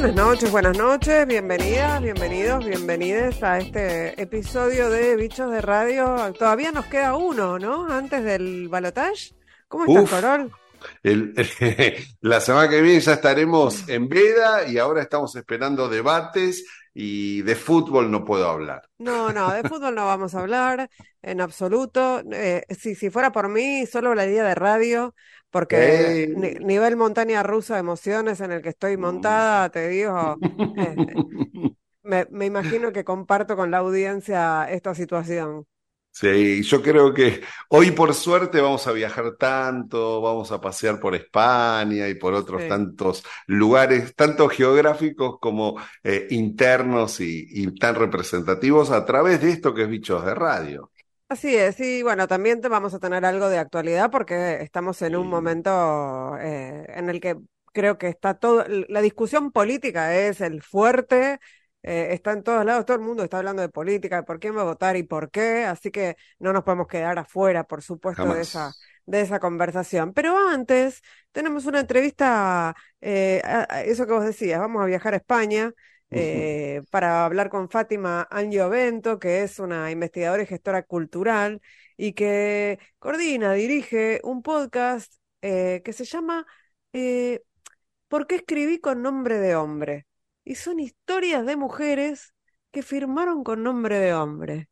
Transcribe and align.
Buenas 0.00 0.16
noches, 0.16 0.50
buenas 0.50 0.78
noches, 0.78 1.26
bienvenidas, 1.26 2.00
bienvenidos, 2.00 2.64
bienvenides 2.64 3.42
a 3.42 3.58
este 3.58 4.20
episodio 4.20 4.88
de 4.88 5.14
Bichos 5.14 5.50
de 5.50 5.60
Radio. 5.60 6.32
Todavía 6.38 6.72
nos 6.72 6.86
queda 6.86 7.16
uno, 7.16 7.58
¿no? 7.58 7.86
Antes 7.92 8.24
del 8.24 8.68
balotage. 8.68 9.34
¿Cómo 9.68 9.84
estás, 9.84 10.04
Uf. 10.04 10.10
Corol? 10.10 10.52
El- 11.02 11.34
la 12.22 12.40
semana 12.40 12.70
que 12.70 12.80
viene 12.80 12.98
ya 13.00 13.12
estaremos 13.12 13.86
en 13.90 14.08
veda 14.08 14.66
y 14.66 14.78
ahora 14.78 15.02
estamos 15.02 15.36
esperando 15.36 15.86
debates 15.90 16.64
y 16.94 17.42
de 17.42 17.54
fútbol 17.54 18.10
no 18.10 18.24
puedo 18.24 18.48
hablar. 18.48 18.88
No, 18.96 19.34
no, 19.34 19.52
de 19.52 19.68
fútbol 19.68 19.94
no 19.94 20.06
vamos 20.06 20.34
a 20.34 20.40
hablar 20.40 20.88
en 21.20 21.42
absoluto. 21.42 22.22
Eh, 22.32 22.64
si, 22.70 22.94
si 22.94 23.10
fuera 23.10 23.32
por 23.32 23.50
mí, 23.50 23.84
solo 23.84 24.08
hablaría 24.08 24.44
de 24.44 24.54
radio, 24.54 25.14
porque 25.50 26.28
ni- 26.34 26.54
nivel 26.60 26.96
montaña 26.96 27.42
rusa 27.42 27.74
de 27.74 27.80
emociones 27.80 28.40
en 28.40 28.52
el 28.52 28.62
que 28.62 28.70
estoy 28.70 28.96
montada, 28.96 29.70
te 29.70 29.88
digo, 29.88 30.40
eh, 30.74 31.00
me, 32.02 32.26
me 32.30 32.46
imagino 32.46 32.92
que 32.92 33.04
comparto 33.04 33.56
con 33.56 33.70
la 33.70 33.78
audiencia 33.78 34.64
esta 34.70 34.94
situación. 34.94 35.66
Sí, 36.12 36.62
yo 36.64 36.82
creo 36.82 37.14
que 37.14 37.40
hoy 37.68 37.92
por 37.92 38.12
suerte 38.14 38.60
vamos 38.60 38.86
a 38.86 38.92
viajar 38.92 39.36
tanto, 39.38 40.20
vamos 40.20 40.50
a 40.52 40.60
pasear 40.60 40.98
por 41.00 41.14
España 41.14 42.08
y 42.08 42.14
por 42.16 42.34
otros 42.34 42.66
Sí. 42.66 42.66
tantos 42.66 43.22
lugares, 43.46 44.14
tanto 44.16 44.48
geográficos 44.48 45.38
como 45.40 45.78
eh, 46.02 46.26
internos 46.30 47.20
y, 47.20 47.46
y 47.48 47.74
tan 47.76 47.94
representativos 47.94 48.90
a 48.90 49.04
través 49.06 49.40
de 49.40 49.50
esto 49.50 49.72
que 49.72 49.84
es 49.84 49.88
Bichos 49.88 50.24
de 50.26 50.34
Radio. 50.34 50.89
Así 51.30 51.54
es, 51.56 51.78
y 51.78 52.02
bueno, 52.02 52.26
también 52.26 52.60
te 52.60 52.66
vamos 52.68 52.92
a 52.92 52.98
tener 52.98 53.24
algo 53.24 53.48
de 53.48 53.58
actualidad 53.58 54.10
porque 54.10 54.62
estamos 54.62 55.00
en 55.02 55.14
un 55.14 55.28
momento 55.28 56.36
eh, 56.40 56.84
en 56.88 57.08
el 57.08 57.20
que 57.20 57.36
creo 57.72 57.98
que 57.98 58.08
está 58.08 58.34
todo, 58.34 58.64
la 58.88 59.00
discusión 59.00 59.52
política 59.52 60.16
es 60.16 60.40
el 60.40 60.60
fuerte, 60.60 61.38
eh, 61.84 62.08
está 62.10 62.32
en 62.32 62.42
todos 62.42 62.64
lados, 62.64 62.84
todo 62.84 62.96
el 62.96 63.04
mundo 63.04 63.22
está 63.22 63.38
hablando 63.38 63.62
de 63.62 63.68
política, 63.68 64.16
de 64.16 64.22
por 64.24 64.40
quién 64.40 64.56
va 64.56 64.62
a 64.62 64.64
votar 64.64 64.96
y 64.96 65.04
por 65.04 65.30
qué, 65.30 65.64
así 65.66 65.92
que 65.92 66.16
no 66.40 66.52
nos 66.52 66.64
podemos 66.64 66.88
quedar 66.88 67.16
afuera, 67.20 67.62
por 67.62 67.80
supuesto, 67.82 68.34
de 68.34 68.42
esa, 68.42 68.76
de 69.06 69.20
esa 69.20 69.38
conversación. 69.38 70.12
Pero 70.12 70.36
antes 70.48 71.00
tenemos 71.30 71.64
una 71.66 71.78
entrevista, 71.80 72.74
eh, 73.00 73.40
a- 73.44 73.66
a 73.72 73.82
eso 73.84 74.04
que 74.04 74.12
vos 74.14 74.24
decías, 74.24 74.58
vamos 74.58 74.82
a 74.82 74.86
viajar 74.86 75.14
a 75.14 75.18
España 75.18 75.72
eh, 76.10 76.82
para 76.90 77.24
hablar 77.24 77.50
con 77.50 77.68
Fátima 77.70 78.28
Bento, 78.70 79.18
que 79.18 79.42
es 79.42 79.58
una 79.58 79.90
investigadora 79.90 80.42
y 80.42 80.46
gestora 80.46 80.82
cultural 80.84 81.60
y 81.96 82.12
que 82.14 82.78
coordina, 82.98 83.52
dirige 83.54 84.20
un 84.24 84.42
podcast 84.42 85.14
eh, 85.42 85.82
que 85.84 85.92
se 85.92 86.04
llama 86.04 86.46
eh, 86.92 87.42
¿Por 88.08 88.26
qué 88.26 88.36
escribí 88.36 88.80
con 88.80 89.02
nombre 89.02 89.38
de 89.38 89.54
hombre? 89.56 90.06
Y 90.44 90.56
son 90.56 90.80
historias 90.80 91.46
de 91.46 91.56
mujeres 91.56 92.34
que 92.72 92.82
firmaron 92.82 93.44
con 93.44 93.62
nombre 93.62 93.98
de 93.98 94.14
hombre. 94.14 94.68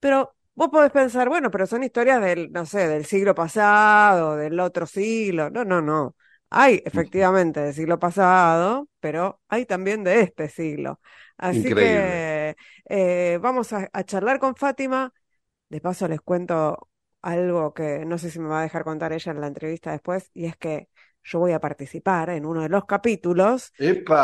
Pero 0.00 0.36
vos 0.54 0.68
podés 0.70 0.92
pensar, 0.92 1.28
bueno, 1.28 1.50
pero 1.50 1.66
son 1.66 1.82
historias 1.84 2.20
del, 2.22 2.52
no 2.52 2.66
sé, 2.66 2.88
del 2.88 3.04
siglo 3.06 3.34
pasado, 3.34 4.36
del 4.36 4.58
otro 4.60 4.86
siglo. 4.86 5.50
No, 5.50 5.64
no, 5.64 5.80
no. 5.82 6.16
Hay 6.50 6.82
efectivamente 6.84 7.60
del 7.60 7.74
siglo 7.74 7.98
pasado, 7.98 8.88
pero 9.00 9.40
hay 9.48 9.66
también 9.66 10.04
de 10.04 10.20
este 10.22 10.48
siglo. 10.48 11.00
Así 11.36 11.72
Increíble. 11.72 11.74
que 11.74 12.56
eh, 12.88 13.38
vamos 13.42 13.72
a, 13.72 13.88
a 13.92 14.04
charlar 14.04 14.38
con 14.40 14.56
Fátima. 14.56 15.12
De 15.68 15.80
paso 15.80 16.08
les 16.08 16.20
cuento 16.22 16.88
algo 17.22 17.74
que 17.74 18.04
no 18.06 18.18
sé 18.18 18.30
si 18.30 18.38
me 18.40 18.48
va 18.48 18.60
a 18.60 18.62
dejar 18.62 18.84
contar 18.84 19.12
ella 19.12 19.32
en 19.32 19.40
la 19.40 19.48
entrevista 19.48 19.92
después, 19.92 20.30
y 20.34 20.46
es 20.46 20.56
que 20.56 20.88
yo 21.24 21.38
voy 21.40 21.52
a 21.52 21.60
participar 21.60 22.30
en 22.30 22.46
uno 22.46 22.62
de 22.62 22.68
los 22.70 22.86
capítulos. 22.86 23.72
¡Epa! 23.88 24.22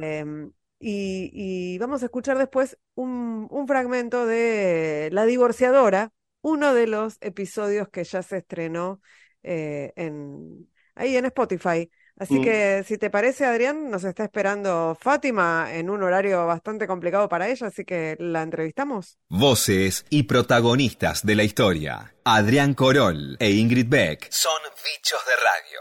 Em, 0.00 0.52
y, 0.78 1.30
y 1.32 1.78
vamos 1.78 2.02
a 2.02 2.06
escuchar 2.06 2.38
después 2.38 2.78
un, 2.94 3.46
un 3.50 3.68
fragmento 3.68 4.26
de 4.26 5.08
La 5.12 5.24
Divorciadora, 5.26 6.12
uno 6.42 6.74
de 6.74 6.86
los 6.88 7.16
episodios 7.20 7.88
que 7.88 8.04
ya 8.04 8.22
se 8.22 8.38
estrenó 8.38 9.00
eh, 9.42 9.92
en, 9.96 10.68
ahí 10.94 11.16
en 11.16 11.26
Spotify. 11.26 11.90
Así 12.18 12.38
Mm. 12.38 12.42
que 12.42 12.84
si 12.86 12.98
te 12.98 13.10
parece, 13.10 13.46
Adrián, 13.46 13.90
nos 13.90 14.04
está 14.04 14.24
esperando 14.24 14.96
Fátima 15.00 15.68
en 15.72 15.88
un 15.90 16.02
horario 16.02 16.46
bastante 16.46 16.86
complicado 16.86 17.28
para 17.28 17.48
ella, 17.48 17.68
así 17.68 17.84
que 17.84 18.16
la 18.18 18.42
entrevistamos. 18.42 19.18
Voces 19.30 20.04
y 20.10 20.24
protagonistas 20.24 21.24
de 21.24 21.34
la 21.34 21.44
historia. 21.44 22.14
Adrián 22.24 22.74
Corol 22.74 23.36
e 23.40 23.50
Ingrid 23.50 23.88
Beck 23.88 24.30
son 24.30 24.52
bichos 24.84 25.20
de 25.26 25.32
radio. 25.36 25.80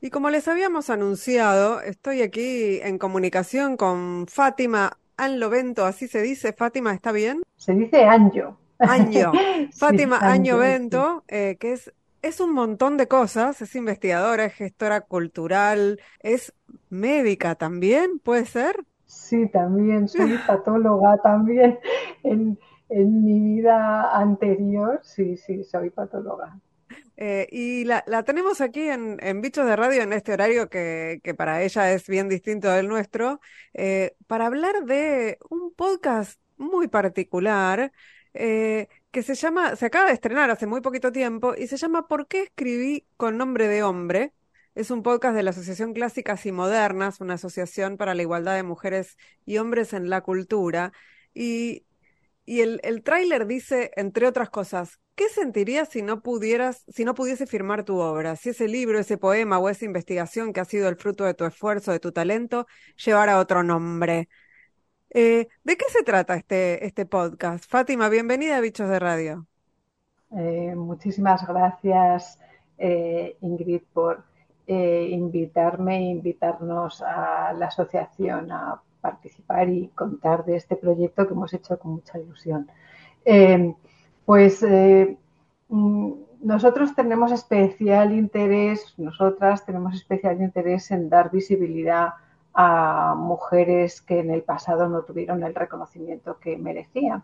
Y 0.00 0.10
como 0.10 0.30
les 0.30 0.48
habíamos 0.48 0.90
anunciado, 0.90 1.80
estoy 1.80 2.22
aquí 2.22 2.80
en 2.82 2.98
comunicación 2.98 3.76
con 3.76 4.26
Fátima 4.26 4.98
Anlovento, 5.16 5.84
así 5.84 6.08
se 6.08 6.22
dice. 6.22 6.52
Fátima, 6.52 6.92
¿está 6.92 7.12
bien? 7.12 7.42
Se 7.56 7.72
dice 7.72 8.04
Anjo. 8.04 8.58
Año. 8.78 9.30
Sí, 9.70 9.78
Fátima 9.78 10.18
Año 10.18 10.58
sí. 10.60 10.88
Eh, 11.28 11.56
que 11.60 11.72
es, 11.74 11.92
es 12.22 12.40
un 12.40 12.52
montón 12.52 12.96
de 12.96 13.08
cosas, 13.08 13.60
es 13.62 13.74
investigadora, 13.76 14.44
es 14.46 14.54
gestora 14.54 15.02
cultural, 15.02 16.00
es 16.20 16.54
médica 16.88 17.54
también, 17.56 18.18
¿puede 18.20 18.46
ser? 18.46 18.76
Sí, 19.06 19.48
también 19.48 20.08
soy 20.08 20.38
patóloga 20.46 21.16
también. 21.22 21.78
En, 22.24 22.58
en 22.88 23.24
mi 23.24 23.40
vida 23.40 24.10
anterior, 24.16 25.00
sí, 25.02 25.36
sí, 25.36 25.62
soy 25.64 25.90
patóloga. 25.90 26.60
Eh, 27.16 27.46
y 27.50 27.84
la, 27.84 28.02
la 28.06 28.22
tenemos 28.24 28.60
aquí 28.60 28.80
en, 28.88 29.18
en 29.22 29.40
Bichos 29.42 29.66
de 29.66 29.76
Radio 29.76 30.02
en 30.02 30.12
este 30.12 30.32
horario 30.32 30.68
que, 30.70 31.20
que 31.22 31.34
para 31.34 31.62
ella 31.62 31.92
es 31.92 32.06
bien 32.08 32.28
distinto 32.28 32.68
del 32.70 32.88
nuestro, 32.88 33.40
eh, 33.74 34.16
para 34.26 34.46
hablar 34.46 34.84
de 34.86 35.38
un 35.50 35.74
podcast 35.74 36.40
muy 36.56 36.88
particular 36.88 37.92
eh, 38.34 38.88
que 39.12 39.22
se 39.22 39.34
llama, 39.34 39.76
se 39.76 39.86
acaba 39.86 40.06
de 40.06 40.14
estrenar 40.14 40.50
hace 40.50 40.66
muy 40.66 40.80
poquito 40.80 41.12
tiempo 41.12 41.54
y 41.56 41.66
se 41.68 41.76
llama 41.76 42.08
¿Por 42.08 42.26
qué 42.28 42.42
escribí 42.44 43.06
con 43.16 43.36
nombre 43.38 43.68
de 43.68 43.82
hombre? 43.82 44.34
Es 44.74 44.90
un 44.90 45.02
podcast 45.02 45.36
de 45.36 45.42
la 45.42 45.50
Asociación 45.50 45.92
Clásicas 45.92 46.46
y 46.46 46.52
Modernas, 46.52 47.20
una 47.20 47.34
asociación 47.34 47.98
para 47.98 48.14
la 48.14 48.22
igualdad 48.22 48.54
de 48.56 48.62
mujeres 48.62 49.18
y 49.44 49.58
hombres 49.58 49.92
en 49.92 50.08
la 50.10 50.22
cultura. 50.22 50.92
Y, 51.34 51.84
y 52.46 52.60
el, 52.62 52.80
el 52.84 53.02
tráiler 53.02 53.46
dice, 53.46 53.90
entre 53.96 54.26
otras 54.26 54.50
cosas, 54.50 55.00
¿qué 55.14 55.28
sentirías 55.28 55.90
si 55.90 56.02
no 56.02 56.22
pudieras, 56.22 56.84
si 56.88 57.04
no 57.04 57.14
pudiese 57.14 57.46
firmar 57.46 57.84
tu 57.84 57.98
obra? 57.98 58.36
Si 58.36 58.50
ese 58.50 58.68
libro, 58.68 58.98
ese 58.98 59.18
poema 59.18 59.58
o 59.58 59.68
esa 59.68 59.84
investigación 59.84 60.52
que 60.54 60.60
ha 60.60 60.64
sido 60.64 60.88
el 60.88 60.96
fruto 60.96 61.24
de 61.24 61.34
tu 61.34 61.44
esfuerzo, 61.44 61.92
de 61.92 62.00
tu 62.00 62.12
talento, 62.12 62.66
llevara 63.04 63.38
otro 63.38 63.62
nombre. 63.62 64.28
Eh, 65.14 65.48
¿de 65.62 65.76
qué 65.76 65.84
se 65.90 66.02
trata 66.04 66.36
este, 66.36 66.86
este 66.86 67.04
podcast? 67.04 67.66
Fátima, 67.68 68.08
bienvenida 68.08 68.56
a 68.56 68.60
Bichos 68.60 68.88
de 68.88 68.98
Radio. 68.98 69.46
Eh, 70.34 70.74
muchísimas 70.74 71.46
gracias, 71.46 72.38
eh, 72.78 73.36
Ingrid, 73.42 73.82
por 73.92 74.24
invitarme 74.64 75.98
e 75.98 76.10
invitarnos 76.12 77.02
a 77.02 77.52
la 77.52 77.66
asociación 77.66 78.50
a 78.50 78.80
participar 79.02 79.68
y 79.68 79.88
contar 79.88 80.46
de 80.46 80.56
este 80.56 80.76
proyecto 80.76 81.26
que 81.26 81.34
hemos 81.34 81.52
hecho 81.52 81.78
con 81.78 81.92
mucha 81.92 82.18
ilusión. 82.18 82.70
Pues 84.24 84.64
mm, 85.68 86.12
nosotros 86.42 86.94
tenemos 86.94 87.32
especial 87.32 88.14
interés, 88.14 88.94
nosotras 88.96 89.66
tenemos 89.66 89.94
especial 89.94 90.40
interés 90.40 90.90
en 90.90 91.10
dar 91.10 91.30
visibilidad 91.30 92.06
a 92.06 92.14
mujeres 92.54 94.02
que 94.02 94.20
en 94.20 94.30
el 94.30 94.42
pasado 94.42 94.88
no 94.88 95.02
tuvieron 95.02 95.42
el 95.42 95.54
reconocimiento 95.54 96.38
que 96.38 96.56
merecían. 96.56 97.22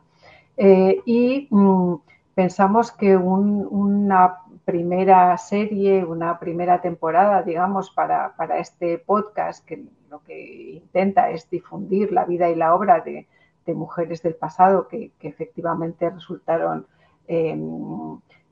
Eh, 0.56 1.00
y 1.04 1.48
mm, 1.50 1.94
pensamos 2.34 2.92
que 2.92 3.16
un, 3.16 3.66
una 3.70 4.38
primera 4.64 5.36
serie, 5.38 6.04
una 6.04 6.38
primera 6.38 6.80
temporada, 6.80 7.42
digamos, 7.42 7.90
para, 7.90 8.34
para, 8.36 8.58
este 8.58 8.98
podcast, 8.98 9.64
que 9.64 9.84
lo 10.10 10.22
que 10.24 10.72
intenta 10.82 11.30
es 11.30 11.48
difundir 11.48 12.12
la 12.12 12.24
vida 12.24 12.50
y 12.50 12.54
la 12.54 12.74
obra 12.74 13.00
de, 13.00 13.28
de 13.64 13.74
mujeres 13.74 14.22
del 14.22 14.34
pasado 14.34 14.88
que, 14.88 15.12
efectivamente 15.20 16.10
resultaron 16.10 16.86
eh, 17.28 17.56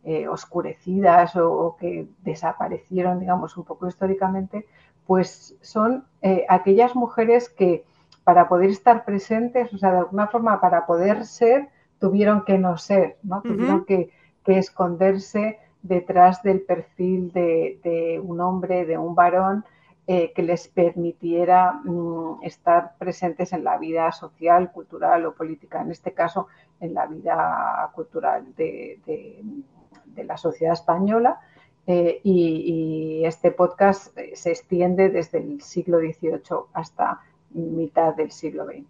eh, 0.05 0.29
oscurecidas 0.29 1.35
o, 1.37 1.53
o, 1.53 1.77
que 1.77 2.07
desaparecieron, 2.23 3.19
digamos, 3.19 3.57
un 3.57 3.65
poco 3.65 3.89
históricamente, 3.89 4.67
pues 5.07 5.55
son 5.61 6.05
eh, 6.23 6.45
aquellas 6.49 6.95
mujeres 6.95 7.49
que 7.49 7.85
para 8.25 8.49
poder 8.49 8.71
estar 8.71 9.05
presentes, 9.05 9.73
o 9.73 9.79
sea, 9.79 9.93
de 9.93 9.99
alguna 9.99 10.27
forma 10.27 10.61
para 10.61 10.85
poder 10.85 11.25
ser, 11.27 11.69
tuvieron 12.01 12.45
que 12.45 12.59
no 12.59 12.77
ser, 12.77 13.17
¿no? 13.23 13.41
Tuvieron 13.43 13.77
uh 13.77 13.81
-huh. 13.83 13.87
que, 13.87 14.11
que, 14.45 14.59
esconderse 14.59 15.59
detrás 15.83 16.43
del 16.43 16.61
perfil 16.63 17.33
de, 17.33 17.79
de, 17.85 18.21
un 18.21 18.41
hombre, 18.41 18.85
de 18.85 18.99
un 18.99 19.15
varón, 19.15 19.65
eh, 20.09 20.33
que 20.35 20.43
les 20.43 20.69
permitiera 20.69 21.73
mm, 21.85 22.43
estar 22.43 22.97
presentes 22.99 23.53
en 23.53 23.65
la 23.65 23.79
vida 23.79 24.11
social, 24.13 24.71
cultural 24.73 25.27
o 25.27 25.35
política, 25.35 25.81
en 25.83 25.91
este 25.91 26.13
caso 26.13 26.49
en 26.81 26.95
la 26.95 27.07
vida 27.07 27.91
cultural 27.95 28.55
de, 28.57 29.01
de, 29.07 29.43
de 30.05 30.25
la 30.25 30.37
sociedad 30.37 30.75
española. 30.75 31.41
Eh, 31.87 32.21
y, 32.25 33.21
y, 33.21 33.25
este 33.25 33.53
podcast 33.53 34.17
se 34.35 34.51
extiende 34.51 35.09
desde 35.09 35.39
el 35.39 35.63
siglo 35.63 35.99
XVIII 35.99 36.67
hasta 36.73 37.21
mitad 37.51 38.15
del 38.15 38.33
siglo 38.33 38.65
XX. 38.65 38.85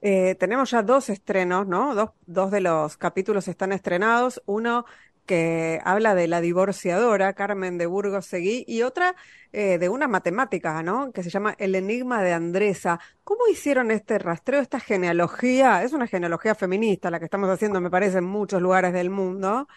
Eh, 0.00 0.36
tenemos 0.36 0.70
ya 0.70 0.82
dos 0.82 1.10
estrenos, 1.10 1.66
¿no? 1.66 1.94
Dos, 1.94 2.10
dos 2.26 2.50
de 2.50 2.60
los 2.60 2.96
capítulos 2.96 3.48
están 3.48 3.72
estrenados. 3.72 4.42
Uno 4.46 4.84
que 5.28 5.80
habla 5.84 6.14
de 6.14 6.26
la 6.26 6.40
divorciadora 6.40 7.34
Carmen 7.34 7.76
de 7.76 7.84
Burgos 7.84 8.24
Seguí 8.24 8.64
y 8.66 8.82
otra 8.82 9.14
eh, 9.52 9.76
de 9.78 9.90
una 9.90 10.08
matemática, 10.08 10.82
¿no? 10.82 11.12
Que 11.12 11.22
se 11.22 11.28
llama 11.28 11.54
El 11.58 11.74
Enigma 11.74 12.22
de 12.22 12.32
Andresa. 12.32 12.98
¿Cómo 13.24 13.46
hicieron 13.46 13.90
este 13.90 14.18
rastreo, 14.18 14.60
esta 14.60 14.80
genealogía? 14.80 15.82
Es 15.82 15.92
una 15.92 16.06
genealogía 16.06 16.54
feminista 16.54 17.10
la 17.10 17.18
que 17.18 17.26
estamos 17.26 17.50
haciendo, 17.50 17.80
me 17.80 17.90
parece, 17.90 18.18
en 18.18 18.24
muchos 18.24 18.62
lugares 18.62 18.94
del 18.94 19.10
mundo. 19.10 19.68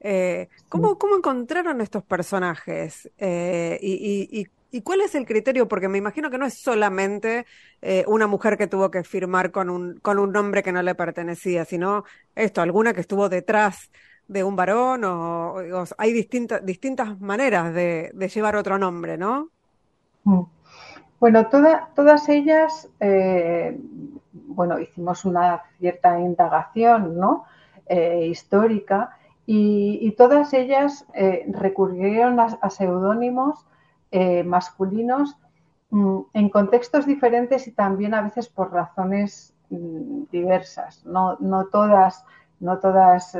Eh, 0.00 0.48
¿cómo, 0.70 0.98
¿Cómo 0.98 1.16
encontraron 1.16 1.80
estos 1.80 2.02
personajes? 2.02 3.10
Eh, 3.18 3.78
y, 3.82 4.40
y, 4.40 4.46
y, 4.70 4.80
cuál 4.80 5.02
es 5.02 5.14
el 5.14 5.26
criterio? 5.26 5.68
Porque 5.68 5.88
me 5.88 5.98
imagino 5.98 6.30
que 6.30 6.38
no 6.38 6.46
es 6.46 6.54
solamente 6.54 7.44
eh, 7.82 8.04
una 8.06 8.26
mujer 8.26 8.56
que 8.56 8.66
tuvo 8.66 8.90
que 8.90 9.04
firmar 9.04 9.50
con 9.50 9.68
un, 9.68 9.98
con 10.00 10.18
un 10.18 10.32
nombre 10.32 10.62
que 10.62 10.72
no 10.72 10.82
le 10.82 10.94
pertenecía, 10.94 11.66
sino 11.66 12.04
esto, 12.34 12.62
alguna 12.62 12.94
que 12.94 13.02
estuvo 13.02 13.28
detrás 13.28 13.90
de 14.26 14.42
un 14.42 14.56
varón 14.56 15.04
o, 15.04 15.56
hay 15.98 16.12
distintas 16.12 16.64
distintas 16.64 17.20
maneras 17.20 17.74
de, 17.74 18.12
llevar 18.32 18.56
otro 18.56 18.78
nombre, 18.78 19.18
¿no? 19.18 19.50
Mm. 20.24 20.42
Bueno, 21.18 21.48
todas 21.48 22.26
ellas, 22.30 22.88
bueno, 24.32 24.78
hicimos 24.80 25.26
una 25.26 25.62
cierta 25.78 26.18
indagación, 26.18 27.18
¿no? 27.18 27.44
Histórica 27.90 29.18
y, 29.52 30.12
todas 30.12 30.52
ellas 30.52 31.06
eh, 31.14 31.44
recurrieron 31.48 32.38
a, 32.38 32.70
seudónimos 32.70 33.66
masculinos 34.44 35.36
mm, 35.90 36.20
en 36.34 36.48
contextos 36.50 37.06
diferentes 37.06 37.66
y 37.66 37.72
también 37.72 38.14
a 38.14 38.22
veces 38.22 38.48
por 38.48 38.72
razones 38.72 39.54
mm, 39.70 40.24
diversas. 40.30 41.04
No, 41.04 41.36
no 41.40 41.66
todas, 41.66 42.24
no 42.60 42.78
todas 42.78 43.34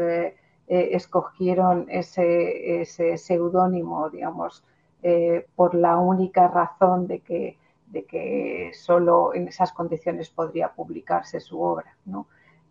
eh, 0.72 0.94
escogieron 0.94 1.86
ese, 1.88 2.80
ese 2.80 3.18
seudónimo, 3.18 4.08
digamos, 4.08 4.62
eh, 5.02 5.44
por 5.56 5.74
la 5.74 5.96
única 5.98 6.46
razón 6.46 7.08
de 7.08 7.18
que, 7.18 7.58
de 7.88 8.04
que 8.04 8.70
solo 8.72 9.34
en 9.34 9.48
esas 9.48 9.72
condiciones 9.72 10.30
podría 10.30 10.68
publicarse 10.68 11.40
su 11.40 11.60
obra. 11.60 11.96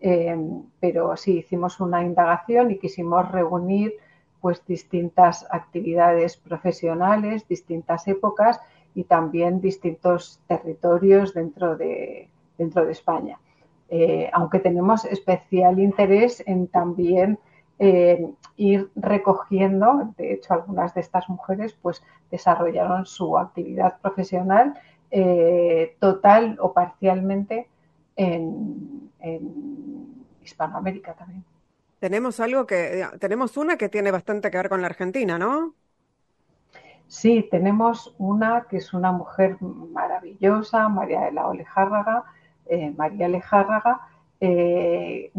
Eh, 0.02 0.38
pero 0.80 1.16
sí, 1.18 1.40
hicimos 1.40 1.80
una 1.80 2.04
indagación 2.04 2.72
y 2.72 2.80
quisimos 2.80 3.30
reunir 3.32 3.94
pues 4.42 4.66
distintas 4.66 5.46
actividades 5.52 6.38
profesionales, 6.38 7.48
distintas 7.48 8.08
épocas 8.08 8.62
y 8.96 9.04
también 9.04 9.60
distintos 9.60 10.40
territorios 10.48 11.34
dentro 11.34 11.76
de, 11.76 12.30
dentro 12.58 12.86
de 12.86 12.92
España. 12.94 13.38
aunque 14.34 14.60
tenemos 14.60 15.04
especial 15.06 15.80
interés 15.80 16.44
en 16.46 16.68
también 16.68 17.40
eh, 17.82 18.30
ir 18.58 18.90
recogiendo, 18.94 20.14
de 20.18 20.34
hecho 20.34 20.54
algunas 20.54 20.94
de 20.94 21.00
estas 21.00 21.30
mujeres 21.30 21.74
pues 21.82 22.04
desarrollaron 22.30 23.06
su 23.06 23.38
actividad 23.38 24.02
profesional 24.02 24.74
eh, 25.12 25.96
total 26.00 26.58
o 26.60 26.74
parcialmente 26.74 27.70
en, 28.18 29.09
Hispanoamérica 30.44 31.14
también. 31.14 31.44
Tenemos 32.00 32.40
algo 32.40 32.66
que, 32.66 33.06
tenemos 33.20 33.58
una 33.58 33.78
que 33.78 33.90
tiene 33.90 34.12
bastante 34.12 34.50
que 34.50 34.58
ver 34.58 34.70
con 34.70 34.82
la 34.82 34.88
Argentina, 34.88 35.38
¿no? 35.38 35.74
Sí, 37.08 37.48
tenemos 37.50 38.16
una 38.20 38.68
que 38.70 38.78
es 38.78 38.94
una 38.94 39.12
mujer 39.12 39.58
maravillosa, 39.62 40.88
María 40.90 41.22
de 41.22 41.32
la 41.32 41.48
Olejárraga, 41.48 42.24
eh, 42.68 42.94
María 42.96 43.28
Lejárraga, 43.28 44.02
eh, 44.40 45.32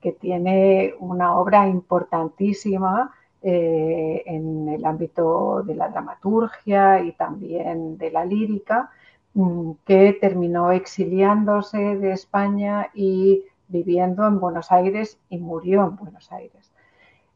que 0.00 0.12
tiene 0.12 0.94
una 1.00 1.36
obra 1.36 1.66
importantísima 1.68 3.12
eh, 3.42 4.22
en 4.24 4.68
el 4.68 4.84
ámbito 4.84 5.62
de 5.64 5.74
la 5.74 5.88
dramaturgia 5.88 7.02
y 7.02 7.12
también 7.12 7.98
de 7.98 8.10
la 8.10 8.24
lírica, 8.24 8.90
que 9.84 10.16
terminó 10.20 10.72
exiliándose 10.72 11.96
de 11.96 12.12
España 12.12 12.90
y 12.94 13.44
viviendo 13.68 14.26
en 14.26 14.40
Buenos 14.40 14.72
Aires 14.72 15.18
y 15.28 15.38
murió 15.38 15.84
en 15.84 15.96
Buenos 15.96 16.32
Aires. 16.32 16.72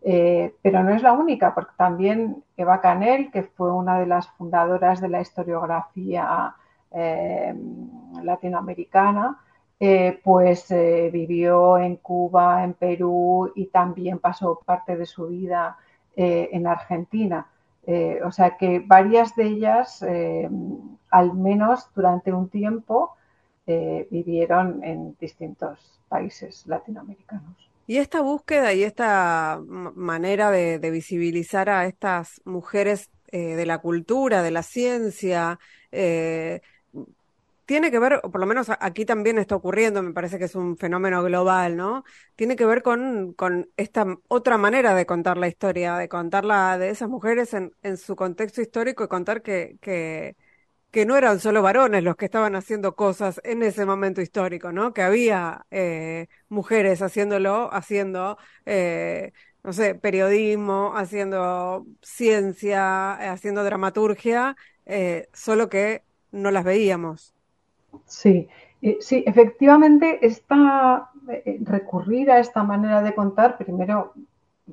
Eh, 0.03 0.55
pero 0.63 0.83
no 0.83 0.95
es 0.95 1.03
la 1.03 1.13
única, 1.13 1.55
porque 1.55 1.73
también 1.77 2.43
Eva 2.57 2.81
Canel, 2.81 3.31
que 3.31 3.43
fue 3.43 3.73
una 3.73 3.99
de 3.99 4.07
las 4.07 4.29
fundadoras 4.31 5.01
de 5.01 5.09
la 5.09 5.21
historiografía 5.21 6.55
latinoamericana, 8.23 9.39
eh, 9.83 10.21
pues 10.23 10.71
eh, 10.71 11.09
vivió 11.11 11.79
en 11.79 11.97
Cuba, 11.97 12.65
en 12.65 12.75
Perú 12.75 13.51
y 13.55 13.69
también 13.69 14.19
pasó 14.19 14.61
parte 14.63 14.95
de 14.95 15.07
su 15.07 15.29
vida 15.29 15.79
eh, 16.15 16.51
en 16.53 16.67
Argentina. 16.67 17.47
o 18.25 18.31
sea 18.31 18.57
que 18.59 18.81
varias 18.81 19.35
de 19.37 19.45
ellas, 19.45 20.05
al 21.11 21.35
menos 21.35 21.89
durante 21.95 22.33
un 22.33 22.49
tiempo, 22.49 23.17
vivieron 24.11 24.83
en 24.83 25.17
distintos 25.21 26.01
países 26.09 26.67
latinoamericanos. 26.67 27.55
Y 27.87 27.99
esta 27.99 28.21
búsqueda 28.21 28.73
y 28.73 28.83
esta 28.83 29.61
manera 29.65 30.51
de, 30.51 30.79
visibilizar 30.91 31.71
a 31.71 31.87
estas 31.87 32.41
mujeres 32.45 33.11
de 33.31 33.65
la 33.65 33.79
cultura, 33.79 34.43
de 34.43 34.51
la 34.51 34.65
ciencia, 34.65 35.61
tiene 37.71 37.93
que 37.93 38.01
ver, 38.01 38.15
o 38.25 38.33
por 38.33 38.41
lo 38.41 38.49
menos 38.49 38.67
aquí 38.81 39.05
también 39.05 39.39
está 39.39 39.55
ocurriendo, 39.55 40.03
me 40.03 40.13
parece 40.13 40.41
que 40.41 40.47
es 40.47 40.57
un 40.57 40.77
fenómeno 40.77 41.23
global, 41.23 41.77
¿no? 41.77 42.03
Tiene 42.35 42.57
que 42.57 42.67
ver 42.67 42.83
con, 42.83 43.37
esta 43.77 44.07
otra 44.27 44.59
manera 44.59 44.93
de 44.93 45.07
contar 45.07 45.37
la 45.37 45.47
historia, 45.47 45.97
de 45.97 46.09
contarla 46.09 46.79
de 46.79 46.91
esas 46.91 47.09
mujeres 47.09 47.55
en, 47.55 47.97
su 47.97 48.17
contexto 48.17 48.61
histórico 48.61 49.05
y 49.05 49.07
contar 49.07 49.41
que, 49.41 50.35
que, 50.91 51.07
no 51.07 51.17
eran 51.17 51.41
solo 51.41 51.63
varones 51.63 52.03
los 52.05 52.17
que 52.17 52.27
estaban 52.27 52.55
haciendo 52.57 52.95
cosas 52.97 53.41
en 53.45 53.63
ese 53.63 53.87
momento 53.87 54.21
histórico, 54.21 54.73
¿no? 54.73 54.93
Que 54.93 55.03
había 55.03 55.67
eh, 55.71 56.29
mujeres 56.49 57.03
haciéndolo, 57.03 57.73
haciendo, 57.73 58.39
eh, 58.67 59.33
no 59.63 59.73
sé, 59.73 59.95
periodismo, 59.95 60.93
haciendo 60.97 61.87
ciencia, 62.03 63.33
haciendo 63.33 63.65
dramaturgia, 63.65 64.57
eh, 64.87 65.29
solo 65.33 65.69
que 65.69 66.03
no 66.33 66.51
las 66.51 66.65
veíamos. 66.65 67.35
Sí, 68.07 68.49
eh, 68.83 68.99
sí, 69.01 69.23
efectivamente, 69.27 70.25
esta, 70.27 71.11
eh, 71.29 71.59
recurrir 71.63 72.31
a 72.31 72.39
esta 72.41 72.63
manera 72.63 73.03
de 73.03 73.15
contar, 73.15 73.57
primero 73.59 74.13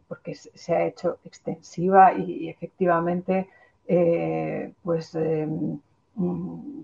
porque 0.07 0.35
se 0.35 0.75
ha 0.75 0.85
hecho 0.85 1.19
extensiva 1.25 2.13
y, 2.13 2.49
efectivamente, 2.49 3.49
eh, 3.87 4.73
pues 4.83 5.15
em, 5.15 5.79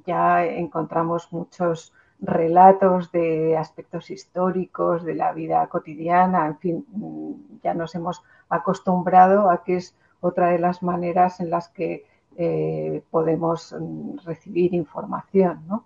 ya 0.05 0.45
encontramos 0.45 1.31
muchos 1.31 1.93
relatos 2.19 3.11
de 3.11 3.57
aspectos 3.57 4.09
históricos 4.09 5.03
de 5.03 5.15
la 5.15 5.33
vida 5.33 5.67
cotidiana, 5.67 6.47
en 6.47 6.57
fin, 6.57 6.85
ya 7.63 7.73
nos 7.73 7.95
hemos 7.95 8.23
acostumbrado 8.49 9.49
a 9.49 9.63
que 9.63 9.77
es 9.77 9.95
otra 10.21 10.49
de 10.49 10.59
las 10.59 10.83
maneras 10.83 11.39
en 11.39 11.49
las 11.49 11.69
que 11.69 12.05
podemos 13.11 13.75
mm, 13.77 14.17
recibir 14.25 14.73
información, 14.73 15.63
¿no? 15.67 15.85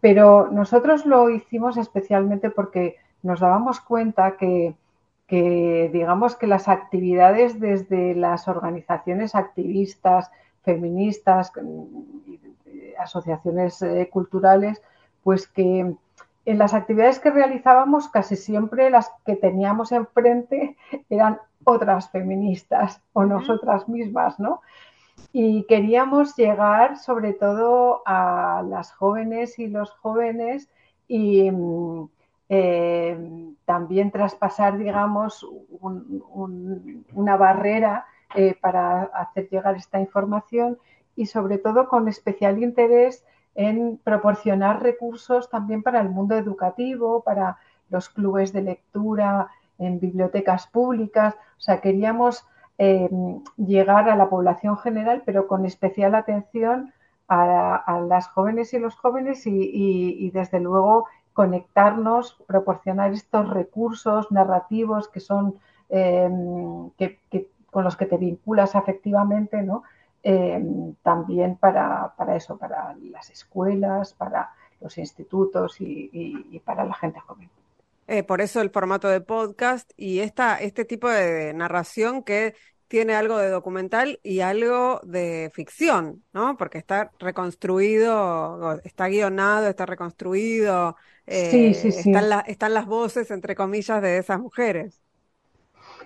Pero 0.00 0.48
nosotros 0.50 1.06
lo 1.06 1.30
hicimos 1.30 1.76
especialmente 1.76 2.50
porque 2.50 2.96
nos 3.22 3.40
dábamos 3.40 3.80
cuenta 3.80 4.36
que, 4.36 4.74
digamos 5.92 6.36
que 6.36 6.46
las 6.46 6.68
actividades 6.68 7.60
desde 7.60 8.14
las 8.14 8.48
organizaciones 8.48 9.34
activistas, 9.34 10.30
feministas, 10.62 11.52
asociaciones 13.00 13.80
eh, 13.82 14.08
culturales, 14.12 14.82
pues 15.22 15.46
que 15.46 15.94
en 16.46 16.58
las 16.58 16.74
actividades 16.74 17.18
que 17.20 17.30
realizábamos 17.30 18.08
casi 18.08 18.36
siempre 18.36 18.90
las 18.90 19.12
que 19.26 19.36
teníamos 19.36 19.92
enfrente 19.92 20.76
eran 21.10 21.38
otras 21.64 22.10
feministas 22.10 23.02
o 23.12 23.24
nosotras 23.24 23.88
mismas, 23.88 24.38
¿no? 24.38 24.60
y 25.32 25.64
queríamos 25.64 26.36
llegar 26.36 26.96
sobre 26.98 27.32
todo 27.32 28.02
a 28.06 28.64
las 28.68 28.92
jóvenes 28.92 29.58
y 29.58 29.68
los 29.68 29.90
jóvenes 29.90 30.68
y 31.08 31.50
mm, 31.50 32.08
eh, 32.48 33.52
también 33.64 34.10
traspasar, 34.10 34.76
digamos, 34.76 35.46
una 35.80 37.36
barrera 37.36 38.06
eh, 38.34 38.56
para 38.60 39.02
hacer 39.02 39.48
llegar 39.50 39.76
esta 39.76 40.00
información 40.00 40.78
y 41.20 41.26
sobre 41.26 41.58
todo 41.58 41.88
con 41.88 42.08
especial 42.08 42.62
interés 42.62 43.24
en 43.54 43.98
proporcionar 44.02 44.82
recursos 44.82 45.50
también 45.50 45.82
para 45.82 46.00
el 46.00 46.08
mundo 46.08 46.36
educativo, 46.36 47.22
para 47.22 47.58
los 47.90 48.08
clubes 48.08 48.52
de 48.52 48.62
lectura 48.62 49.48
en 49.78 50.00
bibliotecas 50.00 50.66
públicas. 50.66 51.34
O 51.34 51.60
sea, 51.60 51.80
queríamos 51.80 52.44
Em, 52.82 53.44
llegar 53.58 54.08
a 54.08 54.16
la 54.16 54.30
población 54.30 54.78
general, 54.78 55.22
pero 55.26 55.46
con 55.46 55.66
especial 55.66 56.14
atención 56.14 56.94
a, 57.28 58.00
las 58.08 58.28
jóvenes 58.28 58.72
y 58.72 58.78
los 58.78 58.94
jóvenes 58.96 59.42
y, 59.46 60.30
desde 60.30 60.60
luego 60.60 61.04
conectarnos, 61.34 62.42
proporcionar 62.46 63.12
estos 63.12 63.50
recursos 63.50 64.32
narrativos 64.32 65.08
que 65.08 65.20
son 65.20 65.56
em, 65.90 66.88
que, 66.96 67.18
con 67.70 67.84
los 67.84 67.98
que 67.98 68.06
te 68.06 68.16
vinculas 68.16 68.74
afectivamente, 68.74 69.62
¿no? 69.62 69.82
Em, 70.22 70.94
también 71.02 71.56
para, 71.56 72.12
eso, 72.36 72.58
para 72.58 72.94
las 73.00 73.30
escuelas, 73.30 74.12
para 74.12 74.50
los 74.80 74.98
institutos 74.98 75.76
y, 75.80 76.60
para 76.64 76.84
la 76.84 76.94
gente 76.94 77.20
joven. 77.20 77.48
Eh, 78.06 78.22
por 78.22 78.40
eso 78.40 78.60
el 78.60 78.70
formato 78.70 79.08
de 79.08 79.20
podcast 79.20 79.92
y 79.96 80.20
esta, 80.20 80.56
este 80.56 80.84
tipo 80.84 81.08
de 81.08 81.54
narración 81.54 82.22
que 82.22 82.54
tiene 82.88 83.14
algo 83.14 83.38
de 83.38 83.48
documental 83.48 84.18
y 84.22 84.40
algo 84.40 85.00
de 85.04 85.50
ficción, 85.54 86.22
¿no? 86.32 86.56
Porque 86.56 86.76
está 86.76 87.12
reconstruido, 87.18 88.80
está 88.82 89.08
guionado, 89.08 89.68
está 89.68 89.86
reconstruido, 89.86 90.96
sí, 91.26 91.72
sí, 91.72 91.88
eh, 91.88 91.92
sí. 91.92 92.10
Están, 92.10 92.42
están, 92.46 92.74
las 92.74 92.86
voces, 92.86 93.30
entre 93.30 93.54
comillas, 93.54 94.02
de 94.02 94.18
esas 94.18 94.40
mujeres. 94.40 95.00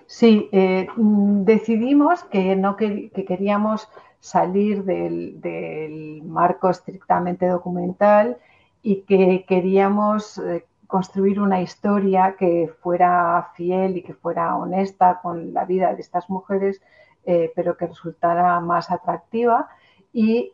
Sí, 0.07 0.49
eh, 0.51 0.87
mm, 0.95 1.43
decidimos 1.45 2.23
que 2.25 2.55
no 2.55 2.75
que, 2.75 3.11
queríamos 3.27 3.89
salir 4.19 4.83
del, 4.83 6.21
marco 6.23 6.69
estrictamente 6.69 7.47
documental 7.47 8.37
y 8.81 9.01
que 9.01 9.45
queríamos 9.47 10.37
eh, 10.37 10.65
construir 10.87 11.39
una 11.39 11.61
historia 11.61 12.35
que 12.37 12.71
fuera 12.81 13.51
fiel 13.55 13.97
y 13.97 14.03
que 14.03 14.13
fuera 14.13 14.55
honesta 14.55 15.19
con 15.21 15.53
la 15.53 15.65
vida 15.65 15.93
de 15.93 16.01
estas 16.01 16.29
mujeres, 16.29 16.81
eh, 17.25 17.51
pero 17.55 17.75
que 17.77 17.87
resultara 17.87 18.59
más 18.59 18.91
atractiva. 18.91 19.69
Y 20.17 20.53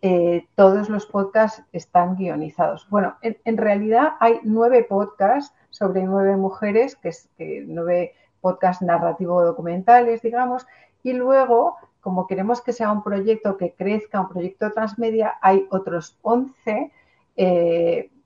todos 0.56 0.90
los 0.90 1.06
podcasts 1.06 1.64
están 1.72 2.16
guionizados. 2.16 2.90
Bueno, 2.90 3.18
en, 3.22 3.58
realidad 3.58 4.14
hay 4.20 4.40
nueve 4.42 4.84
podcasts 4.84 5.56
sobre 5.70 6.02
nueve 6.02 6.36
mujeres, 6.36 6.96
que 6.96 7.10
es 7.10 7.30
nueve 7.68 8.16
podcasts 8.42 8.84
narrativo-documentales, 8.84 10.22
digamos, 10.22 10.68
y 11.04 11.14
luego, 11.14 11.78
como 12.02 12.28
queremos 12.28 12.62
que 12.62 12.74
sea 12.74 12.92
un 12.92 13.04
proyecto 13.04 13.58
que 13.58 13.74
crezca, 13.74 14.22
un 14.22 14.30
proyecto 14.30 14.72
transmedia, 14.72 15.38
hay 15.42 15.68
otros 15.70 16.18
once 16.22 16.92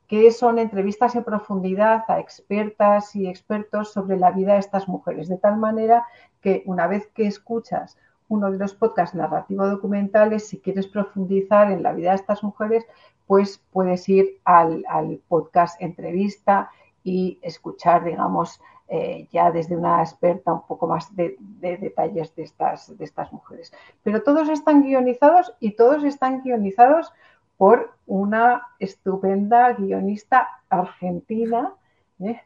que 0.08 0.32
son 0.32 0.60
entrevistas 0.60 1.16
en 1.16 1.24
profundidad 1.24 2.04
a 2.08 2.20
expertas 2.20 3.16
y 3.16 3.28
expertos 3.28 3.92
sobre 3.92 4.18
la 4.18 4.32
vida 4.32 4.54
de 4.54 4.60
estas 4.60 4.88
mujeres, 4.88 5.28
de 5.28 5.38
tal 5.38 5.58
manera 5.58 6.06
que 6.42 6.64
una 6.66 6.88
vez 6.88 7.08
que 7.08 7.26
escuchas 7.26 7.98
uno 8.28 8.52
de 8.52 8.58
los 8.58 8.74
podcasts 8.74 9.16
narrativo 9.16 9.68
documentales, 9.68 10.48
si 10.48 10.60
quieres 10.60 10.88
profundizar 10.88 11.72
en 11.72 11.84
la 11.84 11.94
vida 11.94 12.10
de 12.10 12.18
estas 12.18 12.44
mujeres, 12.44 12.86
pues 13.28 13.64
puedes 13.72 14.08
ir 14.10 14.40
al, 14.46 14.84
podcast 15.28 15.82
entrevista 15.82 16.70
y 17.04 17.40
escuchar, 17.42 18.04
digamos, 18.04 18.62
eh, 18.88 19.28
ya 19.32 19.52
desde 19.52 19.76
una 19.76 20.02
experta 20.02 20.54
un 20.54 20.66
poco 20.68 20.88
más 20.88 21.16
de, 21.16 21.36
de, 21.40 21.78
detalles 21.78 22.36
de 22.36 22.44
estas, 22.44 22.96
de 22.98 23.04
estas 23.04 23.32
mujeres. 23.34 23.74
Pero 24.04 24.22
todos 24.22 24.48
están 24.50 24.84
guionizados 24.84 25.54
y 25.60 25.72
todos 25.72 26.04
están 26.04 26.44
guionizados 26.44 27.12
por 27.58 27.92
una 28.06 28.62
estupenda 28.80 29.74
guionista 29.74 30.48
argentina. 30.70 31.74
¿eh? 32.20 32.40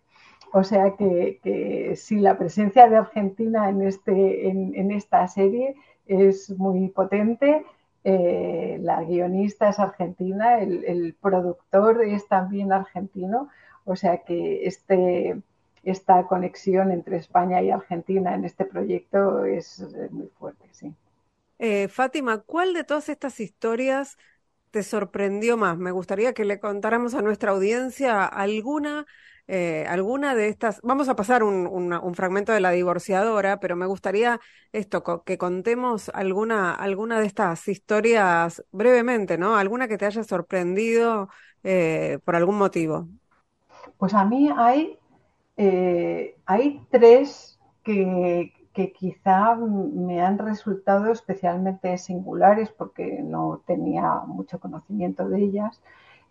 O 0.54 0.64
sea 0.64 0.96
que, 0.96 1.94
si 1.96 2.20
la 2.20 2.38
presencia 2.38 2.90
de 2.90 2.98
Argentina 2.98 3.70
en, 3.70 3.84
este, 3.84 4.48
en, 4.50 4.92
esta 4.92 5.28
serie 5.28 5.76
es 6.08 6.50
muy 6.58 6.90
potente. 6.90 7.66
Eh, 8.04 8.80
la 8.82 9.04
guionista 9.04 9.70
es 9.70 9.80
argentina, 9.80 10.60
el, 10.60 11.16
productor 11.22 12.02
es 12.04 12.28
también 12.28 12.72
argentino, 12.72 13.50
o 13.84 13.96
sea 13.98 14.20
que 14.20 14.66
este, 14.66 15.42
esta 15.84 16.26
conexión 16.28 16.92
entre 16.92 17.18
España 17.18 17.62
y 17.62 17.72
Argentina 17.72 18.36
en 18.36 18.46
este 18.46 18.66
proyecto 18.66 19.46
es 19.46 19.86
muy 20.12 20.28
fuerte, 20.38 20.68
sí. 20.72 20.94
Eh, 21.60 21.90
Fátima, 21.90 22.38
¿cuál 22.40 22.74
de 22.74 22.86
todas 22.86 23.10
estas 23.10 23.40
historias 23.42 24.18
te 24.72 24.82
sorprendió 24.82 25.58
más? 25.58 25.78
Me 25.78 25.92
gustaría 25.92 26.34
que 26.34 26.46
le 26.46 26.60
contáramos 26.60 27.14
a 27.14 27.22
nuestra 27.22 27.52
audiencia 27.52 28.26
alguna, 28.26 29.06
eh, 29.48 29.86
alguna 29.90 30.36
de 30.36 30.48
estas. 30.48 30.80
Vamos 30.84 31.10
a 31.10 31.18
pasar 31.18 31.44
un, 31.44 32.16
fragmento 32.16 32.54
de 32.54 32.62
la 32.62 32.72
divorciadora, 32.72 33.60
pero 33.60 33.76
me 33.76 33.88
gustaría 33.88 34.40
esto, 34.72 35.04
que 35.26 35.38
contemos 35.38 36.10
alguna, 36.14 36.74
alguna 36.74 37.20
de 37.20 37.26
estas 37.26 37.68
historias 37.68 38.64
brevemente, 38.72 39.38
¿no? 39.38 39.58
Alguna 39.58 39.90
que 39.90 39.98
te 39.98 40.06
haya 40.06 40.24
sorprendido 40.24 41.28
eh, 41.64 42.20
por 42.24 42.38
algún 42.38 42.58
motivo. 42.58 43.10
Pues 43.98 44.14
a 44.14 44.24
mí 44.24 44.50
hay, 44.56 44.98
eh, 45.62 46.38
hay 46.46 46.82
tres 46.90 47.60
que, 47.84 48.54
que 48.74 48.94
quizá 48.94 49.56
me 49.56 50.22
han 50.22 50.38
resultado 50.38 51.12
especialmente 51.12 51.98
singulares 51.98 52.70
porque 52.70 53.22
no 53.22 53.62
tenía 53.66 54.22
mucho 54.26 54.58
conocimiento 54.58 55.28
de 55.28 55.44
ellas. 55.44 55.82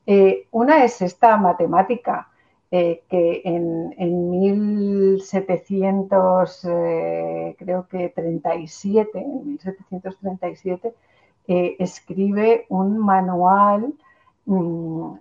Eh, 0.07 0.47
una 0.51 0.83
es 0.85 1.03
esta 1.03 1.37
matemática 1.37 2.31
eh, 2.71 3.03
que 3.11 3.43
en, 3.45 4.31
1700, 4.31 6.65
eh, 6.65 7.55
creo 7.59 7.87
que 7.87 8.09
37, 8.09 9.19
en 9.19 9.47
1737, 9.47 10.95
escribe 11.47 12.65
un 12.71 12.99
manual 12.99 13.93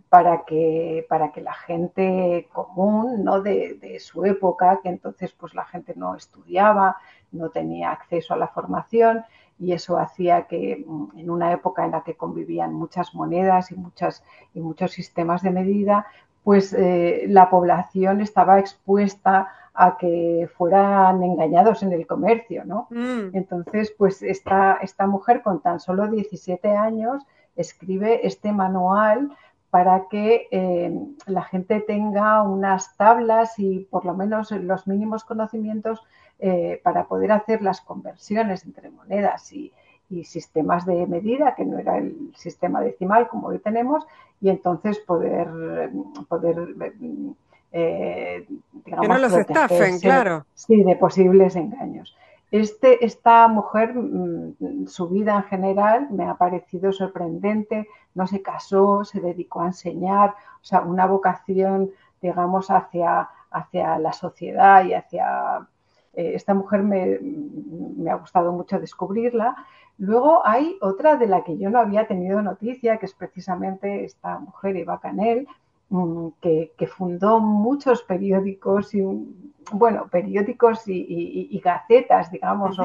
para 0.10 0.46
que, 0.46 1.06
para 1.10 1.32
que 1.34 1.42
la 1.42 1.54
gente 1.54 2.48
común, 2.54 3.24
¿no? 3.24 3.42
De, 3.42 3.78
de, 3.82 4.00
su 4.00 4.24
época, 4.24 4.80
que 4.82 4.90
entonces 4.90 5.34
pues 5.34 5.54
la 5.54 5.66
gente 5.66 5.94
no 5.96 6.16
estudiaba, 6.16 6.98
no 7.32 7.50
tenía 7.50 7.92
acceso 7.92 8.34
a 8.34 8.38
la 8.38 8.48
formación 8.48 9.26
y 9.60 9.74
eso 9.74 9.98
hacía 9.98 10.44
que 10.44 10.84
mm, 10.86 11.20
en 11.20 11.30
una 11.30 11.52
época 11.52 11.84
en 11.84 11.92
la 11.92 12.04
que 12.04 12.16
convivían 12.16 12.74
muchas 12.74 13.14
monedas 13.14 13.72
y, 13.72 13.76
muchas, 13.76 14.24
y 14.54 14.62
muchos 14.62 14.92
sistemas 14.92 15.42
de 15.42 15.52
medida, 15.52 16.08
pues 16.44 16.74
eh, 16.74 17.26
la 17.28 17.50
población 17.50 18.22
estaba 18.22 18.60
expuesta 18.60 19.50
a 19.74 19.98
que 19.98 20.50
fueran 20.58 21.22
engañados 21.22 21.84
en 21.84 21.92
el 21.92 22.08
comercio, 22.08 22.64
¿no? 22.64 22.88
Mm. 22.90 23.36
Entonces, 23.36 23.94
pues 23.98 24.24
esta, 24.24 24.80
esta 24.82 25.06
mujer 25.06 25.42
con 25.42 25.60
tan 25.62 25.80
solo 25.82 26.08
17 26.08 26.76
años 26.76 27.24
escribe 27.58 28.26
este 28.26 28.54
manual 28.54 29.36
para 29.70 30.08
que 30.10 30.48
eh, 30.52 30.98
la 31.26 31.44
gente 31.44 31.82
tenga 31.82 32.42
unas 32.44 32.96
tablas 32.96 33.60
y 33.60 33.80
por 33.90 34.06
lo 34.06 34.14
menos 34.14 34.52
los 34.52 34.88
mínimos 34.88 35.26
conocimientos 35.26 36.04
eh, 36.40 36.80
para 36.84 37.06
poder 37.06 37.32
hacer 37.32 37.62
las 37.62 37.82
conversiones 37.82 38.64
entre 38.66 38.90
monedas 38.90 39.52
y, 39.52 39.74
sistemas 40.24 40.86
de 40.86 41.06
medida, 41.06 41.54
que 41.54 41.66
no 41.66 41.78
era 41.80 41.98
el 41.98 42.32
sistema 42.34 42.80
decimal 42.80 43.28
como 43.28 43.48
hoy 43.48 43.60
tenemos, 43.60 44.08
y 44.40 44.48
entonces 44.48 45.00
poder, 45.00 45.50
poder 46.30 46.76
eh, 47.74 48.46
digamos, 48.86 49.06
que 49.06 49.14
no 49.14 49.18
los 49.18 49.34
estafen, 49.34 50.00
claro. 50.00 50.46
Sí, 50.54 50.82
de 50.82 50.96
posibles 50.96 51.58
engaños. 51.58 52.16
Este, 52.52 53.04
esta 53.06 53.48
mujer, 53.48 53.94
mm, 53.94 54.88
su 54.88 55.10
vida 55.10 55.36
en 55.36 55.44
general 55.44 56.08
me 56.12 56.26
ha 56.26 56.36
parecido 56.36 56.94
sorprendente, 56.94 57.88
no 58.16 58.26
se 58.26 58.42
casó, 58.42 59.04
se 59.04 59.20
dedicó 59.20 59.62
a 59.62 59.68
enseñar, 59.68 60.32
o 60.62 60.66
sea, 60.66 60.82
una 60.82 61.06
vocación, 61.06 61.92
digamos, 62.22 62.72
hacia, 62.72 63.30
hacia 63.52 64.00
la 64.00 64.14
sociedad 64.14 64.86
y 64.86 64.94
hacia 64.94 65.68
eh, 66.14 66.34
esta 66.34 66.54
mujer 66.54 66.82
me, 66.84 68.10
ha 68.10 68.16
gustado 68.16 68.52
mucho 68.52 68.80
descubrirla. 68.80 69.56
Luego 70.00 70.46
hay 70.46 70.78
otra 70.82 71.16
de 71.16 71.28
la 71.28 71.44
que 71.44 71.58
yo 71.58 71.70
no 71.70 71.80
había 71.80 72.08
tenido 72.08 72.42
noticia, 72.42 72.98
que 72.98 73.06
es 73.06 73.14
precisamente 73.14 74.04
esta 74.04 74.40
mujer, 74.40 74.78
Eva 74.78 75.00
Canel, 75.00 75.48
mm, 75.90 76.28
que, 76.42 76.88
fundó 76.88 77.40
muchos 77.40 78.04
periódicos 78.04 78.94
y 78.94 79.04
bueno, 79.72 80.08
periódicos 80.10 80.88
y, 80.88 81.60
gacetas, 81.64 82.32
digamos, 82.32 82.78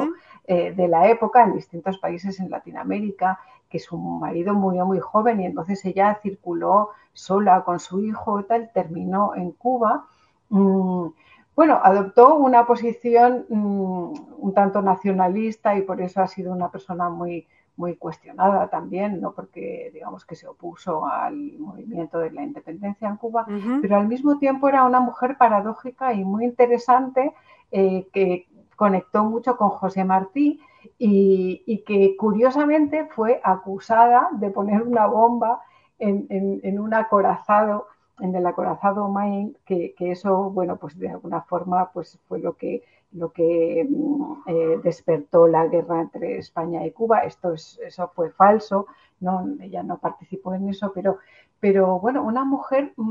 eh, 0.47 0.73
de 0.73 0.89
la 0.89 1.09
época 1.09 1.45
en 1.45 1.55
distintos 1.55 1.99
países 1.99 2.41
en 2.41 2.51
Latinoamérica, 2.51 3.39
que 3.69 3.79
su 3.79 3.97
marido 3.97 4.55
murió 4.55 4.85
muy 4.85 4.99
joven 4.99 5.41
y 5.41 5.47
entonces 5.47 5.85
ella 5.85 6.19
circuló 6.23 6.91
sola 7.13 7.63
con 7.65 7.79
su 7.79 8.03
hijo 8.03 8.41
y 8.41 8.45
tal, 8.45 8.71
terminó 8.75 9.35
en 9.35 9.53
Cuba. 9.53 10.07
Mm, 10.49 11.07
bueno, 11.55 11.81
adoptó 11.83 12.35
una 12.37 12.67
posición 12.67 13.47
mm, 13.49 14.13
un 14.39 14.55
tanto 14.55 14.83
nacionalista 14.83 15.77
y 15.77 15.83
por 15.83 16.01
eso 16.01 16.21
ha 16.21 16.27
sido 16.27 16.53
una 16.53 16.71
persona 16.71 17.09
muy, 17.09 17.47
muy 17.77 17.97
cuestionada 17.97 18.69
también, 18.69 19.21
no 19.21 19.33
porque 19.33 19.91
digamos 19.93 20.25
que 20.25 20.35
se 20.35 20.47
opuso 20.47 21.07
al 21.07 21.59
movimiento 21.59 22.19
de 22.19 22.31
la 22.31 22.43
independencia 22.43 23.09
en 23.09 23.17
Cuba, 23.17 23.47
pero 23.81 23.97
al 23.97 24.09
mismo 24.09 24.39
tiempo 24.39 24.69
era 24.69 24.85
una 24.85 25.01
mujer 25.01 25.37
paradójica 25.39 26.13
y 26.13 26.25
muy 26.25 26.45
interesante 26.45 27.33
eh, 27.71 28.07
que 28.13 28.47
conectó 28.77 29.25
mucho 29.25 29.57
con 29.57 29.71
José 29.71 30.05
Martí 30.05 30.61
y, 30.99 31.83
que 31.87 32.17
curiosamente 32.17 33.07
fue 33.07 33.41
acusada 33.43 34.29
de 34.33 34.51
poner 34.51 34.83
una 34.83 35.07
bomba 35.07 35.63
en, 35.99 36.81
un 36.81 36.95
acorazado, 36.95 37.87
en 38.21 38.35
el 38.35 38.47
acorazado 38.47 39.09
Maine, 39.09 39.53
que, 39.65 39.95
eso, 39.99 40.51
bueno, 40.51 40.77
pues 40.77 40.99
de 40.99 41.11
alguna 41.11 41.43
forma 41.43 41.91
pues 41.93 42.19
fue 42.29 42.39
lo 42.39 42.57
que, 42.57 42.83
lo 43.13 43.33
que 43.33 43.87
mm, 43.89 44.33
eh, 44.47 44.81
despertó 44.83 45.49
la 45.49 45.67
guerra 45.67 46.01
entre 46.01 46.39
España 46.39 46.85
y 46.87 46.93
Cuba. 46.93 47.21
Esto 47.21 47.53
es, 47.53 47.79
eso 47.85 48.11
fue 48.15 48.31
falso, 48.31 48.87
no, 49.21 49.47
ella 49.61 49.83
no 49.83 49.99
participó 49.99 50.55
en 50.55 50.69
eso, 50.69 50.93
pero, 50.95 51.19
pero 51.61 51.99
bueno, 52.01 52.23
una 52.23 52.45
mujer 52.45 52.93
mm, 52.97 53.03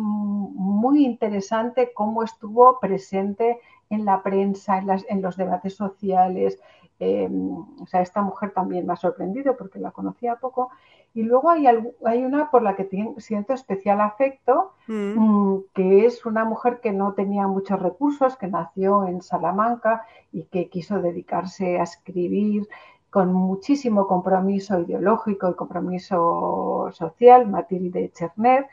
muy 0.55 1.05
interesante, 1.05 1.91
cómo 1.93 2.23
estuvo 2.23 2.79
presente 2.79 3.59
en 3.89 4.05
la 4.05 4.23
prensa, 4.23 4.77
en, 4.77 4.87
las, 4.87 5.05
en 5.09 5.21
los 5.21 5.35
debates 5.35 5.75
sociales, 5.75 6.59
Em, 7.01 7.57
o 7.81 7.87
sea, 7.87 8.01
esta 8.03 8.21
mujer 8.21 8.51
también 8.51 8.85
me 8.85 8.93
ha 8.93 8.95
sorprendido 8.95 9.57
porque 9.57 9.79
la 9.79 9.89
conocía 9.89 10.35
poco. 10.35 10.69
Y 11.13 11.23
luego 11.23 11.49
hay, 11.49 11.67
hay 11.67 12.23
una 12.23 12.49
por 12.49 12.63
la 12.63 12.75
que 12.75 12.89
siento 13.17 13.53
especial 13.53 13.99
afecto, 13.99 14.73
mm. 14.87 14.93
Mm, 14.93 15.63
que 15.73 16.05
es 16.05 16.25
una 16.25 16.45
mujer 16.45 16.79
que 16.79 16.93
no 16.93 17.13
tenía 17.13 17.47
muchos 17.47 17.81
recursos, 17.81 18.37
que 18.37 18.47
nació 18.47 19.05
en 19.05 19.21
Salamanca 19.21 20.05
y 20.31 20.43
que 20.43 20.69
quiso 20.69 21.01
dedicarse 21.01 21.79
a 21.79 21.83
escribir 21.83 22.67
con 23.09 23.33
muchísimo 23.33 24.07
compromiso 24.07 24.79
ideológico 24.79 25.49
y 25.49 25.55
compromiso 25.55 26.89
social, 26.93 27.45
Matilde 27.45 28.09
Cherner, 28.13 28.67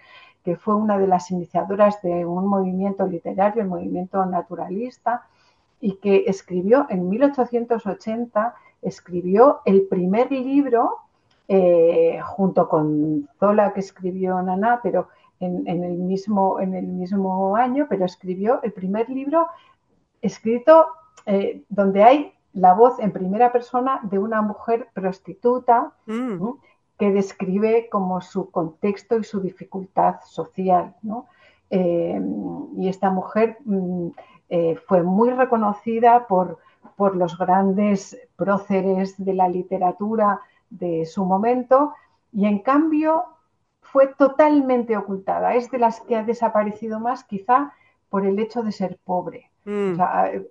que 0.45 0.55
fue 0.57 0.77
una 0.77 0.97
de 0.97 1.09
las 1.09 1.33
iniciadoras 1.33 2.01
de 2.03 2.25
un 2.25 2.47
movimiento 2.47 3.05
literario, 3.05 3.63
el 3.63 3.69
movimiento 3.69 4.25
naturalista, 4.25 5.27
y 5.81 5.97
que 5.97 6.25
escribió 6.29 6.87
en 6.89 7.09
1880, 7.09 8.55
escribió 8.81 9.61
el 9.65 9.89
primer 9.89 10.31
libro 10.31 10.99
eh, 11.49 12.21
junto 12.23 12.69
con 12.69 13.29
Zola 13.39 13.73
que 13.73 13.81
escribió 13.81 14.41
Naná, 14.43 14.81
pero 14.83 15.09
en, 15.41 15.67
el 15.67 15.99
mismo, 15.99 16.61
en 16.61 16.75
el 16.75 16.87
mismo 16.87 17.57
año, 17.57 17.87
pero 17.89 18.05
escribió 18.05 18.61
el 18.63 18.73
primer 18.73 19.09
libro 19.09 19.47
escrito 20.21 20.87
eh, 21.27 21.63
donde 21.69 22.03
hay 22.03 22.33
la 22.53 22.75
voz 22.75 22.99
en 22.99 23.13
primera 23.13 23.53
persona 23.53 24.01
de 24.03 24.19
una 24.19 24.43
mujer 24.43 24.89
prostituta 24.93 25.93
mm. 26.07 26.49
que 26.99 27.13
describe 27.13 27.89
como 27.89 28.21
su 28.21 28.51
contexto 28.51 29.19
y 29.19 29.25
su 29.25 29.41
dificultad 29.41 30.17
social. 30.27 30.95
Eh, 31.71 32.21
y 32.77 32.89
esta 32.89 33.11
mujer 33.11 33.59
mm, 33.65 34.09
eh, 34.49 34.77
fue 34.87 35.03
muy 35.03 35.31
reconocida 35.31 36.27
por, 36.27 36.59
por 36.97 37.15
los 37.15 37.39
grandes 37.39 38.19
próceres 38.37 39.15
de 39.23 39.35
la 39.35 39.49
literatura 39.49 40.41
de 40.71 41.07
su 41.07 41.25
momento 41.25 41.95
y 42.33 42.47
en 42.47 42.61
cambio 42.61 43.25
fue 43.81 44.09
totalmente 44.09 44.97
ocultada. 44.97 45.55
Es 45.55 45.71
de 45.71 45.79
las 45.79 46.01
que 46.03 46.17
ha 46.17 46.23
desaparecido 46.23 47.01
más 47.01 47.25
quizá 47.25 47.73
por 48.11 48.27
el 48.27 48.39
hecho 48.39 48.63
de 48.63 48.73
ser 48.73 48.99
pobre. 49.05 49.51
Mm. 49.65 50.01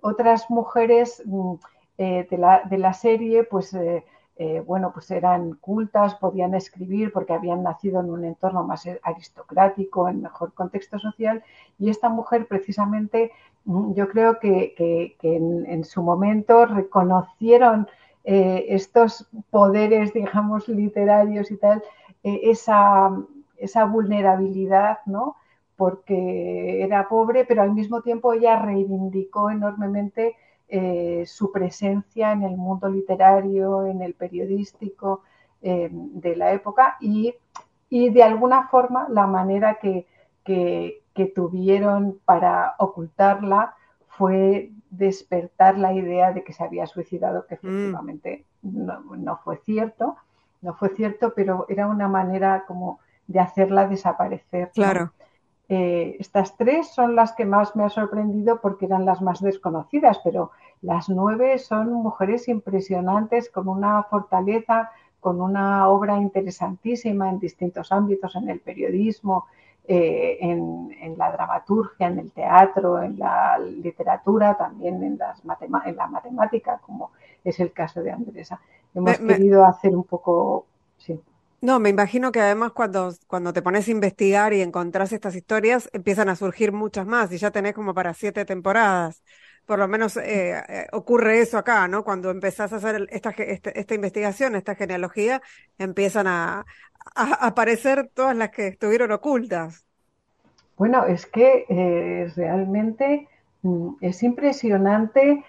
otras 0.02 0.48
mujeres 0.48 1.20
mm, 1.26 1.54
eh, 1.96 2.28
de, 2.30 2.38
la, 2.38 2.62
de, 2.70 2.78
la, 2.78 2.92
serie 2.92 3.42
pues 3.42 3.74
eh, 3.74 4.04
eh, 4.40 4.62
bueno, 4.64 4.92
pues 4.92 5.10
eran 5.10 5.54
cultas, 5.54 6.14
podían 6.14 6.54
escribir 6.54 7.12
porque 7.12 7.32
habían 7.32 7.64
nacido 7.64 7.98
en 7.98 8.10
un 8.10 8.24
entorno 8.24 8.62
más 8.62 8.88
aristocrático, 9.02 10.08
en 10.08 10.22
mejor 10.22 10.52
contexto 10.54 11.00
social, 11.00 11.42
y 11.80 11.90
esta 11.90 12.08
mujer 12.08 12.46
precisamente 12.46 13.32
mm, 13.64 13.94
yo 13.94 14.08
creo 14.08 14.38
que, 14.38 15.16
en, 15.22 15.84
su 15.84 16.02
momento 16.04 16.66
reconocieron 16.66 17.88
eh, 18.30 18.74
estos 18.74 19.26
poderes, 19.48 20.12
digamos, 20.12 20.68
literarios 20.68 21.50
y 21.50 21.56
tal, 21.56 21.82
eh, 22.22 22.40
esa, 22.42 23.10
esa 23.56 23.86
vulnerabilidad, 23.86 24.98
¿no? 25.06 25.36
porque 25.76 26.82
era 26.82 27.08
pobre, 27.08 27.46
pero 27.46 27.62
al 27.62 27.72
mismo 27.72 28.02
tiempo 28.02 28.34
ella 28.34 28.58
reivindicó 28.58 29.48
enormemente 29.48 30.36
eh, 30.68 31.24
su 31.24 31.50
presencia 31.50 32.32
en 32.32 32.42
el 32.42 32.58
mundo 32.58 32.90
literario, 32.90 33.86
en 33.86 34.02
el 34.02 34.12
periodístico 34.12 35.22
de 35.62 36.36
la 36.36 36.52
época 36.52 36.98
y, 37.00 37.34
de 37.90 38.22
alguna 38.22 38.68
forma 38.68 39.08
la 39.08 39.26
manera 39.26 39.78
que, 39.80 40.06
tuvieron 41.34 42.20
para 42.24 42.74
ocultarla 42.78 43.74
fue 44.18 44.72
despertar 44.90 45.78
la 45.78 45.92
idea 45.92 46.32
de 46.32 46.42
que 46.42 46.52
se 46.52 46.64
había 46.64 46.86
suicidado, 46.86 47.46
que 47.46 47.54
mm. 47.54 47.58
efectivamente 47.68 48.44
no, 48.62 49.40
fue 49.44 49.58
cierto, 49.58 50.16
no 50.60 50.74
fue 50.74 50.88
cierto, 50.90 51.32
pero 51.34 51.66
era 51.68 51.86
una 51.86 52.08
manera 52.08 52.64
como 52.66 52.98
de 53.28 53.38
hacerla 53.38 53.86
desaparecer. 53.86 54.72
Claro. 54.74 55.12
Eh, 55.68 56.16
estas 56.18 56.56
tres 56.56 56.88
son 56.88 57.14
las 57.14 57.32
que 57.32 57.44
más 57.44 57.76
me 57.76 57.84
ha 57.84 57.90
sorprendido 57.90 58.60
porque 58.60 58.86
eran 58.86 59.04
las 59.04 59.20
más 59.22 59.40
desconocidas, 59.40 60.18
pero 60.24 60.50
las 60.82 61.08
nueve 61.08 61.58
son 61.58 61.92
mujeres 61.92 62.48
impresionantes 62.48 63.50
con 63.50 63.68
una 63.68 64.02
fortaleza, 64.04 64.90
con 65.20 65.40
una 65.40 65.88
obra 65.88 66.16
interesantísima 66.16 67.28
en 67.28 67.38
distintos 67.38 67.92
ámbitos, 67.92 68.34
en 68.34 68.48
el 68.48 68.60
periodismo, 68.60 69.46
eh, 69.90 70.36
en, 70.42 71.16
la 71.16 71.32
dramaturgia, 71.32 72.08
en 72.08 72.18
el 72.18 72.30
teatro, 72.30 73.02
en 73.02 73.18
la 73.18 73.58
literatura, 73.58 74.54
también 74.56 75.02
en, 75.02 75.16
las 75.16 75.40
en 75.86 75.96
la 75.96 76.06
matemática, 76.06 76.78
como 76.84 77.10
es 77.42 77.58
el 77.58 77.72
caso 77.72 78.02
de 78.02 78.12
Andresa. 78.12 78.60
Hemos 78.94 79.18
querido 79.18 79.64
hacer 79.64 79.96
un 79.96 80.04
poco... 80.04 80.66
Sí. 80.98 81.18
No, 81.62 81.80
me 81.80 81.88
imagino 81.88 82.30
que 82.30 82.40
además 82.40 82.72
cuando, 82.72 83.12
cuando 83.26 83.54
te 83.54 83.62
pones 83.62 83.88
a 83.88 83.90
investigar 83.90 84.52
y 84.52 84.60
encontrás 84.60 85.12
estas 85.12 85.34
historias, 85.34 85.88
empiezan 85.94 86.28
a 86.28 86.36
surgir 86.36 86.72
muchas 86.72 87.06
más 87.06 87.32
y 87.32 87.38
ya 87.38 87.50
tenés 87.50 87.72
como 87.72 87.94
para 87.94 88.12
siete 88.12 88.44
temporadas. 88.44 89.22
Por 89.64 89.78
lo 89.78 89.88
menos 89.88 90.16
eh, 90.16 90.62
eh, 90.68 90.86
ocurre 90.92 91.40
eso 91.40 91.58
acá, 91.58 91.88
¿no? 91.88 92.04
Cuando 92.04 92.30
empezás 92.30 92.72
a 92.72 92.76
hacer 92.76 93.06
esta, 93.10 93.30
este, 93.30 93.78
esta, 93.78 93.94
investigación, 93.94 94.54
esta 94.54 94.74
genealogía, 94.74 95.42
empiezan 95.78 96.26
a, 96.26 96.64
aparecer 97.14 98.08
todas 98.14 98.36
las 98.36 98.50
que 98.50 98.68
estuvieron 98.68 99.12
ocultas. 99.12 99.84
Bueno, 100.76 101.04
es 101.06 101.26
que 101.26 101.66
eh, 101.68 102.32
realmente 102.36 103.28
mm, 103.62 103.96
es 104.00 104.22
impresionante 104.22 105.44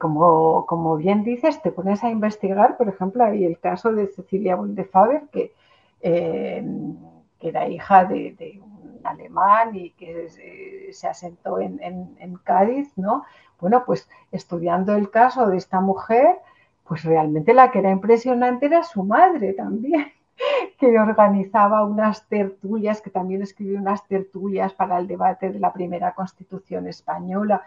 como, 0.00 0.66
como, 0.66 0.96
bien 0.96 1.22
dices, 1.22 1.62
te 1.62 1.70
pones 1.70 2.02
a 2.02 2.10
investigar, 2.10 2.76
por 2.76 2.88
ejemplo, 2.88 3.22
hay 3.24 3.44
el 3.44 3.60
caso 3.60 3.92
de 3.92 4.08
Cecilia 4.08 4.56
Bondefaber, 4.56 5.28
que, 5.30 5.52
eh, 6.00 6.64
que 7.38 7.48
era 7.48 7.68
hija 7.68 8.04
de, 8.04 8.60
un 8.60 9.00
alemán 9.04 9.76
y 9.76 9.90
que 9.90 10.28
se, 10.92 11.06
asentó 11.06 11.60
en, 11.60 11.76
Cádiz, 12.42 12.92
¿no? 12.96 13.24
Bueno, 13.60 13.84
pues 13.86 14.08
estudiando 14.32 14.94
el 14.94 15.10
caso 15.10 15.46
de 15.46 15.56
esta 15.56 15.80
mujer, 15.80 16.36
pues 16.84 17.04
realmente 17.04 17.54
la 17.54 17.70
que 17.70 17.80
era 17.80 17.90
impresionante 17.90 18.66
era 18.66 18.82
su 18.82 19.04
madre 19.04 19.52
también 19.52 20.12
que 20.78 20.98
organizaba 20.98 21.84
unas 21.84 22.26
tertulias, 22.28 23.00
que 23.00 23.10
también 23.10 23.42
escribió 23.42 23.78
unas 23.78 24.06
tertulias 24.06 24.72
para 24.72 24.98
el 24.98 25.06
debate 25.06 25.50
de 25.50 25.60
la 25.60 25.72
primera 25.72 26.14
constitución 26.14 26.86
española. 26.86 27.62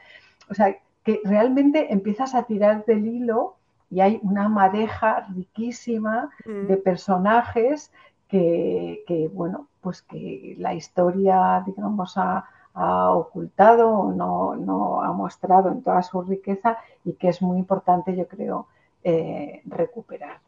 O 0.49 0.53
sea, 0.53 0.75
que 1.03 1.19
realmente 1.23 1.91
empiezas 1.91 2.35
a 2.35 2.43
tirar 2.43 2.85
del 2.85 3.05
hilo 3.07 3.55
y 3.89 3.99
hay 3.99 4.19
una 4.23 4.47
madeja 4.47 5.27
riquísima 5.35 6.29
mm. 6.45 6.67
de 6.67 6.77
personajes 6.77 7.91
que, 8.27 9.29
bueno, 9.33 9.67
pues 9.81 10.01
que 10.01 10.55
la 10.57 10.73
historia, 10.73 11.63
digamos, 11.65 12.17
ha, 12.17 12.45
ocultado 12.73 13.89
o 13.89 14.11
no, 14.13 14.55
no, 14.55 15.01
ha 15.01 15.11
mostrado 15.11 15.69
en 15.69 15.83
toda 15.83 16.01
su 16.03 16.21
riqueza 16.21 16.77
y 17.03 17.11
que 17.13 17.27
es 17.27 17.41
muy 17.41 17.57
importante, 17.57 18.15
yo 18.15 18.25
creo, 18.29 18.67
eh, 19.03 19.61
recuperar. 19.65 20.39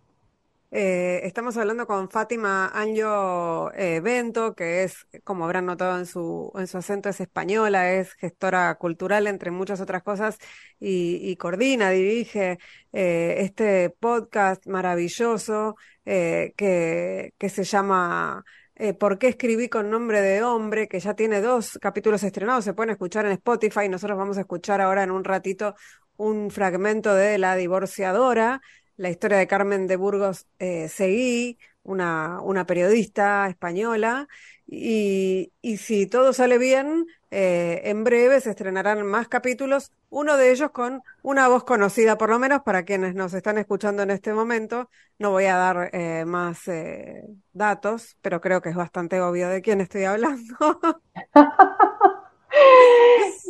Eh, 0.75 1.21
estamos 1.27 1.55
hablando 1.57 1.85
con 1.85 2.09
Fátima 2.09 2.67
Anjo 2.69 3.71
eh, 3.75 3.99
Bento, 3.99 4.55
que 4.55 4.83
es, 4.83 5.05
como 5.23 5.45
habrán 5.45 5.67
notado 5.67 5.99
en 5.99 6.07
su, 6.07 6.51
en 6.55 6.65
su 6.65 6.79
acento, 6.79 7.09
es 7.09 7.19
española, 7.21 7.93
es 7.93 8.13
gestora 8.15 8.73
cultural, 8.79 9.27
entre 9.27 9.51
muchas 9.51 9.81
otras 9.81 10.01
cosas, 10.01 10.39
y, 10.79 11.35
coordina, 11.35 11.91
dirige 11.91 12.57
eh, 12.91 13.35
este 13.41 13.91
podcast 13.91 14.65
maravilloso 14.65 15.75
que, 16.03 17.33
que 17.37 17.49
se 17.49 17.63
llama 17.63 18.43
¿Por 18.99 19.19
qué 19.19 19.27
escribí 19.27 19.69
con 19.69 19.91
nombre 19.91 20.21
de 20.21 20.41
hombre? 20.41 20.87
que 20.87 20.99
ya 20.99 21.13
tiene 21.13 21.39
dos 21.39 21.77
capítulos 21.79 22.23
estrenados, 22.23 22.65
se 22.65 22.73
pueden 22.73 22.89
escuchar 22.89 23.27
en 23.27 23.33
Spotify. 23.33 23.87
Nosotros 23.89 24.17
vamos 24.17 24.37
a 24.39 24.41
escuchar 24.41 24.81
ahora 24.81 25.03
en 25.03 25.11
un 25.11 25.23
ratito 25.23 25.75
un 26.17 26.51
fragmento 26.51 27.13
de 27.13 27.37
La 27.37 27.55
divorciadora, 27.55 28.61
la 28.97 29.09
historia 29.09 29.37
de 29.37 29.47
Carmen 29.47 29.87
de 29.87 29.95
Burgos 29.95 30.47
eh, 30.59 30.89
Seguí, 30.89 31.57
una, 31.83 32.41
una, 32.41 32.65
periodista 32.65 33.47
española, 33.49 34.27
y, 34.67 35.51
y, 35.61 35.77
si 35.77 36.07
todo 36.07 36.33
sale 36.33 36.57
bien, 36.57 37.05
eh, 37.35 37.89
en 37.89 38.03
breve 38.03 38.39
se 38.41 38.51
estrenarán 38.51 39.03
más 39.07 39.27
capítulos, 39.27 39.91
uno 40.11 40.37
de 40.37 40.51
ellos 40.51 40.69
con 40.69 41.01
una 41.23 41.47
voz 41.47 41.63
conocida, 41.63 42.15
por 42.15 42.29
lo 42.29 42.37
menos 42.37 42.61
para 42.61 42.85
quienes 42.85 43.15
nos 43.15 43.33
están 43.33 43.57
escuchando 43.57 44.03
en 44.03 44.11
este 44.11 44.33
momento. 44.33 44.91
No 45.17 45.31
voy 45.31 45.45
a 45.45 45.55
dar 45.55 45.89
eh, 45.93 46.25
más 46.25 46.67
eh, 46.67 47.23
datos, 47.51 48.17
pero 48.21 48.39
creo 48.39 48.61
que 48.61 48.69
es 48.69 48.75
bastante 48.75 49.19
obvio 49.19 49.49
de 49.49 49.63
quién 49.63 49.81
estoy 49.81 50.03
hablando. 50.03 50.55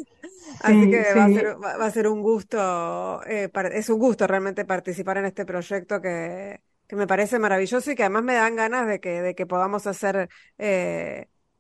Así 0.62 0.90
que 0.90 1.04
va, 1.16 1.26
a 1.26 1.30
ser, 1.30 1.64
va, 1.64 1.86
a 1.86 1.92
ser, 1.92 2.08
un 2.08 2.22
gusto, 2.22 3.24
es 3.24 3.90
un 3.90 4.00
gusto 4.00 4.28
realmente 4.28 4.66
participar 4.66 5.18
en 5.18 5.26
este 5.26 5.46
proyecto 5.46 6.02
que, 6.02 6.62
que, 6.88 6.96
me 6.96 7.08
parece 7.08 7.40
maravilloso 7.40 7.92
y 7.92 7.96
que 7.96 8.04
además 8.04 8.24
me 8.24 8.36
dan 8.36 8.56
ganas 8.56 8.88
de 8.88 9.00
que, 9.00 9.22
de 9.22 9.36
que 9.36 9.46
podamos 9.46 9.88
hacer 9.88 10.30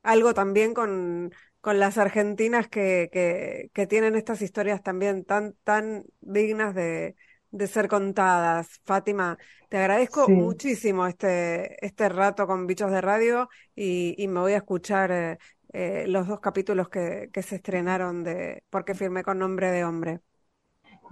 algo 0.03 0.33
también 0.33 0.73
con, 0.73 1.31
con 1.61 1.79
las 1.79 1.97
argentinas 1.97 2.67
que, 2.67 3.09
que, 3.11 3.71
que, 3.73 3.87
tienen 3.87 4.15
estas 4.15 4.41
historias 4.41 4.83
también 4.83 5.23
tan, 5.23 5.55
tan 5.63 6.03
dignas 6.19 6.75
de, 6.75 7.15
de 7.51 7.67
ser 7.67 7.87
contadas. 7.87 8.81
Fátima, 8.83 9.37
te 9.69 9.77
agradezco 9.77 10.27
muchísimo 10.27 11.07
este, 11.07 11.83
este 11.85 12.09
rato 12.09 12.47
con 12.47 12.67
Bichos 12.67 12.91
de 12.91 12.99
Radio 12.99 13.47
y, 13.75 14.13
y 14.17 14.27
me 14.27 14.41
voy 14.41 14.53
a 14.53 14.57
escuchar 14.57 15.11
eh, 15.11 15.37
eh, 15.73 16.05
los 16.07 16.27
dos 16.27 16.39
capítulos 16.39 16.89
que, 16.89 17.29
que 17.33 17.41
se 17.43 17.55
estrenaron 17.57 18.23
de 18.23 18.63
Porque 18.69 18.95
firmé 18.95 19.23
con 19.23 19.39
nombre 19.39 19.71
de 19.71 19.83
hombre. 19.83 20.21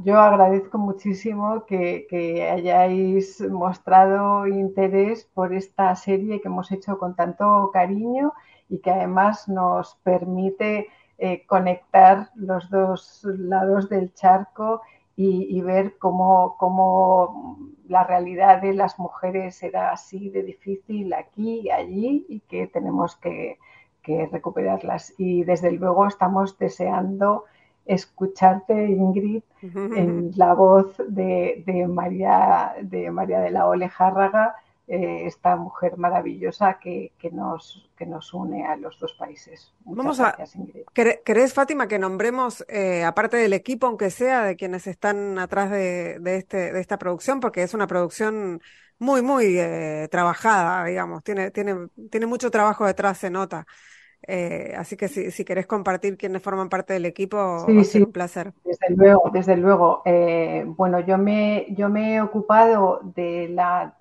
Yo 0.04 0.19
agradezco 0.19 0.78
muchísimo 0.78 1.65
que, 1.65 2.08
que, 2.10 2.50
hayáis 2.50 3.39
mostrado 3.50 4.47
interés 4.47 5.26
por 5.34 5.54
esta 5.54 5.95
serie 5.95 6.41
que 6.41 6.47
hemos 6.47 6.71
hecho 6.71 6.97
con 6.97 7.15
tanto 7.15 7.69
cariño 7.71 8.34
y 8.69 8.80
que 8.80 8.91
además 8.91 9.47
nos 9.47 9.95
permite 10.04 10.88
eh, 11.19 11.45
conectar 11.45 12.32
los 12.36 12.69
dos 12.71 13.21
lados 13.24 13.89
del 13.89 14.13
charco 14.13 14.82
y, 15.15 15.56
y 15.56 15.62
ver 15.62 15.97
cómo, 16.00 16.56
cómo, 16.58 17.60
la 17.88 18.04
realidad 18.04 18.62
de 18.62 18.74
las 18.74 18.97
mujeres 18.97 19.62
era 19.62 19.91
así 19.91 20.30
de 20.30 20.43
difícil 20.43 21.13
aquí 21.13 21.62
y 21.65 21.69
allí 21.69 22.26
y 22.30 22.39
que 22.41 22.67
tenemos 22.67 23.15
que, 23.17 23.60
que 24.01 24.27
recuperarlas. 24.31 25.13
Y 25.17 25.43
desde 25.43 25.71
luego 25.71 26.07
estamos 26.07 26.57
deseando 26.57 27.45
escucharte, 27.85 28.87
Ingrid, 28.89 29.43
en 29.61 30.31
la 30.35 30.53
voz 30.53 30.95
de, 31.07 31.63
de, 31.65 31.87
María, 31.87 32.75
de 32.81 33.11
María 33.11 33.39
de 33.39 33.51
la 33.51 33.67
Olejárraga 33.67 34.55
eh, 34.87 35.25
esta 35.25 35.55
mujer 35.55 35.97
maravillosa 35.97 36.77
que, 36.79 37.13
que, 37.17 37.31
nos, 37.31 37.89
que 37.97 38.05
nos 38.05 38.33
une 38.33 38.65
a 38.65 38.75
los 38.75 38.99
dos 38.99 39.13
países. 39.13 39.73
Muchas 39.85 39.97
Vamos 39.97 40.17
gracias, 40.19 40.55
a, 40.55 40.59
Ingrid. 40.59 40.81
¿Querés, 41.23 41.53
Fátima, 41.53 41.87
que 41.87 41.97
nombremos, 41.97 42.65
eh, 42.67 43.03
aparte 43.03 43.37
del 43.37 43.53
equipo, 43.53 43.87
aunque 43.87 44.09
sea 44.09 44.43
de 44.43 44.55
quienes 44.57 44.87
están 44.87 45.39
atrás 45.39 45.71
de, 45.71 46.19
de, 46.19 46.35
este, 46.35 46.73
de 46.73 46.79
esta 46.81 46.97
producción, 46.97 47.39
porque 47.39 47.63
es 47.63 47.73
una 47.73 47.87
producción 47.87 48.61
muy, 49.01 49.23
muy 49.23 49.57
eh, 49.57 50.07
trabajada, 50.11 50.85
digamos, 50.85 51.23
tiene, 51.23 51.49
tiene, 51.49 51.87
tiene 52.11 52.27
mucho 52.27 52.51
trabajo 52.51 52.85
detrás, 52.85 53.17
se 53.17 53.31
nota. 53.31 53.65
Eh, 54.27 54.75
así 54.77 54.95
que 54.95 55.07
si, 55.07 55.31
si, 55.31 55.43
querés 55.43 55.65
compartir 55.65 56.15
quiénes 56.17 56.43
forman 56.43 56.69
parte 56.69 56.93
del 56.93 57.07
equipo, 57.07 57.65
sí, 57.65 57.73
va 57.73 57.81
a 57.81 57.83
ser 57.83 58.01
sí, 58.01 58.03
un 58.03 58.11
placer. 58.11 58.53
Desde 58.63 58.95
luego, 58.95 59.31
desde 59.33 59.57
luego. 59.57 60.03
Eh, 60.05 60.63
bueno, 60.67 60.99
yo 60.99 61.17
me, 61.17 61.65
yo 61.71 61.89
me 61.89 62.13
he 62.13 62.21
ocupado 62.21 63.01
de 63.15 63.49
la 63.49 63.97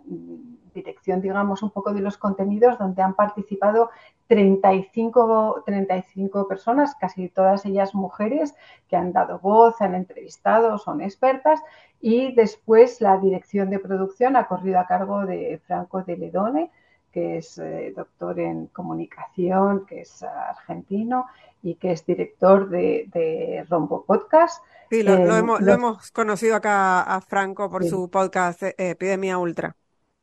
dirección, 0.75 1.23
digamos, 1.23 1.63
un 1.63 1.71
poco 1.71 1.95
de 1.95 2.03
los 2.03 2.19
contenidos 2.19 2.79
donde 2.79 3.01
han 3.01 3.15
participado 3.15 3.89
35, 4.27 5.63
35 5.65 6.47
personas, 6.47 6.95
casi 6.95 7.31
todas 7.31 7.65
ellas 7.65 7.95
mujeres, 7.95 8.55
que 8.87 8.97
han 8.97 9.13
dado 9.13 9.39
voz, 9.39 9.81
han 9.81 9.95
entrevistado, 9.95 10.77
son 10.77 11.01
expertas. 11.01 11.61
Y 12.01 12.35
después 12.35 13.01
la 13.01 13.19
dirección 13.19 13.71
de 13.71 13.79
producción 13.79 14.37
ha 14.37 14.47
corrido 14.47 14.79
a 14.79 14.87
cargo 14.87 15.27
de 15.27 15.61
Franco 15.67 16.03
de 16.03 16.17
Ledone, 16.17 16.71
que 17.13 17.39
es 17.39 17.59
eh, 17.59 17.93
doctor 17.95 18.39
en 18.41 18.67
comunicación, 18.69 19.85
que 19.87 20.03
es 20.03 20.23
argentino 20.23 21.27
y 21.63 21.75
que 21.75 21.93
es 21.93 22.07
director 22.07 22.69
de, 22.71 23.09
de 23.13 23.67
Rombo 23.69 24.05
Podcast. 24.05 24.63
Sí, 24.91 25.03
lo, 25.03 25.15
eh, 25.15 25.27
lo, 25.27 25.37
hemos, 25.37 25.61
lo, 25.61 25.73
hemos, 25.73 26.11
conocido 26.11 26.57
acá 26.57 27.03
a 27.03 27.21
Franco 27.21 27.69
por 27.69 27.83
sí. 27.83 27.91
su 27.91 28.09
podcast 28.11 28.63
eh, 28.63 28.75
Epidemia 28.79 29.39
Ultra. 29.39 29.77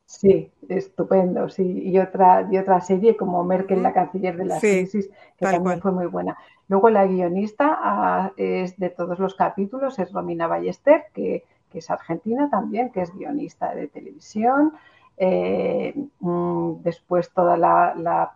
Sí, 0.04 0.50
estupendo, 0.68 1.48
sí. 1.50 1.82
Y 1.84 1.98
otra, 1.98 2.48
y 2.50 2.56
otra 2.56 2.80
serie 2.80 3.16
como 3.16 3.44
Merkel, 3.44 3.82
la 3.82 3.92
canciller 3.92 4.36
de 4.36 4.46
la 4.46 4.58
sí, 4.58 4.78
crisis, 4.78 5.10
que 5.36 5.44
también 5.44 5.62
cual. 5.62 5.82
fue 5.82 5.92
muy 5.92 6.06
buena. 6.06 6.36
Luego 6.66 6.88
la 6.88 7.06
guionista 7.06 7.78
ah, 7.78 8.32
es 8.36 8.78
de 8.78 8.88
todos 8.88 9.18
los 9.18 9.34
capítulos, 9.34 9.98
es 9.98 10.10
Romina 10.12 10.46
Ballester, 10.46 11.04
que, 11.12 11.44
que, 11.70 11.78
es 11.78 11.90
argentina 11.90 12.48
también, 12.50 12.90
que 12.90 13.02
es 13.02 13.14
guionista 13.14 13.74
de 13.74 13.88
televisión. 13.88 14.74
Eh, 15.16 15.94
mm, 16.20 16.82
después 16.82 17.30
toda 17.32 17.56
la, 17.56 17.94
la, 17.96 18.34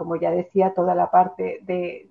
como 0.00 0.16
ya 0.16 0.30
decía, 0.30 0.72
toda 0.72 0.94
la 0.94 1.10
parte 1.10 1.60
de, 1.62 2.08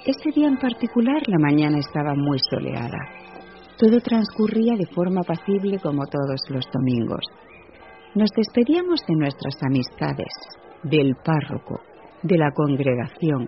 Ese 0.07 0.31
día 0.35 0.49
en 0.49 0.57
particular 0.57 1.21
la 1.27 1.39
mañana 1.39 1.79
estaba 1.79 2.15
muy 2.15 2.39
soleada. 2.51 2.99
Todo 3.77 4.01
transcurría 4.01 4.75
de 4.77 4.87
forma 4.87 5.21
apacible 5.21 5.79
como 5.81 6.07
todos 6.07 6.41
los 6.49 6.65
domingos. 6.73 7.21
Nos 8.15 8.31
despedíamos 8.35 9.01
de 9.07 9.17
nuestras 9.17 9.55
amistades, 9.67 10.33
del 10.85 11.14
párroco, 11.25 11.81
de 12.23 12.38
la 12.38 12.51
congregación, 12.53 13.47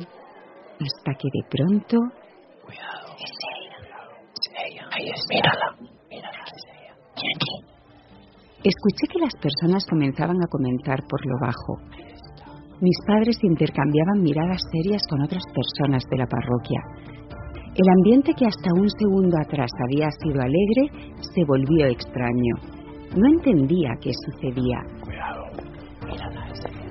hasta 0.80 1.12
que 1.18 1.28
de 1.32 1.42
pronto... 1.48 1.96
Cuidado. 2.64 3.14
Es 3.16 3.32
ella. 3.56 3.76
Es 4.34 4.72
ella. 4.72 4.84
Ahí 4.92 5.08
es, 5.08 5.22
mírala. 5.28 5.76
Mírala, 6.10 6.44
es 6.44 6.64
ella. 6.74 6.94
aquí. 7.34 7.76
Escuché 8.64 9.06
que 9.12 9.20
las 9.20 9.34
personas 9.40 9.86
comenzaban 9.88 10.36
a 10.42 10.48
comentar 10.50 10.98
por 11.08 11.24
lo 11.24 11.36
bajo. 11.40 11.96
Mis 12.80 12.98
padres 13.06 13.38
intercambiaban 13.42 14.22
miradas 14.22 14.60
serias 14.72 15.02
con 15.08 15.22
otras 15.22 15.44
personas 15.54 16.02
de 16.10 16.18
la 16.18 16.26
parroquia. 16.26 16.80
El 17.76 17.88
ambiente 17.98 18.32
que 18.34 18.46
hasta 18.46 18.72
un 18.74 18.88
segundo 18.90 19.36
atrás 19.38 19.70
había 19.84 20.08
sido 20.22 20.40
alegre 20.40 21.16
se 21.20 21.44
volvió 21.46 21.86
extraño. 21.86 22.54
No 23.16 23.26
entendía 23.28 23.90
qué 24.00 24.12
sucedía. 24.12 24.80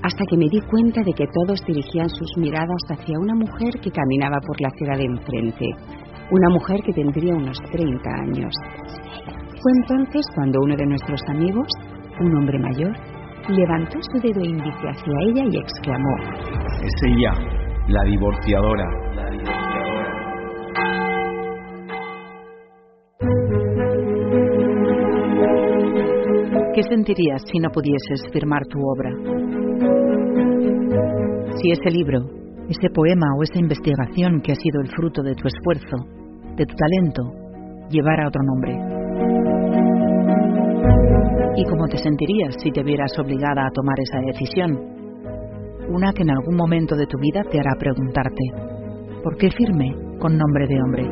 Hasta 0.06 0.24
que 0.30 0.38
me 0.38 0.46
di 0.52 0.62
cuenta 0.70 1.02
de 1.02 1.14
que 1.14 1.26
todos 1.34 1.60
dirigían 1.66 2.08
sus 2.10 2.38
miradas 2.38 2.78
hacia 2.92 3.18
una 3.18 3.34
mujer 3.34 3.74
que 3.82 3.90
caminaba 3.90 4.38
por 4.46 4.62
la 4.62 4.68
acera 4.68 4.98
de 4.98 5.06
enfrente, 5.06 5.66
una 6.30 6.50
mujer 6.54 6.80
que 6.86 6.94
tendría 6.94 7.34
unos 7.34 7.58
30 7.72 8.10
años. 8.22 8.54
Fue 9.50 9.72
entonces 9.82 10.24
cuando 10.36 10.60
uno 10.62 10.76
de 10.76 10.86
nuestros 10.86 11.20
amigos, 11.28 11.66
un 12.20 12.38
hombre 12.38 12.60
mayor, 12.60 12.94
levantó 13.50 13.98
su 14.00 14.20
dedo 14.22 14.46
índice 14.46 14.88
hacia 14.88 15.14
ella 15.28 15.44
y 15.50 15.58
exclamó: 15.58 16.16
Es 16.84 16.94
ella, 17.08 17.34
la 17.88 18.04
divorciadora. 18.04 18.88
¿Qué 26.76 26.84
sentirías 26.84 27.42
si 27.52 27.58
no 27.58 27.70
pudieses 27.72 28.22
firmar 28.32 28.62
tu 28.68 28.80
obra? 28.80 29.65
Si 31.66 31.72
ese 31.72 31.90
libro, 31.90 32.20
ese 32.70 32.94
poema 32.94 33.26
o 33.36 33.42
esa 33.42 33.58
investigación 33.58 34.40
que 34.42 34.52
ha 34.52 34.56
sido 34.56 34.82
el 34.82 34.88
fruto 34.88 35.24
de 35.24 35.34
tu 35.34 35.48
esfuerzo, 35.48 35.98
de 36.56 36.64
tu 36.64 36.76
talento, 36.76 37.24
llevara 37.90 38.28
otro 38.28 38.44
nombre. 38.44 38.74
¿Y 41.56 41.64
cómo 41.66 41.88
te 41.88 41.98
sentirías 41.98 42.54
si 42.62 42.70
te 42.70 42.84
vieras 42.84 43.18
obligada 43.18 43.66
a 43.66 43.72
tomar 43.72 43.96
esa 44.00 44.20
decisión? 44.28 44.78
Una 45.90 46.14
que 46.14 46.22
en 46.22 46.30
algún 46.30 46.56
momento 46.56 46.96
de 46.96 47.08
tu 47.08 47.18
vida 47.18 47.42
te 47.50 47.60
hará 47.60 47.72
preguntarte, 47.80 48.44
¿por 49.24 49.36
qué 49.36 49.50
firme 49.50 49.96
con 50.20 50.38
nombre 50.38 50.68
de 50.68 50.82
hombre? 50.84 51.04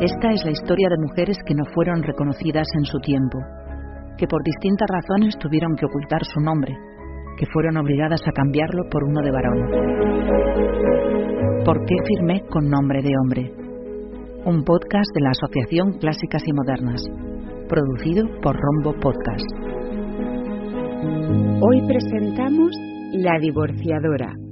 Esta 0.00 0.32
es 0.32 0.44
la 0.44 0.50
historia 0.50 0.88
de 0.88 1.06
mujeres 1.06 1.38
que 1.46 1.54
no 1.54 1.64
fueron 1.72 2.02
reconocidas 2.02 2.66
en 2.78 2.84
su 2.84 2.98
tiempo, 2.98 3.38
que 4.18 4.26
por 4.26 4.42
distintas 4.42 4.88
razones 4.90 5.38
tuvieron 5.38 5.76
que 5.76 5.86
ocultar 5.86 6.24
su 6.24 6.40
nombre, 6.40 6.76
que 7.38 7.46
fueron 7.46 7.76
obligadas 7.76 8.20
a 8.26 8.32
cambiarlo 8.32 8.82
por 8.90 9.04
uno 9.04 9.22
de 9.22 9.30
varón. 9.30 9.58
¿Por 11.64 11.84
qué 11.86 11.94
firmé 12.06 12.42
con 12.50 12.68
nombre 12.68 13.00
de 13.00 13.12
hombre? 13.22 13.52
Un 14.44 14.64
podcast 14.64 15.14
de 15.14 15.20
la 15.20 15.30
Asociación 15.30 15.98
Clásicas 15.98 16.42
y 16.46 16.52
Modernas, 16.52 17.02
producido 17.68 18.26
por 18.42 18.56
Rombo 18.56 18.98
Podcast. 18.98 19.46
Hoy 21.60 21.86
presentamos 21.86 22.72
La 23.12 23.38
divorciadora. 23.38 24.47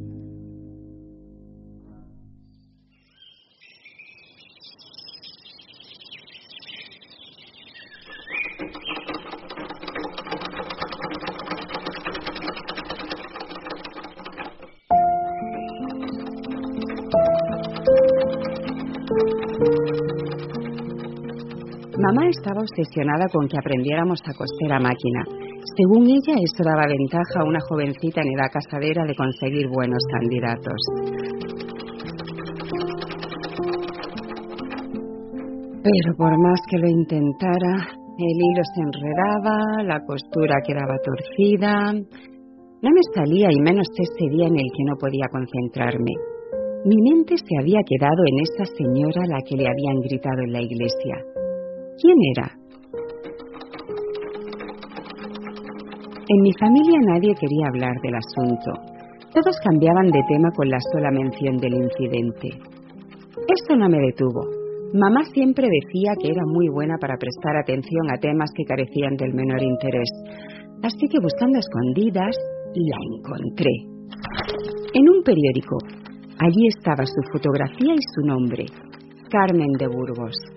Estaba 22.46 22.62
obsesionada 22.62 23.26
con 23.32 23.48
que 23.48 23.58
aprendiéramos 23.58 24.22
a 24.22 24.30
coser 24.30 24.70
a 24.70 24.78
máquina. 24.78 25.26
Según 25.74 26.06
ella, 26.06 26.38
esto 26.38 26.62
daba 26.62 26.86
ventaja 26.86 27.42
a 27.42 27.44
una 27.44 27.58
jovencita 27.58 28.22
en 28.22 28.38
edad 28.38 28.54
casadera 28.54 29.02
de 29.02 29.18
conseguir 29.18 29.66
buenos 29.66 29.98
candidatos. 30.06 30.80
Pero 35.82 36.10
por 36.16 36.38
más 36.38 36.60
que 36.70 36.78
lo 36.78 36.86
intentara, 36.86 37.82
el 38.14 38.38
hilo 38.38 38.62
se 38.62 38.80
enredaba, 38.80 39.82
la 39.82 39.98
costura 40.06 40.62
quedaba 40.64 40.94
torcida. 41.02 41.98
No 41.98 42.90
me 42.94 43.02
salía 43.12 43.48
y 43.50 43.60
menos 43.60 43.88
ese 43.90 44.30
día 44.30 44.46
en 44.46 44.54
el 44.54 44.70
que 44.70 44.84
no 44.86 44.94
podía 45.00 45.26
concentrarme. 45.32 46.14
Mi 46.84 46.94
mente 47.10 47.34
se 47.42 47.58
había 47.58 47.80
quedado 47.82 48.22
en 48.30 48.38
esa 48.38 48.70
señora 48.78 49.20
a 49.24 49.34
la 49.34 49.42
que 49.42 49.56
le 49.56 49.66
habían 49.66 49.98
gritado 49.98 50.42
en 50.46 50.52
la 50.52 50.62
iglesia. 50.62 51.35
¿Quién 52.00 52.16
era? 52.36 52.52
En 56.28 56.42
mi 56.42 56.52
familia 56.58 56.98
nadie 57.06 57.34
quería 57.40 57.68
hablar 57.68 57.94
del 58.02 58.14
asunto. 58.16 58.70
Todos 59.32 59.56
cambiaban 59.64 60.10
de 60.10 60.20
tema 60.28 60.50
con 60.56 60.68
la 60.68 60.78
sola 60.92 61.10
mención 61.10 61.56
del 61.56 61.74
incidente. 61.74 62.48
Esto 63.48 63.76
no 63.76 63.88
me 63.88 63.98
detuvo. 63.98 64.44
Mamá 64.92 65.24
siempre 65.32 65.68
decía 65.68 66.12
que 66.20 66.28
era 66.28 66.42
muy 66.46 66.68
buena 66.68 66.96
para 67.00 67.16
prestar 67.16 67.56
atención 67.56 68.10
a 68.10 68.18
temas 68.18 68.50
que 68.54 68.64
carecían 68.64 69.16
del 69.16 69.34
menor 69.34 69.62
interés. 69.62 70.10
Así 70.82 71.08
que 71.08 71.18
buscando 71.20 71.58
escondidas, 71.58 72.36
la 72.74 72.98
encontré. 73.16 73.72
En 74.94 75.08
un 75.08 75.22
periódico. 75.22 75.78
Allí 76.38 76.66
estaba 76.76 77.04
su 77.06 77.22
fotografía 77.32 77.94
y 77.94 78.04
su 78.14 78.26
nombre, 78.26 78.66
Carmen 79.30 79.72
de 79.78 79.86
Burgos. 79.88 80.55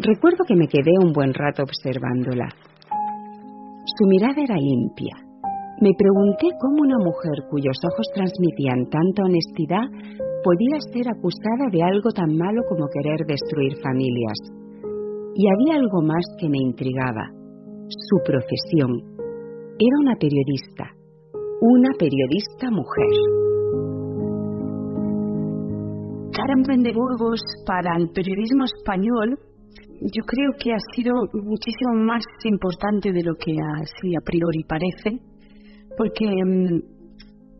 Recuerdo 0.00 0.44
que 0.46 0.54
me 0.54 0.68
quedé 0.68 0.94
un 1.02 1.12
buen 1.12 1.34
rato 1.34 1.64
observándola. 1.64 2.46
Su 3.98 4.06
mirada 4.06 4.38
era 4.38 4.54
limpia. 4.54 5.16
Me 5.80 5.90
pregunté 5.98 6.54
cómo 6.60 6.86
una 6.86 6.98
mujer 6.98 7.42
cuyos 7.50 7.76
ojos 7.82 8.06
transmitían 8.14 8.86
tanta 8.90 9.24
honestidad 9.26 9.90
podía 10.44 10.78
ser 10.92 11.08
acusada 11.10 11.66
de 11.72 11.82
algo 11.82 12.10
tan 12.14 12.30
malo 12.36 12.62
como 12.68 12.86
querer 12.86 13.26
destruir 13.26 13.74
familias. 13.82 14.38
Y 15.34 15.42
había 15.50 15.82
algo 15.82 16.02
más 16.02 16.24
que 16.38 16.48
me 16.48 16.58
intrigaba. 16.58 17.34
Su 17.90 18.22
profesión. 18.24 19.02
Era 19.82 19.96
una 19.98 20.14
periodista. 20.14 20.94
Una 21.60 21.90
periodista 21.98 22.70
mujer. 22.70 23.14
Carmen 26.30 26.82
de 26.82 26.92
Burgos 26.92 27.42
para 27.66 27.96
el 27.98 28.10
periodismo 28.10 28.64
español 28.64 29.38
yo 30.00 30.22
creo 30.24 30.50
que 30.58 30.72
ha 30.72 30.82
sido 30.94 31.12
muchísimo 31.32 31.94
más 31.94 32.22
importante 32.44 33.12
de 33.12 33.22
lo 33.22 33.34
que 33.34 33.54
así 33.82 34.14
a 34.14 34.24
priori 34.24 34.62
parece, 34.62 35.18
porque 35.96 36.26
mm, 36.26 36.78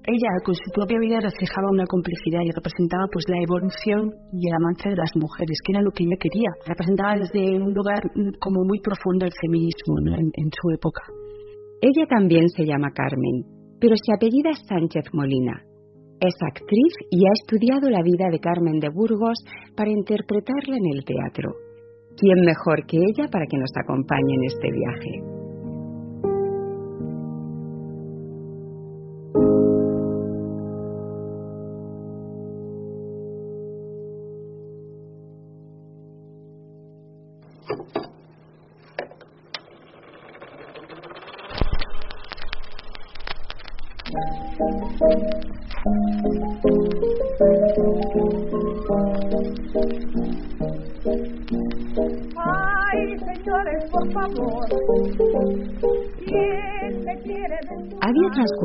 ella 0.06 0.30
con 0.44 0.54
su 0.54 0.70
propia 0.72 0.98
vida 0.98 1.20
reflejaba 1.20 1.68
una 1.70 1.84
complejidad 1.86 2.40
y 2.46 2.54
representaba 2.54 3.04
pues 3.12 3.24
la 3.28 3.42
evolución 3.42 4.14
y 4.32 4.48
el 4.48 4.54
avance 4.54 4.88
de 4.88 4.96
las 4.96 5.12
mujeres, 5.16 5.58
que 5.64 5.72
era 5.72 5.82
lo 5.82 5.90
que 5.90 6.04
ella 6.04 6.16
quería. 6.16 6.50
Representaba 6.64 7.18
desde 7.18 7.60
un 7.60 7.74
lugar 7.74 8.00
mm, 8.14 8.38
como 8.38 8.64
muy 8.64 8.80
profundo 8.80 9.26
el 9.26 9.34
feminismo 9.34 9.98
en, 10.06 10.30
en 10.32 10.48
su 10.54 10.70
época. 10.70 11.02
Ella 11.82 12.06
también 12.08 12.48
se 12.48 12.64
llama 12.64 12.94
Carmen, 12.94 13.44
pero 13.80 13.94
se 13.98 14.14
apellida 14.14 14.54
Sánchez 14.54 15.10
Molina. 15.12 15.62
Es 16.20 16.34
actriz 16.42 16.94
y 17.10 17.22
ha 17.26 17.32
estudiado 17.34 17.90
la 17.90 18.02
vida 18.02 18.26
de 18.30 18.40
Carmen 18.40 18.80
de 18.80 18.90
Burgos 18.90 19.38
para 19.76 19.90
interpretarla 19.90 20.74
en 20.74 20.96
el 20.96 21.04
teatro. 21.04 21.67
¿Quién 22.20 22.40
mejor 22.44 22.84
que 22.86 22.96
ella 22.96 23.28
para 23.30 23.46
que 23.46 23.56
nos 23.56 23.70
acompañe 23.76 24.34
en 24.34 24.44
este 24.44 24.72
viaje? 24.72 25.37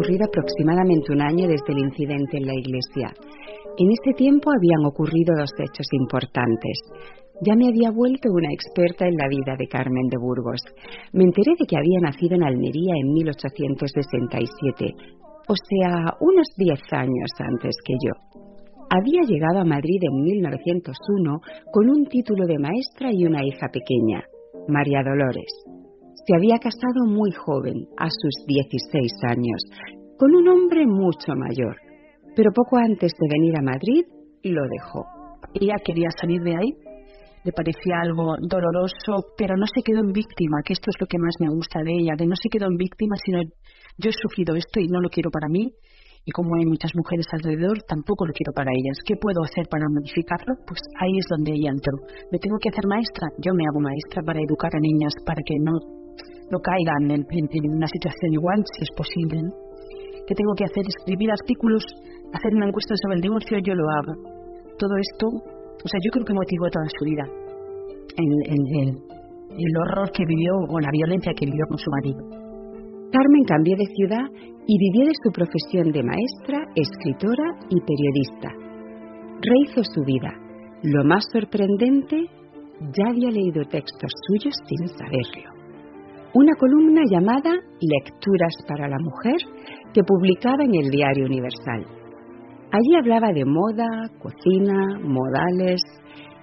Transcurrido 0.04 0.26
aproximadamente 0.28 1.14
un 1.14 1.22
año 1.22 1.48
desde 1.48 1.72
el 1.74 1.80
incidente 1.80 2.38
en 2.38 2.46
la 2.46 2.54
iglesia. 2.54 3.14
En 3.78 3.90
este 3.90 4.14
tiempo 4.16 4.52
habían 4.52 4.86
ocurrido 4.86 5.34
dos 5.38 5.52
hechos 5.58 5.88
importantes. 5.94 6.78
Ya 7.42 7.56
me 7.56 7.68
había 7.68 7.90
vuelto 7.92 8.30
una 8.30 8.52
experta 8.52 9.08
en 9.08 9.16
la 9.16 9.28
vida 9.28 9.56
de 9.58 9.68
Carmen 9.68 10.08
de 10.10 10.18
Burgos. 10.18 10.62
Me 11.14 11.24
enteré 11.24 11.54
de 11.60 11.66
que 11.66 11.78
había 11.78 12.00
nacido 12.02 12.36
en 12.36 12.44
Almería 12.44 12.94
en 13.02 13.14
1867, 13.14 14.86
o 15.48 15.56
sea, 15.56 16.14
unos 16.20 16.48
diez 16.58 16.82
años 16.92 17.32
antes 17.40 17.76
que 17.84 17.94
yo. 17.94 18.14
Había 18.90 19.22
llegado 19.26 19.60
a 19.62 19.66
Madrid 19.66 20.00
en 20.02 20.22
1901 20.22 21.42
con 21.72 21.90
un 21.90 22.06
título 22.06 22.46
de 22.46 22.60
maestra 22.60 23.10
y 23.12 23.26
una 23.26 23.44
hija 23.44 23.68
pequeña, 23.72 24.22
María 24.68 25.02
Dolores. 25.04 25.73
Se 26.26 26.36
había 26.38 26.58
casado 26.58 27.04
muy 27.06 27.32
joven, 27.32 27.84
a 27.98 28.08
sus 28.08 28.46
16 28.48 29.12
años, 29.28 29.60
con 30.18 30.34
un 30.34 30.48
hombre 30.48 30.88
mucho 30.88 31.36
mayor, 31.36 31.76
pero 32.34 32.52
poco 32.56 32.78
antes 32.78 33.12
de 33.12 33.28
venir 33.28 33.58
a 33.58 33.62
Madrid 33.62 34.06
lo 34.44 34.64
dejó. 34.72 35.04
Ella 35.54 35.76
quería 35.84 36.08
salir 36.16 36.42
de 36.42 36.56
ahí, 36.56 36.72
le 37.44 37.52
parecía 37.52 38.00
algo 38.00 38.36
doloroso, 38.40 39.36
pero 39.38 39.58
no 39.58 39.66
se 39.68 39.84
quedó 39.84 40.00
en 40.00 40.14
víctima, 40.14 40.64
que 40.64 40.72
esto 40.72 40.92
es 40.92 40.96
lo 41.02 41.08
que 41.08 41.20
más 41.20 41.36
me 41.42 41.50
gusta 41.50 41.84
de 41.84 41.92
ella, 41.92 42.16
que 42.18 42.26
no 42.26 42.36
se 42.40 42.48
quedó 42.48 42.68
en 42.72 42.78
víctima, 42.78 43.16
sino 43.20 43.44
yo 43.98 44.10
he 44.10 44.16
sufrido 44.16 44.56
esto 44.56 44.80
y 44.80 44.88
no 44.88 45.02
lo 45.02 45.10
quiero 45.10 45.30
para 45.30 45.50
mí, 45.50 45.76
y 46.24 46.32
como 46.32 46.56
hay 46.56 46.66
muchas 46.66 46.96
mujeres 46.96 47.28
alrededor, 47.34 47.84
tampoco 47.84 48.26
lo 48.26 48.32
quiero 48.32 48.54
para 48.56 48.72
ellas. 48.72 48.96
¿Qué 49.04 49.20
puedo 49.20 49.44
hacer 49.44 49.68
para 49.68 49.92
modificarlo? 49.92 50.56
Pues 50.64 50.80
ahí 51.04 51.20
es 51.20 51.28
donde 51.28 51.52
ella 51.52 51.76
entró. 51.76 52.00
¿Me 52.32 52.40
tengo 52.40 52.56
que 52.64 52.70
hacer 52.72 52.88
maestra? 52.88 53.28
Yo 53.44 53.52
me 53.52 53.68
hago 53.68 53.84
maestra 53.84 54.24
para 54.24 54.40
educar 54.40 54.72
a 54.72 54.80
niñas, 54.80 55.12
para 55.28 55.44
que 55.44 55.60
no, 55.60 55.76
no 56.54 56.60
caigan 56.62 57.10
en, 57.10 57.26
una 57.74 57.90
situación 57.90 58.30
igual, 58.30 58.62
si 58.62 58.86
es 58.86 58.92
posible. 58.94 59.42
¿Qué 60.30 60.34
tengo 60.38 60.54
que 60.54 60.66
hacer? 60.70 60.86
Escribir 60.86 61.34
artículos, 61.34 61.84
hacer 62.30 62.54
una 62.54 62.70
encuesta 62.70 62.94
sobre 63.02 63.18
el 63.18 63.22
divorcio, 63.22 63.58
yo 63.66 63.74
lo 63.74 63.86
hago. 63.98 64.14
Todo 64.78 64.94
esto, 65.02 65.26
o 65.82 65.88
sea, 65.90 66.00
yo 66.06 66.10
creo 66.14 66.26
que 66.26 66.38
motivó 66.38 66.70
toda 66.70 66.86
su 66.94 67.04
vida. 67.10 67.26
El, 68.14 68.30
el 69.58 69.74
horror 69.82 70.12
que 70.14 70.24
vivió 70.26 70.54
o 70.70 70.80
la 70.80 70.94
violencia 70.94 71.34
que 71.34 71.46
vivió 71.46 71.66
con 71.68 71.78
su 71.78 71.90
marido. 71.90 72.22
Carmen 73.10 73.44
cambió 73.46 73.76
de 73.78 73.90
ciudad 73.98 74.26
y 74.66 74.78
vivió 74.78 75.06
de 75.10 75.18
su 75.22 75.30
profesión 75.34 75.92
de 75.92 76.02
maestra, 76.02 76.66
escritora 76.76 77.50
y 77.70 77.78
periodista. 77.82 78.50
Rehizo 79.42 79.82
su 79.84 80.02
vida. 80.06 80.32
Lo 80.84 81.04
más 81.04 81.26
sorprendente, 81.32 82.26
ya 82.80 83.06
había 83.10 83.30
leído 83.30 83.64
textos 83.66 84.12
suyos 84.28 84.56
sin 84.68 84.88
saberlo. 84.88 85.53
Una 86.36 86.56
columna 86.56 87.04
llamada 87.06 87.52
Lecturas 87.80 88.56
para 88.68 88.88
la 88.88 88.98
Mujer 88.98 89.38
que 89.94 90.02
publicaba 90.02 90.64
en 90.64 90.74
el 90.74 90.90
Diario 90.90 91.28
Universal. 91.28 91.86
Allí 92.72 92.96
hablaba 92.98 93.32
de 93.32 93.46
moda, 93.46 93.86
cocina, 94.18 94.98
modales. 95.04 95.84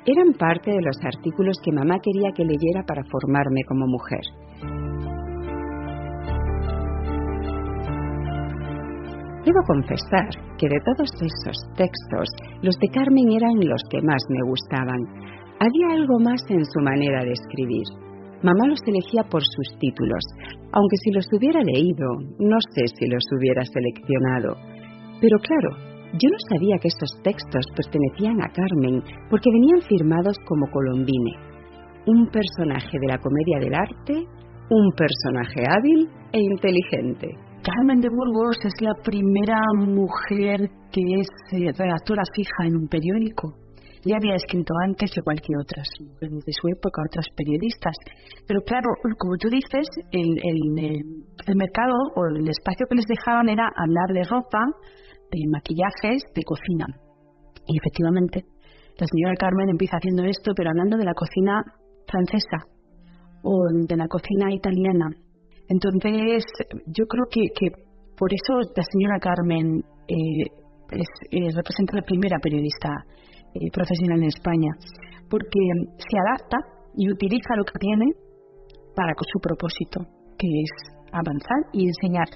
Eran 0.07 0.33
parte 0.38 0.70
de 0.70 0.81
los 0.81 0.96
artículos 1.03 1.57
que 1.64 1.72
mamá 1.72 1.96
quería 1.98 2.31
que 2.31 2.44
leyera 2.44 2.85
para 2.87 3.03
formarme 3.11 3.62
como 3.66 3.88
mujer. 3.88 4.22
Debo 9.44 9.61
confesar 9.66 10.31
que 10.57 10.68
de 10.68 10.79
todos 10.85 11.11
esos 11.18 11.59
textos, 11.74 12.29
los 12.62 12.76
de 12.79 12.88
Carmen 12.94 13.33
eran 13.33 13.59
los 13.59 13.83
que 13.90 14.00
más 14.03 14.22
me 14.29 14.46
gustaban. 14.46 15.03
Había 15.59 15.98
algo 15.98 16.20
más 16.20 16.44
en 16.48 16.64
su 16.64 16.79
manera 16.79 17.24
de 17.24 17.33
escribir. 17.33 18.10
Mamá 18.42 18.66
los 18.68 18.81
elegía 18.87 19.22
por 19.29 19.42
sus 19.42 19.79
títulos, 19.79 20.24
aunque 20.72 20.96
si 21.05 21.11
los 21.12 21.26
hubiera 21.37 21.61
leído, 21.61 22.09
no 22.38 22.57
sé 22.74 22.87
si 22.96 23.07
los 23.07 23.22
hubiera 23.37 23.62
seleccionado. 23.64 24.57
Pero 25.20 25.37
claro, 25.38 25.90
yo 26.14 26.29
no 26.31 26.38
sabía 26.48 26.79
que 26.81 26.88
esos 26.88 27.22
textos 27.22 27.64
pertenecían 27.76 28.40
a 28.40 28.48
Carmen 28.48 29.03
porque 29.29 29.50
venían 29.53 29.83
firmados 29.83 30.37
como 30.46 30.70
Colombine, 30.72 31.37
un 32.07 32.29
personaje 32.29 32.98
de 32.98 33.07
la 33.07 33.18
comedia 33.18 33.59
del 33.61 33.74
arte, 33.74 34.26
un 34.70 34.90
personaje 34.96 35.61
hábil 35.68 36.09
e 36.33 36.40
inteligente. 36.40 37.29
Carmen 37.62 38.00
de 38.00 38.09
Burgos 38.09 38.57
es 38.64 38.72
la 38.81 38.94
primera 39.05 39.61
mujer 39.76 40.70
que 40.90 41.03
es 41.20 41.29
eh, 41.53 41.70
redactora 41.76 42.22
fija 42.35 42.66
en 42.66 42.76
un 42.76 42.88
periódico. 42.88 43.60
Ya 44.04 44.16
había 44.16 44.34
escrito 44.34 44.72
antes, 44.86 45.10
que 45.12 45.20
otras 45.20 45.88
mujeres 46.00 46.44
de 46.44 46.52
su 46.52 46.68
época, 46.68 47.02
otras 47.06 47.26
periodistas. 47.36 47.96
Pero 48.46 48.60
claro, 48.62 48.88
como 49.18 49.36
tú 49.36 49.48
dices, 49.48 49.86
el, 50.10 50.40
el, 50.42 51.56
mercado 51.56 51.94
o 52.16 52.26
el 52.26 52.48
espacio 52.48 52.86
que 52.88 52.96
les 52.96 53.06
dejaban 53.06 53.48
era 53.48 53.68
hablar 53.76 54.08
de 54.14 54.24
ropa, 54.24 54.64
de 55.30 55.40
maquillajes, 55.50 56.22
de 56.34 56.42
cocina. 56.42 56.86
Y 57.66 57.76
efectivamente, 57.76 58.44
la 58.98 59.06
señora 59.06 59.34
Carmen 59.38 59.68
empieza 59.68 59.96
haciendo 59.96 60.24
esto, 60.24 60.52
pero 60.56 60.70
hablando 60.70 60.96
de 60.96 61.04
la 61.04 61.14
cocina 61.14 61.62
francesa 62.06 62.64
o 63.42 63.56
de 63.86 63.96
la 63.96 64.08
cocina 64.08 64.52
italiana 64.52 65.10
entonces, 65.70 66.42
yo 66.86 67.06
creo 67.06 67.24
que, 67.30 67.42
que 67.54 67.70
por 68.18 68.34
eso 68.34 68.58
la 68.74 68.82
señora 68.82 69.20
Carmen 69.20 69.78
eh, 70.08 70.42
es, 70.90 71.08
eh, 71.30 71.46
representa 71.54 71.94
la 71.94 72.02
primera 72.02 72.38
periodista 72.42 72.88
eh, 73.54 73.70
profesional 73.72 74.22
en 74.22 74.28
España, 74.28 74.72
porque 75.28 75.60
se 75.98 76.16
adapta 76.18 76.58
y 76.96 77.10
utiliza 77.10 77.56
lo 77.56 77.64
que 77.64 77.78
tiene 77.78 78.06
para 78.94 79.14
su 79.14 79.38
propósito, 79.40 80.06
que 80.38 80.48
es 80.48 80.72
avanzar 81.12 81.62
y 81.72 81.86
enseñar. 81.86 82.28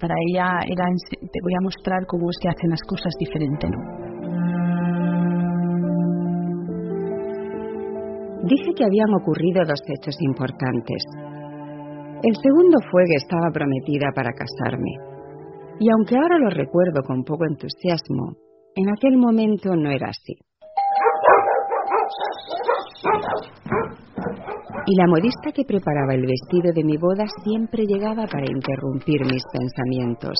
Para 0.00 0.14
ella 0.28 0.48
era, 0.66 0.84
te 1.20 1.40
voy 1.42 1.54
a 1.54 1.62
mostrar 1.62 2.06
cómo 2.06 2.30
es 2.30 2.36
que 2.40 2.48
hacen 2.48 2.70
las 2.70 2.82
cosas 2.88 3.12
diferente, 3.18 3.68
¿no? 3.68 4.10
Dije 8.42 8.72
que 8.74 8.84
habían 8.84 9.12
ocurrido 9.20 9.62
dos 9.68 9.82
hechos 9.86 10.16
importantes. 10.20 11.04
El 12.22 12.34
segundo 12.36 12.78
fue 12.90 13.04
que 13.04 13.16
estaba 13.16 13.52
prometida 13.52 14.08
para 14.14 14.32
casarme. 14.32 14.92
Y 15.78 15.88
aunque 15.92 16.16
ahora 16.16 16.38
lo 16.38 16.50
recuerdo 16.50 17.02
con 17.06 17.22
poco 17.22 17.44
entusiasmo, 17.44 18.36
en 18.74 18.88
aquel 18.88 19.16
momento 19.18 19.76
no 19.76 19.90
era 19.90 20.08
así. 20.08 20.34
Y 24.86 24.96
la 24.96 25.06
modista 25.06 25.52
que 25.54 25.64
preparaba 25.64 26.14
el 26.14 26.26
vestido 26.26 26.72
de 26.74 26.84
mi 26.84 26.96
boda 26.96 27.24
siempre 27.44 27.84
llegaba 27.86 28.26
para 28.26 28.50
interrumpir 28.50 29.20
mis 29.24 29.44
pensamientos. 29.52 30.36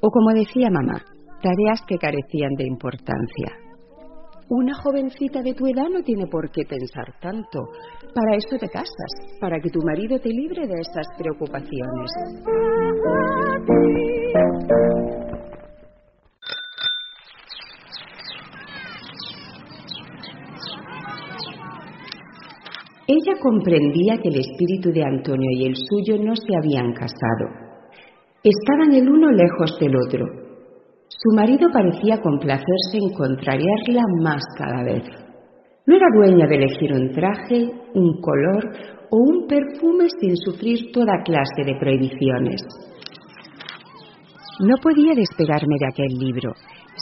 O 0.00 0.10
como 0.10 0.32
decía 0.34 0.70
mamá, 0.70 1.02
tareas 1.42 1.80
que 1.86 1.98
carecían 1.98 2.54
de 2.56 2.66
importancia. 2.66 3.66
Una 4.48 4.74
jovencita 4.74 5.42
de 5.42 5.54
tu 5.54 5.66
edad 5.66 5.88
no 5.90 6.02
tiene 6.02 6.28
por 6.28 6.48
qué 6.52 6.62
pensar 6.64 7.12
tanto. 7.20 7.58
Para 8.14 8.36
eso 8.36 8.56
te 8.60 8.68
casas, 8.68 9.38
para 9.40 9.58
que 9.58 9.70
tu 9.70 9.80
marido 9.82 10.20
te 10.20 10.28
libre 10.28 10.68
de 10.68 10.80
esas 10.80 11.06
preocupaciones. 11.18 12.10
Ella 23.08 23.38
comprendía 23.40 24.18
que 24.18 24.28
el 24.28 24.40
espíritu 24.40 24.90
de 24.90 25.04
Antonio 25.04 25.50
y 25.52 25.66
el 25.66 25.74
suyo 25.76 26.16
no 26.22 26.34
se 26.34 26.56
habían 26.56 26.92
casado. 26.92 27.48
Estaban 28.42 28.92
el 28.94 29.08
uno 29.08 29.30
lejos 29.30 29.78
del 29.80 29.94
otro, 29.96 30.46
su 31.08 31.36
marido 31.36 31.68
parecía 31.72 32.20
complacerse 32.20 32.98
en 33.00 33.14
contrariarla 33.14 34.02
más 34.22 34.42
cada 34.58 34.82
vez. 34.82 35.04
No 35.86 35.94
era 35.94 36.06
dueña 36.14 36.46
de 36.46 36.56
elegir 36.56 36.92
un 36.92 37.12
traje, 37.12 37.70
un 37.94 38.20
color 38.20 38.64
o 39.10 39.16
un 39.16 39.46
perfume 39.46 40.06
sin 40.20 40.36
sufrir 40.36 40.90
toda 40.92 41.22
clase 41.24 41.64
de 41.64 41.78
prohibiciones. 41.78 42.60
No 44.60 44.74
podía 44.82 45.14
despegarme 45.14 45.76
de 45.78 45.86
aquel 45.86 46.18
libro. 46.18 46.52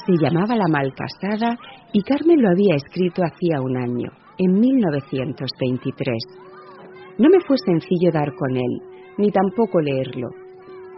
Se 0.06 0.12
llamaba 0.20 0.54
La 0.54 0.68
Malcasada 0.68 1.56
y 1.92 2.02
Carmen 2.02 2.42
lo 2.42 2.50
había 2.50 2.76
escrito 2.76 3.22
hacía 3.24 3.62
un 3.62 3.76
año, 3.76 4.10
en 4.38 4.52
1923. 4.52 6.16
No 7.18 7.28
me 7.28 7.40
fue 7.46 7.56
sencillo 7.64 8.10
dar 8.12 8.34
con 8.34 8.56
él, 8.56 8.82
ni 9.18 9.30
tampoco 9.30 9.80
leerlo. 9.80 10.28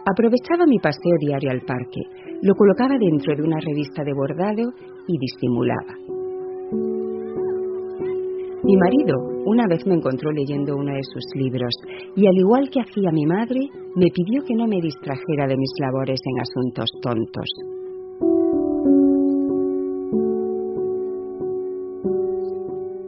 Aprovechaba 0.05 0.65
mi 0.65 0.79
paseo 0.79 1.15
diario 1.19 1.51
al 1.51 1.61
parque, 1.61 2.01
lo 2.41 2.53
colocaba 2.55 2.95
dentro 2.99 3.35
de 3.35 3.43
una 3.43 3.59
revista 3.59 4.03
de 4.03 4.13
bordado 4.13 4.71
y 5.07 5.17
disimulaba. 5.17 5.93
Mi 8.63 8.75
marido 8.75 9.15
una 9.45 9.65
vez 9.69 9.85
me 9.87 9.95
encontró 9.95 10.29
leyendo 10.31 10.75
uno 10.75 10.93
de 10.93 11.03
sus 11.03 11.23
libros 11.35 11.73
y 12.17 12.27
al 12.27 12.35
igual 12.35 12.69
que 12.69 12.81
hacía 12.81 13.11
mi 13.13 13.25
madre, 13.25 13.61
me 13.95 14.07
pidió 14.13 14.43
que 14.45 14.55
no 14.55 14.67
me 14.67 14.81
distrajera 14.81 15.47
de 15.47 15.55
mis 15.55 15.71
labores 15.79 16.19
en 16.25 16.41
asuntos 16.41 16.89
tontos. 17.01 17.86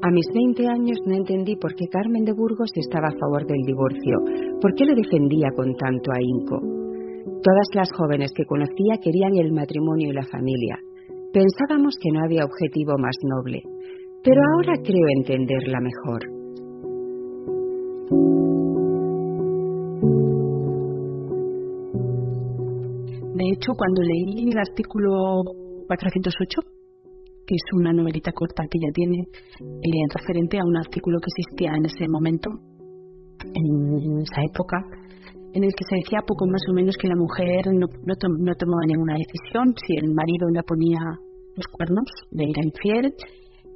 A 0.09 0.11
mis 0.11 0.25
20 0.33 0.65
años 0.65 0.97
no 1.05 1.13
entendí 1.13 1.55
por 1.55 1.75
qué 1.75 1.85
Carmen 1.85 2.25
de 2.25 2.33
Burgos 2.33 2.71
estaba 2.73 3.09
a 3.09 3.19
favor 3.19 3.45
del 3.45 3.61
divorcio, 3.61 4.17
por 4.59 4.73
qué 4.73 4.83
lo 4.85 4.95
defendía 4.95 5.51
con 5.55 5.75
tanto 5.75 6.09
ahínco. 6.11 6.57
Todas 7.45 7.69
las 7.75 7.91
jóvenes 7.93 8.31
que 8.33 8.43
conocía 8.45 8.97
querían 9.03 9.37
el 9.37 9.53
matrimonio 9.53 10.09
y 10.09 10.13
la 10.13 10.25
familia. 10.25 10.79
Pensábamos 11.31 11.93
que 12.01 12.09
no 12.11 12.25
había 12.25 12.43
objetivo 12.43 12.97
más 12.97 13.13
noble, 13.21 13.61
pero 14.23 14.41
ahora 14.55 14.81
creo 14.81 15.05
entenderla 15.15 15.77
mejor. 15.79 16.21
De 23.37 23.45
hecho, 23.53 23.73
cuando 23.77 24.01
leí 24.01 24.49
el 24.49 24.57
artículo 24.57 25.43
408, 25.85 26.78
que 27.49 27.57
es 27.57 27.65
una 27.73 27.91
novelita 27.91 28.31
corta 28.31 28.61
que 28.69 28.77
ella 28.77 28.93
tiene, 28.93 29.25
eh, 29.25 30.05
referente 30.13 30.61
a 30.61 30.63
un 30.63 30.77
artículo 30.77 31.17
que 31.17 31.33
existía 31.33 31.73
en 31.73 31.81
ese 31.89 32.05
momento, 32.05 32.53
en 33.41 34.21
esa 34.21 34.45
época, 34.45 34.77
en 35.57 35.63
el 35.65 35.73
que 35.73 35.81
se 35.89 35.97
decía 35.97 36.21
poco 36.21 36.45
más 36.45 36.61
o 36.69 36.77
menos 36.77 36.93
que 36.93 37.09
la 37.09 37.17
mujer 37.17 37.73
no, 37.73 37.89
no, 37.89 38.53
tomaba 38.53 38.85
ninguna 38.85 39.17
decisión, 39.17 39.73
si 39.81 39.97
el 39.97 40.13
marido 40.13 40.45
le 40.53 40.61
ponía 40.61 41.01
los 41.57 41.65
cuernos, 41.73 42.05
le 42.37 42.53
era 42.53 42.61
infiel, 42.61 43.17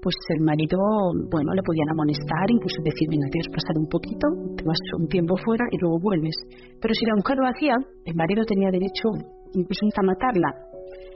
pues 0.06 0.14
el 0.38 0.46
marido, 0.46 0.78
bueno, 1.34 1.58
le 1.58 1.66
podían 1.66 1.90
amonestar, 1.98 2.46
incluso 2.54 2.78
decir, 2.86 3.10
venga, 3.10 3.26
tienes 3.34 3.50
pasar 3.50 3.74
un 3.82 3.90
poquito, 3.90 4.54
te 4.54 4.62
vas 4.70 4.78
un 5.02 5.08
tiempo 5.08 5.34
fuera 5.42 5.66
y 5.72 5.82
luego 5.82 5.98
vuelves. 5.98 6.38
Pero 6.78 6.94
si 6.94 7.10
la 7.10 7.18
mujer 7.18 7.42
lo 7.42 7.50
hacía, 7.50 7.74
el 8.06 8.14
marido 8.14 8.46
tenía 8.46 8.70
derecho 8.70 9.10
incluso 9.58 9.82
a 9.98 10.06
matarla. 10.06 10.73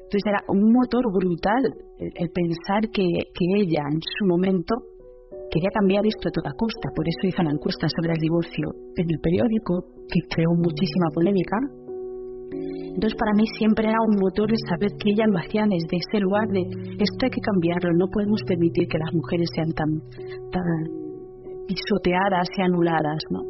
Entonces 0.08 0.24
era 0.24 0.41
un 0.47 0.72
motor 0.72 1.03
brutal 1.12 1.64
el, 1.99 2.30
pensar 2.32 2.88
que, 2.95 3.03
que 3.03 3.45
ella 3.60 3.84
en 3.91 3.99
su 3.99 4.24
momento 4.24 4.76
quería 5.51 5.70
cambiar 5.76 6.08
esto 6.08 6.32
a 6.32 6.32
toda 6.32 6.55
costa. 6.55 6.88
Por 6.95 7.03
eso 7.03 7.28
hizo 7.28 7.41
una 7.43 7.51
encuesta 7.51 7.91
sobre 7.91 8.16
el 8.16 8.22
divorcio 8.24 8.72
en 8.95 9.08
el 9.12 9.20
periódico, 9.20 9.84
que 10.08 10.24
creó 10.32 10.55
muchísima 10.55 11.12
polémica, 11.14 11.60
entonces 12.97 13.14
para 13.14 13.38
mí 13.38 13.45
siempre 13.60 13.86
era 13.86 14.01
un 14.10 14.18
motor 14.18 14.49
el 14.49 14.58
saber 14.66 14.89
que 14.97 15.14
ella 15.14 15.30
lo 15.30 15.38
hacía 15.38 15.70
desde 15.70 16.01
ese 16.01 16.18
lugar 16.18 16.49
de 16.49 16.66
esto 16.97 17.22
hay 17.22 17.30
que 17.30 17.45
cambiarlo, 17.45 17.93
no 17.93 18.10
podemos 18.10 18.41
permitir 18.47 18.89
que 18.89 18.97
las 18.97 19.14
mujeres 19.14 19.45
sean 19.53 19.70
tan, 19.78 20.01
tan 20.49 20.66
pisoteadas 21.70 22.49
y 22.58 22.62
anuladas, 22.66 23.22
¿no? 23.30 23.45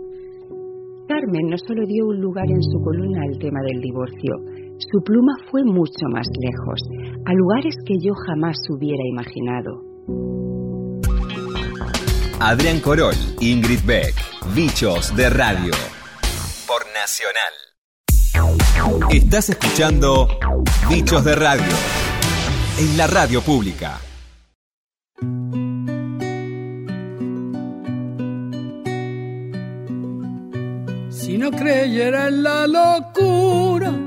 Carmen 1.08 1.48
no 1.48 1.56
solo 1.64 1.88
dio 1.88 2.12
un 2.12 2.20
lugar 2.20 2.44
en 2.44 2.62
su 2.62 2.76
columna 2.84 3.24
al 3.24 3.40
tema 3.40 3.64
del 3.72 3.80
divorcio, 3.80 4.36
su 4.80 5.04
pluma 5.04 5.34
fue 5.50 5.64
mucho 5.64 6.06
más 6.12 6.28
lejos, 6.40 6.80
a 7.26 7.34
lugares 7.34 7.76
que 7.86 7.96
yo 8.00 8.14
jamás 8.14 8.58
hubiera 8.70 9.04
imaginado. 9.06 9.84
Adrián 12.40 12.80
Corol, 12.80 13.16
Ingrid 13.40 13.80
Beck, 13.86 14.14
Bichos 14.54 15.16
de 15.16 15.30
Radio, 15.30 15.72
por 16.68 16.84
Nacional. 16.94 17.54
Estás 19.12 19.50
escuchando 19.50 20.28
Bichos 20.88 21.26
de 21.26 21.36
Radio 21.36 21.74
en 22.80 22.98
la 22.98 23.08
radio 23.08 23.42
pública. 23.42 24.00
Si 31.10 31.38
no 31.38 31.52
creyera 31.52 32.28
en 32.28 32.44
la 32.44 32.68
locura 32.68 34.07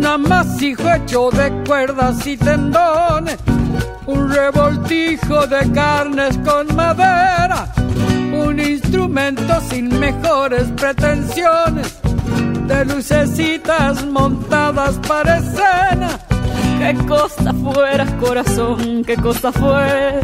un 0.00 0.06
amasijo 0.06 0.90
hecho 0.94 1.28
de 1.30 1.52
cuerdas 1.66 2.26
y 2.26 2.34
tendones 2.34 3.36
un 4.06 4.32
revoltijo 4.32 5.46
de 5.46 5.70
carnes 5.72 6.38
con 6.38 6.74
madera, 6.74 7.70
un 8.32 8.58
instrumento 8.58 9.60
sin 9.68 10.00
mejores 10.00 10.68
pretensiones, 10.74 11.98
de 12.66 12.84
lucecitas 12.86 14.06
montadas 14.06 14.98
para 15.06 15.36
escena. 15.36 16.18
Qué 16.78 16.96
cosa 17.06 17.52
fuera 17.62 18.06
corazón, 18.16 19.04
qué 19.04 19.16
cosa 19.16 19.52
fuera, 19.52 20.20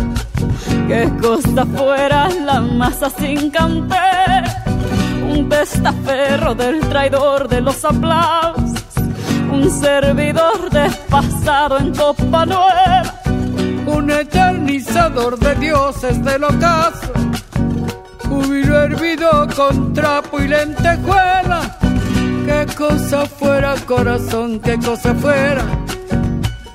qué 0.89 1.13
cosa 1.21 1.67
fuera 1.67 2.31
la 2.31 2.61
masa 2.63 3.11
sin 3.11 3.51
canter, 3.51 4.45
un 5.31 5.51
testaferro 5.51 6.55
del 6.55 6.81
traidor 6.81 7.47
de 7.47 7.61
los 7.61 7.85
aplausos, 7.85 8.76
un 9.57 9.71
servidor 9.71 10.71
despasado 10.71 11.79
en 11.79 11.95
copa 11.95 12.45
nueva 12.45 13.15
un 13.87 14.11
eternizador 14.11 15.39
de 15.39 15.55
dioses 15.55 16.23
del 16.25 16.45
ocaso, 16.45 17.13
júbilo 18.29 18.81
hervido 18.81 19.47
con 19.55 19.95
trapo 19.95 20.41
y 20.41 20.49
lentejuela. 20.49 21.79
Qué 22.45 22.67
cosa 22.77 23.27
fuera, 23.27 23.75
corazón, 23.87 24.61
qué 24.61 24.77
cosa 24.79 25.15
fuera, 25.15 25.65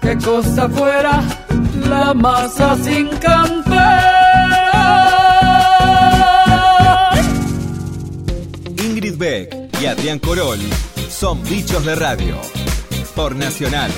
qué 0.01 0.17
cosa 0.17 0.69
fuera 0.69 1.21
la 1.89 2.13
masa 2.13 2.77
sin 2.77 3.07
cantar. 3.17 3.91
Ingrid 8.83 9.17
Beck 9.17 9.55
y 9.81 9.85
Adrián 9.85 10.19
Corol 10.19 10.59
son 11.09 11.43
bichos 11.43 11.85
de 11.85 11.95
radio 11.95 12.60
por 13.15 13.35
Nacional. 13.35 13.91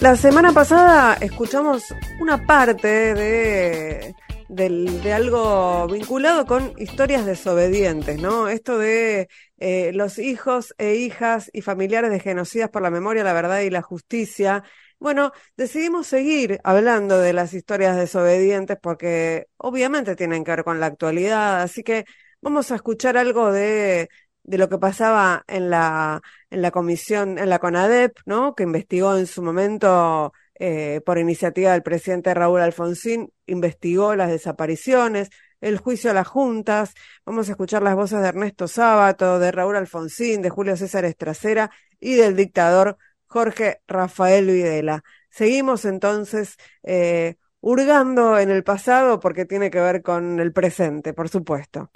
La 0.00 0.16
semana 0.16 0.52
pasada 0.52 1.16
escuchamos 1.20 1.84
una 2.20 2.44
parte 2.46 3.14
de, 3.14 4.14
de, 4.48 5.12
algo 5.12 5.86
vinculado 5.88 6.44
con 6.46 6.74
historias 6.78 7.24
desobedientes, 7.24 8.20
¿no? 8.20 8.48
Esto 8.48 8.78
de 8.78 9.28
eh, 9.58 9.92
los 9.94 10.18
hijos 10.18 10.74
e 10.78 10.96
hijas 10.96 11.50
y 11.52 11.62
familiares 11.62 12.10
de 12.10 12.20
genocidas 12.20 12.70
por 12.70 12.82
la 12.82 12.90
memoria, 12.90 13.24
la 13.24 13.32
verdad 13.32 13.60
y 13.60 13.70
la 13.70 13.82
justicia. 13.82 14.64
Bueno, 14.98 15.32
decidimos 15.56 16.06
seguir 16.06 16.60
hablando 16.64 17.18
de 17.18 17.32
las 17.32 17.54
historias 17.54 17.96
desobedientes 17.96 18.78
porque 18.80 19.46
obviamente 19.56 20.16
tienen 20.16 20.44
que 20.44 20.50
ver 20.50 20.64
con 20.64 20.80
la 20.80 20.86
actualidad, 20.86 21.62
así 21.62 21.82
que 21.82 22.04
vamos 22.40 22.70
a 22.72 22.76
escuchar 22.76 23.16
algo 23.16 23.52
de 23.52 24.08
de 24.44 24.58
lo 24.58 24.68
que 24.68 24.78
pasaba 24.78 25.44
en 25.46 25.70
la, 25.70 26.20
en 26.52 26.62
la 26.62 26.70
comisión, 26.70 27.38
en 27.38 27.48
la 27.48 27.58
CONADEP, 27.58 28.18
¿no? 28.26 28.54
Que 28.54 28.64
investigó 28.64 29.16
en 29.16 29.26
su 29.26 29.42
momento, 29.42 30.32
eh, 30.58 31.00
por 31.04 31.18
iniciativa 31.18 31.72
del 31.72 31.82
presidente 31.82 32.34
Raúl 32.34 32.60
Alfonsín, 32.60 33.32
investigó 33.46 34.14
las 34.14 34.30
desapariciones, 34.30 35.30
el 35.60 35.78
juicio 35.78 36.10
a 36.10 36.14
las 36.14 36.28
juntas. 36.28 36.94
Vamos 37.24 37.48
a 37.48 37.52
escuchar 37.52 37.82
las 37.82 37.94
voces 37.94 38.20
de 38.20 38.28
Ernesto 38.28 38.68
Sábato, 38.68 39.38
de 39.38 39.50
Raúl 39.50 39.76
Alfonsín, 39.76 40.42
de 40.42 40.50
Julio 40.50 40.76
César 40.76 41.04
Estracera 41.04 41.70
y 41.98 42.14
del 42.14 42.36
dictador 42.36 42.98
Jorge 43.26 43.80
Rafael 43.86 44.46
Videla. 44.46 45.02
Seguimos 45.30 45.86
entonces 45.86 46.56
eh, 46.82 47.36
hurgando 47.60 48.38
en 48.38 48.50
el 48.50 48.62
pasado 48.64 49.20
porque 49.20 49.46
tiene 49.46 49.70
que 49.70 49.80
ver 49.80 50.02
con 50.02 50.38
el 50.38 50.52
presente, 50.52 51.14
por 51.14 51.30
supuesto. 51.30 51.90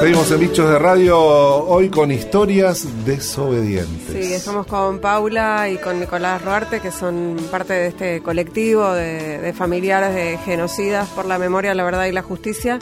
Seguimos 0.00 0.30
en 0.30 0.40
Bichos 0.40 0.68
de 0.68 0.78
Radio 0.78 1.18
hoy 1.18 1.90
con 1.90 2.10
historias 2.10 2.86
desobedientes. 3.04 4.26
Sí, 4.26 4.32
estamos 4.32 4.66
con 4.66 4.98
Paula 4.98 5.68
y 5.68 5.76
con 5.76 6.00
Nicolás 6.00 6.42
Roarte, 6.42 6.80
que 6.80 6.90
son 6.90 7.36
parte 7.50 7.74
de 7.74 7.86
este 7.88 8.22
colectivo 8.22 8.92
de, 8.92 9.54
familiares 9.54 10.14
de 10.14 10.38
genocidas 10.38 11.08
por 11.10 11.26
la 11.26 11.38
memoria, 11.38 11.74
la 11.74 11.84
verdad 11.84 12.06
y 12.06 12.12
la 12.12 12.22
justicia. 12.22 12.78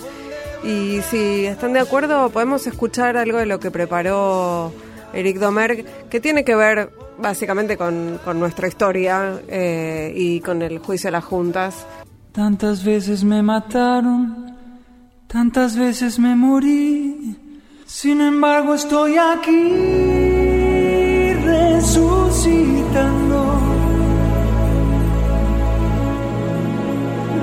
Y 0.64 1.00
si 1.02 1.46
están 1.46 1.72
de 1.72 1.80
acuerdo, 1.80 2.30
podemos 2.30 2.66
escuchar 2.66 3.16
algo 3.16 3.38
de 3.38 3.46
lo 3.46 3.60
que 3.60 3.70
preparó 3.70 4.72
Eric 5.12 5.38
Domer, 5.38 5.84
que 6.10 6.20
tiene 6.20 6.44
que 6.44 6.54
ver 6.54 6.90
básicamente 7.18 7.76
con, 7.76 8.20
nuestra 8.34 8.68
historia 8.68 9.40
eh, 9.48 10.12
y 10.14 10.40
con 10.40 10.62
el 10.62 10.78
juicio 10.78 11.08
de 11.08 11.12
las 11.12 11.24
juntas. 11.24 11.86
Tantas 12.32 12.84
veces 12.84 13.24
me 13.24 13.42
mataron, 13.42 14.56
tantas 15.26 15.76
veces 15.76 16.18
me 16.18 16.36
morí. 16.36 17.36
Sin 17.86 18.20
embargo 18.20 18.74
estoy 18.74 19.16
aquí 19.16 19.72
resucitando. 21.44 22.77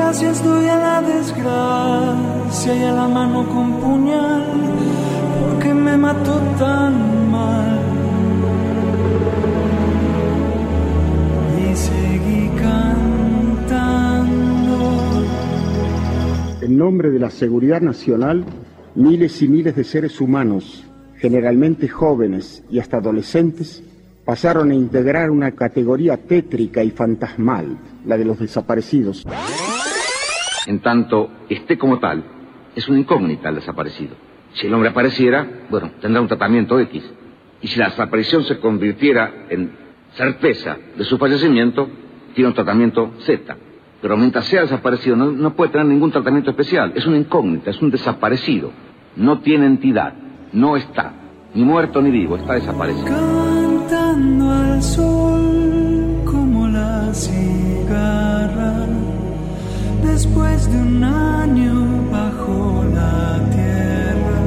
Gracias 0.06 0.46
la 0.46 1.02
desgracia 1.02 2.76
y 2.76 2.84
a 2.84 2.92
la 2.94 3.08
mano 3.08 3.44
con 3.50 3.82
puñal, 3.82 4.46
porque 5.42 5.74
me 5.74 5.98
mató 5.98 6.40
tan 6.60 7.32
mal. 7.32 7.80
Y 11.60 11.76
seguí 11.76 12.50
cantando. 12.56 13.58
En 16.62 16.78
nombre 16.78 17.10
de 17.10 17.18
la 17.18 17.32
seguridad 17.32 17.82
nacional, 17.82 18.46
miles 18.94 19.42
y 19.42 19.48
miles 19.48 19.76
de 19.76 19.84
seres 19.84 20.22
humanos, 20.22 20.84
generalmente 21.18 21.90
jóvenes 21.90 22.64
y 22.70 22.78
hasta 22.78 22.98
adolescentes, 22.98 23.82
pasaron 24.24 24.70
a 24.70 24.76
integrar 24.76 25.32
una 25.32 25.54
categoría 25.54 26.18
tétrica 26.18 26.84
y 26.84 26.92
fantasmal, 26.92 27.76
la 28.06 28.18
de 28.18 28.26
los 28.26 28.38
desaparecidos. 28.38 29.26
En 30.66 30.80
tanto 30.80 31.30
esté 31.50 31.78
como 31.78 32.00
tal, 32.00 32.24
es 32.76 32.88
una 32.90 33.00
incógnita 33.00 33.50
el 33.50 33.56
desaparecido. 33.56 34.16
Si 34.54 34.68
el 34.68 34.74
hombre 34.74 34.90
apareciera, 34.90 35.48
bueno, 35.70 35.92
tendrá 36.02 36.22
un 36.22 36.28
tratamiento 36.28 36.80
X. 36.80 37.04
Y 37.62 37.68
si 37.68 37.80
la 37.80 37.90
desaparición 37.90 38.44
se 38.44 38.60
convirtiera 38.60 39.46
en 39.50 39.72
certeza 40.14 40.78
de 40.96 41.04
su 41.04 41.18
fallecimiento, 41.18 41.90
tiene 42.34 42.50
un 42.50 42.54
tratamiento 42.54 43.14
Z. 43.20 43.56
Pero 44.02 44.18
mientras 44.18 44.46
sea 44.46 44.62
desaparecido, 44.62 45.16
no, 45.16 45.56
puede 45.56 45.72
tener 45.72 45.88
ningún 45.88 46.12
tratamiento 46.12 46.52
especial. 46.52 46.94
Es 46.96 47.06
una 47.06 47.18
incógnita, 47.18 47.72
es 47.72 47.82
un 47.82 47.92
desaparecido. 47.92 48.72
No 49.16 49.40
tiene 49.40 49.66
entidad, 49.66 50.14
no 50.54 50.78
está, 50.78 51.14
ni 51.54 51.64
muerto 51.64 52.02
ni 52.02 52.12
vivo, 52.12 52.36
está 52.38 52.54
desaparecido. 52.54 53.06
Cantando 53.08 54.52
al 54.52 54.84
sol 54.84 55.25
después 60.16 60.72
de 60.72 60.78
un 60.78 61.04
año 61.04 61.74
bajo 62.10 62.86
la 62.94 63.42
tierra, 63.52 64.40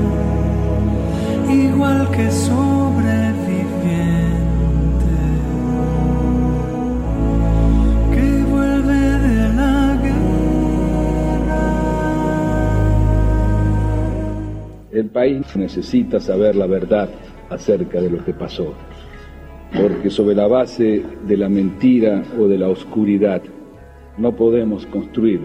igual 1.53 2.11
que 2.11 2.31
sobreviviente 2.31 5.19
que 8.15 8.45
vuelve 8.51 9.01
de 9.29 9.37
la 9.59 9.69
El 14.91 15.11
país 15.11 15.55
necesita 15.55 16.19
saber 16.19 16.57
la 16.57 16.67
verdad 16.67 17.11
acerca 17.51 18.01
de 18.01 18.09
lo 18.09 18.25
que 18.25 18.33
pasó, 18.33 18.73
porque 19.79 20.09
sobre 20.09 20.35
la 20.35 20.47
base 20.47 21.05
de 21.27 21.37
la 21.37 21.51
mentira 21.51 22.23
o 22.41 22.49
de 22.49 22.57
la 22.57 22.69
oscuridad 22.69 23.43
no 24.19 24.33
podemos 24.33 24.85
construir 24.87 25.41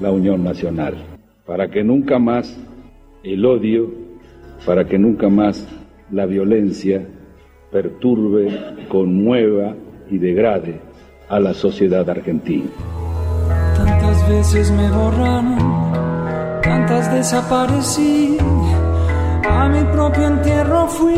la 0.00 0.10
unión 0.10 0.42
nacional, 0.42 0.94
para 1.46 1.68
que 1.68 1.84
nunca 1.84 2.18
más 2.18 2.56
el 3.22 3.44
odio, 3.44 3.90
para 4.64 4.86
que 4.86 4.98
nunca 4.98 5.28
más 5.28 5.66
la 6.10 6.26
violencia 6.26 7.06
perturbe, 7.70 8.48
conmueva 8.88 9.74
y 10.10 10.18
degrade 10.18 10.80
a 11.28 11.40
la 11.40 11.52
sociedad 11.52 12.08
argentina. 12.08 12.70
Tantas 13.76 14.28
veces 14.28 14.70
me 14.70 14.90
borraron, 14.90 15.58
tantas 16.62 17.12
desaparecí. 17.12 18.38
A 19.48 19.68
mi 19.68 19.84
propio 19.92 20.26
entierro 20.26 20.86
fui 20.88 21.14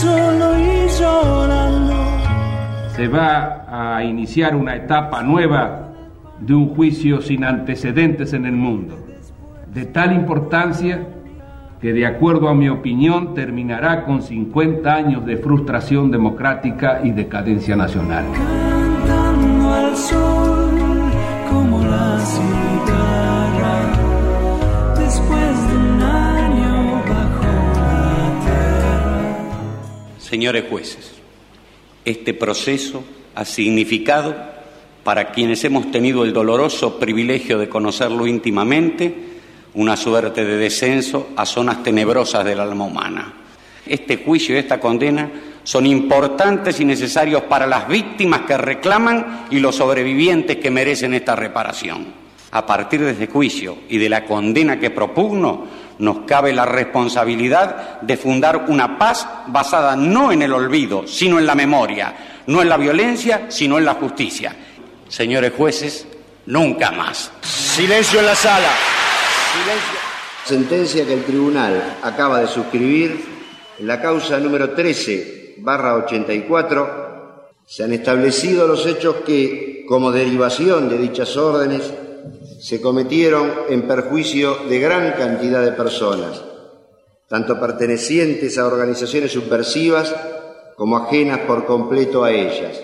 solo 0.00 0.58
y. 0.58 1.57
Se 2.98 3.06
va 3.06 3.94
a 3.96 4.02
iniciar 4.02 4.56
una 4.56 4.74
etapa 4.74 5.22
nueva 5.22 5.90
de 6.40 6.52
un 6.52 6.74
juicio 6.74 7.22
sin 7.22 7.44
antecedentes 7.44 8.32
en 8.32 8.44
el 8.44 8.54
mundo, 8.54 8.98
de 9.72 9.84
tal 9.84 10.12
importancia 10.12 11.06
que 11.80 11.92
de 11.92 12.04
acuerdo 12.04 12.48
a 12.48 12.54
mi 12.54 12.68
opinión 12.68 13.34
terminará 13.34 14.04
con 14.04 14.20
50 14.20 14.92
años 14.92 15.24
de 15.24 15.36
frustración 15.36 16.10
democrática 16.10 17.00
y 17.04 17.12
decadencia 17.12 17.76
nacional. 17.76 18.24
Cantando 18.32 19.70
al 19.72 19.96
sol 19.96 20.80
como 21.52 21.78
la 21.84 22.18
cigarra. 22.18 23.76
Después 24.98 25.68
de 25.70 25.76
un 25.76 26.02
año 26.02 27.02
bajo 27.08 27.44
la 27.76 28.40
tierra. 28.42 29.22
Señores 30.18 30.64
jueces, 30.68 31.18
este 32.10 32.34
proceso 32.34 33.04
ha 33.34 33.44
significado, 33.44 34.34
para 35.04 35.30
quienes 35.30 35.64
hemos 35.64 35.90
tenido 35.90 36.24
el 36.24 36.32
doloroso 36.32 36.98
privilegio 36.98 37.58
de 37.58 37.68
conocerlo 37.68 38.26
íntimamente, 38.26 39.14
una 39.74 39.96
suerte 39.96 40.44
de 40.44 40.56
descenso 40.56 41.28
a 41.36 41.46
zonas 41.46 41.82
tenebrosas 41.82 42.44
del 42.44 42.60
alma 42.60 42.84
humana. 42.84 43.32
Este 43.86 44.18
juicio 44.18 44.54
y 44.54 44.58
esta 44.58 44.80
condena 44.80 45.30
son 45.62 45.86
importantes 45.86 46.80
y 46.80 46.84
necesarios 46.84 47.42
para 47.42 47.66
las 47.66 47.88
víctimas 47.88 48.42
que 48.42 48.58
reclaman 48.58 49.46
y 49.50 49.60
los 49.60 49.76
sobrevivientes 49.76 50.56
que 50.56 50.70
merecen 50.70 51.14
esta 51.14 51.36
reparación. 51.36 52.06
A 52.50 52.66
partir 52.66 53.00
de 53.00 53.12
este 53.12 53.26
juicio 53.26 53.76
y 53.88 53.98
de 53.98 54.08
la 54.08 54.24
condena 54.24 54.80
que 54.80 54.90
propugno, 54.90 55.66
nos 55.98 56.20
cabe 56.20 56.52
la 56.52 56.64
responsabilidad 56.64 58.00
de 58.00 58.16
fundar 58.16 58.66
una 58.68 58.98
paz 58.98 59.26
basada 59.48 59.96
no 59.96 60.32
en 60.32 60.42
el 60.42 60.52
olvido, 60.52 61.06
sino 61.06 61.38
en 61.38 61.46
la 61.46 61.54
memoria, 61.54 62.42
no 62.46 62.62
en 62.62 62.68
la 62.68 62.76
violencia, 62.76 63.46
sino 63.48 63.78
en 63.78 63.84
la 63.84 63.94
justicia. 63.94 64.54
Señores 65.08 65.52
jueces, 65.56 66.06
nunca 66.46 66.90
más. 66.90 67.32
Silencio 67.42 68.20
en 68.20 68.26
la 68.26 68.34
sala. 68.34 68.70
Sentencia 70.44 71.04
que 71.04 71.14
el 71.14 71.24
tribunal 71.24 71.98
acaba 72.02 72.40
de 72.40 72.46
suscribir 72.46 73.24
en 73.78 73.86
la 73.86 74.00
causa 74.00 74.38
número 74.38 74.70
13 74.70 75.56
barra 75.58 75.94
84 75.94 77.08
se 77.68 77.84
han 77.84 77.92
establecido 77.92 78.66
los 78.66 78.86
hechos 78.86 79.16
que, 79.26 79.84
como 79.86 80.10
derivación 80.10 80.88
de 80.88 80.96
dichas 80.96 81.36
órdenes, 81.36 81.92
se 82.60 82.80
cometieron 82.80 83.50
en 83.68 83.86
perjuicio 83.86 84.56
de 84.68 84.78
gran 84.78 85.12
cantidad 85.12 85.62
de 85.62 85.72
personas, 85.72 86.42
tanto 87.28 87.60
pertenecientes 87.60 88.58
a 88.58 88.66
organizaciones 88.66 89.32
subversivas 89.32 90.14
como 90.76 90.96
ajenas 90.96 91.40
por 91.40 91.66
completo 91.66 92.24
a 92.24 92.32
ellas, 92.32 92.80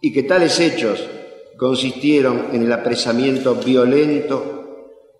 y 0.00 0.12
que 0.12 0.22
tales 0.22 0.58
hechos 0.60 1.04
consistieron 1.56 2.48
en 2.52 2.62
el 2.62 2.72
apresamiento 2.72 3.54
violento 3.54 4.60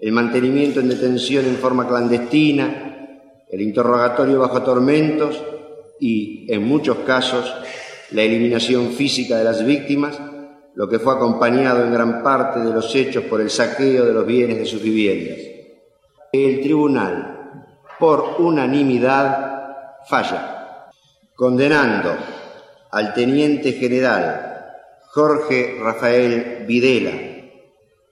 el 0.01 0.13
mantenimiento 0.13 0.81
en 0.81 0.89
detención 0.89 1.45
en 1.45 1.57
forma 1.57 1.87
clandestina, 1.87 3.09
el 3.51 3.61
interrogatorio 3.61 4.39
bajo 4.39 4.63
tormentos 4.63 5.43
y, 5.99 6.51
en 6.53 6.63
muchos 6.63 6.99
casos, 7.01 7.53
la 8.13 8.23
eliminación 8.23 8.93
física 8.93 9.37
de 9.37 9.45
las 9.45 9.65
víctimas, 9.65 10.19
lo 10.75 10.89
que 10.89 10.99
fue 10.99 11.15
acompañado 11.15 11.85
en 11.85 11.93
gran 11.93 12.23
parte 12.23 12.61
de 12.61 12.73
los 12.73 12.95
hechos 12.95 13.25
por 13.25 13.41
el 13.41 13.51
saqueo 13.51 14.05
de 14.05 14.13
los 14.13 14.27
bienes 14.27 14.59
de 14.59 14.67
sus 14.67 14.83
viviendas. 14.83 15.39
El 16.33 16.61
tribunal, 16.61 17.67
por 17.99 18.37
unanimidad, 18.39 19.99
falla, 20.07 20.89
condenando 21.35 22.15
al 22.91 23.13
teniente 23.13 23.73
general 23.73 24.51
Jorge 25.13 25.79
Rafael 25.81 26.65
Videla 26.67 27.13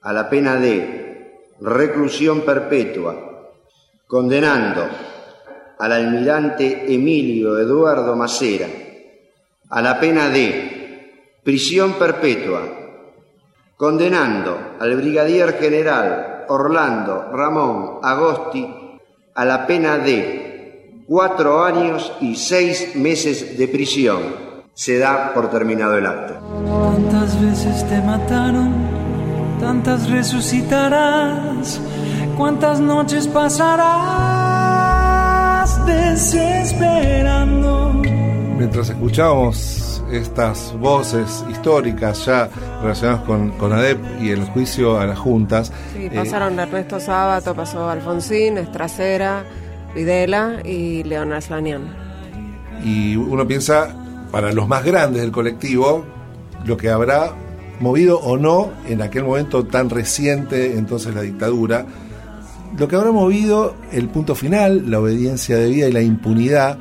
a 0.01 0.13
la 0.13 0.29
pena 0.29 0.55
de 0.55 1.45
reclusión 1.61 2.41
perpetua, 2.41 3.51
condenando 4.07 4.85
al 5.77 5.91
almirante 5.91 6.93
Emilio 6.93 7.57
Eduardo 7.57 8.15
Macera 8.15 8.67
a 9.69 9.81
la 9.81 9.99
pena 9.99 10.29
de 10.29 10.68
prisión 11.49 11.93
perpetua, 11.93 12.61
condenando 13.75 14.55
al 14.79 14.95
brigadier 14.97 15.53
general 15.53 16.45
Orlando 16.47 17.31
Ramón 17.33 17.97
Agosti 18.03 18.71
a 19.33 19.45
la 19.45 19.65
pena 19.65 19.97
de 19.97 21.01
cuatro 21.07 21.63
años 21.63 22.13
y 22.21 22.35
seis 22.35 22.95
meses 22.95 23.57
de 23.57 23.67
prisión. 23.67 24.19
Se 24.75 24.99
da 24.99 25.33
por 25.33 25.49
terminado 25.49 25.97
el 25.97 26.05
acto. 26.05 26.35
Tantas 26.93 27.41
veces 27.41 27.83
te 27.89 27.99
mataron, 27.99 28.71
tantas 29.59 30.07
resucitarás, 30.07 31.81
cuántas 32.37 32.79
noches 32.79 33.27
pasarás 33.27 33.87
desesperando. 35.87 38.03
Mientras 38.55 38.91
escuchamos 38.91 39.88
estas 40.11 40.73
voces 40.79 41.43
históricas 41.49 42.25
ya 42.25 42.49
relacionadas 42.81 43.21
con, 43.23 43.51
con 43.51 43.73
ADEP 43.73 43.99
y 44.21 44.29
el 44.29 44.43
juicio 44.45 44.99
a 44.99 45.05
las 45.05 45.17
juntas. 45.17 45.71
Sí, 45.93 46.05
eh, 46.05 46.11
pasaron 46.13 46.59
Ernesto 46.59 46.99
Sábato, 46.99 47.55
pasó 47.55 47.89
Alfonsín, 47.89 48.57
Estracera, 48.57 49.43
Videla 49.95 50.61
y 50.63 51.03
Leonard 51.03 51.41
Slanian. 51.41 51.95
y 52.83 53.15
uno 53.15 53.47
piensa, 53.47 53.95
para 54.31 54.51
los 54.51 54.67
más 54.67 54.83
grandes 54.83 55.21
del 55.21 55.31
colectivo, 55.31 56.05
lo 56.65 56.77
que 56.77 56.89
habrá 56.89 57.33
movido 57.79 58.19
o 58.19 58.37
no 58.37 58.71
en 58.87 59.01
aquel 59.01 59.23
momento 59.23 59.65
tan 59.65 59.89
reciente, 59.89 60.77
entonces 60.77 61.15
la 61.15 61.21
dictadura, 61.21 61.85
lo 62.77 62.87
que 62.87 62.95
habrá 62.95 63.11
movido 63.11 63.75
el 63.91 64.09
punto 64.09 64.35
final, 64.35 64.89
la 64.91 64.99
obediencia 64.99 65.57
debida 65.57 65.87
y 65.87 65.91
la 65.91 66.01
impunidad, 66.01 66.77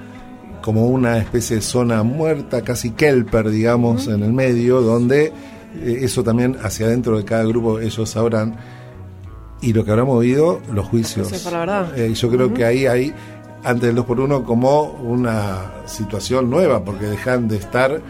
como 0.68 0.86
una 0.86 1.16
especie 1.16 1.56
de 1.56 1.62
zona 1.62 2.02
muerta, 2.02 2.60
casi 2.60 2.90
kelper, 2.90 3.48
digamos, 3.48 4.06
en 4.06 4.22
el 4.22 4.34
medio, 4.34 4.82
donde 4.82 5.32
eh, 5.80 5.98
eso 6.02 6.22
también 6.22 6.58
hacia 6.62 6.84
adentro 6.84 7.16
de 7.16 7.24
cada 7.24 7.42
grupo 7.44 7.80
ellos 7.80 8.10
sabrán. 8.10 8.54
Y 9.62 9.72
lo 9.72 9.82
que 9.82 9.92
habrá 9.92 10.04
movido, 10.04 10.60
los 10.70 10.86
juicios. 10.86 11.28
Sí, 11.28 11.48
la 11.50 11.60
verdad. 11.60 11.98
Eh, 11.98 12.12
yo 12.12 12.28
creo 12.28 12.52
que 12.52 12.66
ahí 12.66 12.84
hay, 12.84 13.14
antes 13.64 13.86
del 13.86 13.94
2 13.94 14.04
por 14.04 14.20
1 14.20 14.44
como 14.44 14.82
una 15.02 15.72
situación 15.86 16.50
nueva, 16.50 16.84
porque 16.84 17.06
dejan 17.06 17.48
de 17.48 17.56
estar, 17.56 17.90
eh, 17.92 18.00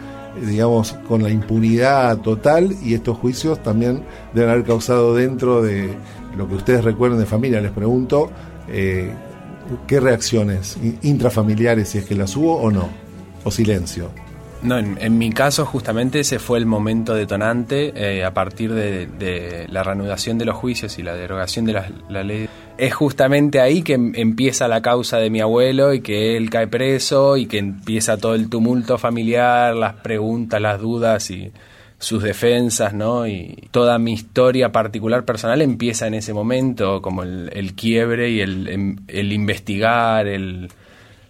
digamos, 0.45 0.97
con 1.07 1.23
la 1.23 1.29
impunidad 1.29 2.17
total 2.17 2.75
y 2.83 2.93
estos 2.93 3.17
juicios 3.19 3.63
también 3.63 4.03
deben 4.33 4.49
haber 4.49 4.65
causado 4.65 5.15
dentro 5.15 5.61
de 5.61 5.93
lo 6.35 6.45
que 6.49 6.55
ustedes 6.55 6.83
recuerden 6.83 7.19
de 7.19 7.25
familia, 7.25 7.61
les 7.61 7.71
pregunto, 7.71 8.29
eh, 8.67 9.13
¿qué 9.87 9.99
reacciones 9.99 10.77
in- 10.81 10.99
intrafamiliares, 11.01 11.89
si 11.89 11.99
es 11.99 12.05
que 12.05 12.15
las 12.15 12.35
hubo 12.35 12.57
o 12.57 12.71
no? 12.71 12.89
¿O 13.43 13.51
silencio? 13.51 14.11
No, 14.61 14.77
en, 14.77 15.17
mi 15.17 15.31
caso 15.31 15.65
justamente 15.65 16.19
ese 16.19 16.37
fue 16.37 16.57
el 16.57 16.65
momento 16.65 17.15
detonante 17.15 17.93
eh, 17.95 18.25
a 18.25 18.33
partir 18.33 18.73
de, 18.73 19.65
la 19.69 19.83
reanudación 19.83 20.37
de 20.37 20.43
los 20.43 20.57
juicios 20.57 20.99
y 20.99 21.03
la 21.03 21.15
derogación 21.15 21.63
de 21.63 21.73
la, 21.73 21.89
la 22.09 22.23
ley. 22.23 22.49
Es 22.77 22.93
justamente 22.93 23.61
ahí 23.61 23.83
que 23.83 23.93
em- 23.93 24.11
empieza 24.15 24.67
la 24.67 24.81
causa 24.81 25.17
de 25.17 25.29
mi 25.29 25.39
abuelo 25.39 25.93
y 25.93 26.01
que 26.01 26.35
él 26.35 26.49
cae 26.49 26.67
preso 26.67 27.37
y 27.37 27.45
que 27.45 27.57
empieza 27.57 28.17
todo 28.17 28.35
el 28.35 28.49
tumulto 28.49 28.97
familiar, 28.97 29.75
las 29.75 29.93
preguntas, 29.93 30.61
las 30.61 30.81
dudas 30.81 31.31
y 31.31 31.53
sus 31.99 32.23
defensas, 32.23 32.93
¿no? 32.93 33.27
Y 33.27 33.67
toda 33.71 33.99
mi 33.99 34.13
historia 34.13 34.71
particular 34.71 35.25
personal 35.25 35.61
empieza 35.61 36.07
en 36.07 36.13
ese 36.15 36.33
momento, 36.33 37.01
como 37.01 37.23
el, 37.23 37.49
el 37.53 37.73
quiebre 37.75 38.29
y 38.29 38.39
el, 38.41 38.67
em- 38.69 38.95
el 39.07 39.33
investigar, 39.33 40.25
el, 40.27 40.69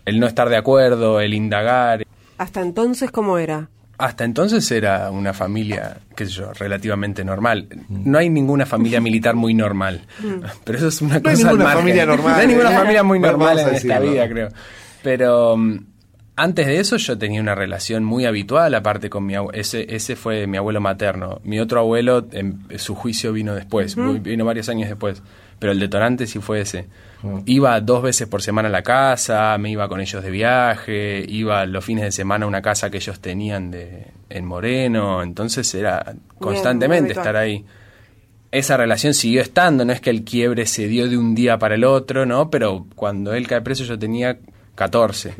el 0.05 0.19
no 0.19 0.27
estar 0.27 0.47
de 0.47 0.57
acuerdo, 0.57 1.19
el 1.21 1.33
indagar. 1.33 2.05
Hasta 2.37 2.61
entonces, 2.61 3.09
¿cómo 3.11 3.37
era? 3.39 3.69
Hasta 3.97 4.23
entonces 4.23 4.71
era 4.71 5.11
una 5.11 5.33
familia, 5.33 5.97
qué 6.15 6.25
sé 6.25 6.31
yo, 6.31 6.53
relativamente 6.53 7.25
normal. 7.25 7.67
No 7.89 8.17
hay 8.17 8.29
ninguna 8.29 8.65
familia 8.65 9.01
militar 9.01 9.35
muy 9.35 9.53
normal. 9.53 10.05
Mm. 10.23 10.45
Pero 10.63 10.77
eso 10.77 10.87
es 10.87 11.01
una 11.01 11.19
No 11.19 11.29
hay 11.29 11.35
cosa 11.35 11.49
al 11.49 11.53
ninguna 11.55 11.63
margen. 11.65 11.79
familia 11.81 12.05
normal. 12.05 12.33
No 12.35 12.39
hay 12.39 12.47
ninguna 12.47 12.71
familia 12.71 13.03
muy 13.03 13.19
normal 13.19 13.59
en 13.59 13.75
esta 13.75 13.99
vida, 13.99 14.29
creo. 14.29 14.49
Pero 15.03 15.57
mm, 15.57 15.79
antes 16.39 16.67
de 16.67 16.79
eso 16.79 16.95
yo 16.95 17.17
tenía 17.17 17.41
una 17.41 17.53
relación 17.53 18.05
muy 18.05 18.25
habitual, 18.25 18.73
aparte 18.73 19.09
con 19.09 19.25
mi 19.25 19.35
abuelo. 19.35 19.59
Ese, 19.59 19.93
ese 19.93 20.15
fue 20.15 20.47
mi 20.47 20.57
abuelo 20.57 20.79
materno. 20.79 21.41
Mi 21.43 21.59
otro 21.59 21.81
abuelo, 21.81 22.27
em, 22.31 22.59
su 22.77 22.95
juicio 22.95 23.33
vino 23.33 23.53
después, 23.53 23.95
vino 23.95 24.45
varios 24.45 24.69
años 24.69 24.87
después. 24.87 25.21
Pero 25.59 25.73
el 25.73 25.79
detonante 25.79 26.25
sí 26.27 26.39
fue 26.39 26.61
ese. 26.61 26.87
Iba 27.45 27.81
dos 27.81 28.01
veces 28.01 28.29
por 28.29 28.41
semana 28.41 28.69
a 28.69 28.71
la 28.71 28.83
casa, 28.83 29.57
me 29.57 29.69
iba 29.69 29.89
con 29.89 29.99
ellos 29.99 30.23
de 30.23 30.31
viaje, 30.31 31.25
iba 31.27 31.65
los 31.65 31.83
fines 31.83 32.05
de 32.05 32.13
semana 32.13 32.45
a 32.45 32.47
una 32.47 32.61
casa 32.61 32.89
que 32.89 32.97
ellos 32.97 33.19
tenían 33.19 33.69
de, 33.69 34.07
en 34.29 34.45
Moreno, 34.45 35.21
entonces 35.21 35.73
era 35.75 36.15
constantemente 36.39 37.11
estar 37.11 37.35
ahí. 37.35 37.65
Esa 38.51 38.77
relación 38.77 39.13
siguió 39.13 39.41
estando, 39.41 39.83
no 39.83 39.91
es 39.91 39.99
que 39.99 40.09
el 40.09 40.23
quiebre 40.23 40.65
se 40.65 40.87
dio 40.87 41.09
de 41.09 41.17
un 41.17 41.35
día 41.35 41.59
para 41.59 41.75
el 41.75 41.83
otro, 41.83 42.25
¿no? 42.25 42.49
Pero 42.49 42.87
cuando 42.95 43.33
él 43.33 43.45
cae 43.45 43.61
preso 43.61 43.83
yo 43.83 43.99
tenía 43.99 44.37
14 44.75 45.35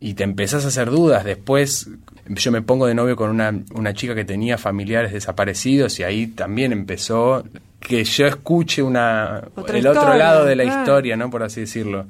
y 0.00 0.14
te 0.14 0.24
empezás 0.24 0.64
a 0.64 0.68
hacer 0.68 0.90
dudas. 0.90 1.24
Después 1.24 1.88
yo 2.28 2.52
me 2.52 2.62
pongo 2.62 2.86
de 2.86 2.94
novio 2.94 3.16
con 3.16 3.30
una, 3.30 3.52
una 3.74 3.94
chica 3.94 4.14
que 4.14 4.24
tenía 4.24 4.58
familiares 4.58 5.12
desaparecidos 5.12 5.98
y 6.00 6.04
ahí 6.04 6.26
también 6.26 6.72
empezó 6.72 7.44
que 7.80 8.04
yo 8.04 8.26
escuche 8.26 8.82
una 8.82 9.42
Otra 9.54 9.78
el 9.78 9.86
otro 9.86 10.14
lado 10.14 10.44
de 10.44 10.56
la 10.56 10.64
claro. 10.64 10.80
historia, 10.80 11.16
¿no? 11.16 11.30
Por 11.30 11.42
así 11.42 11.60
decirlo. 11.60 12.06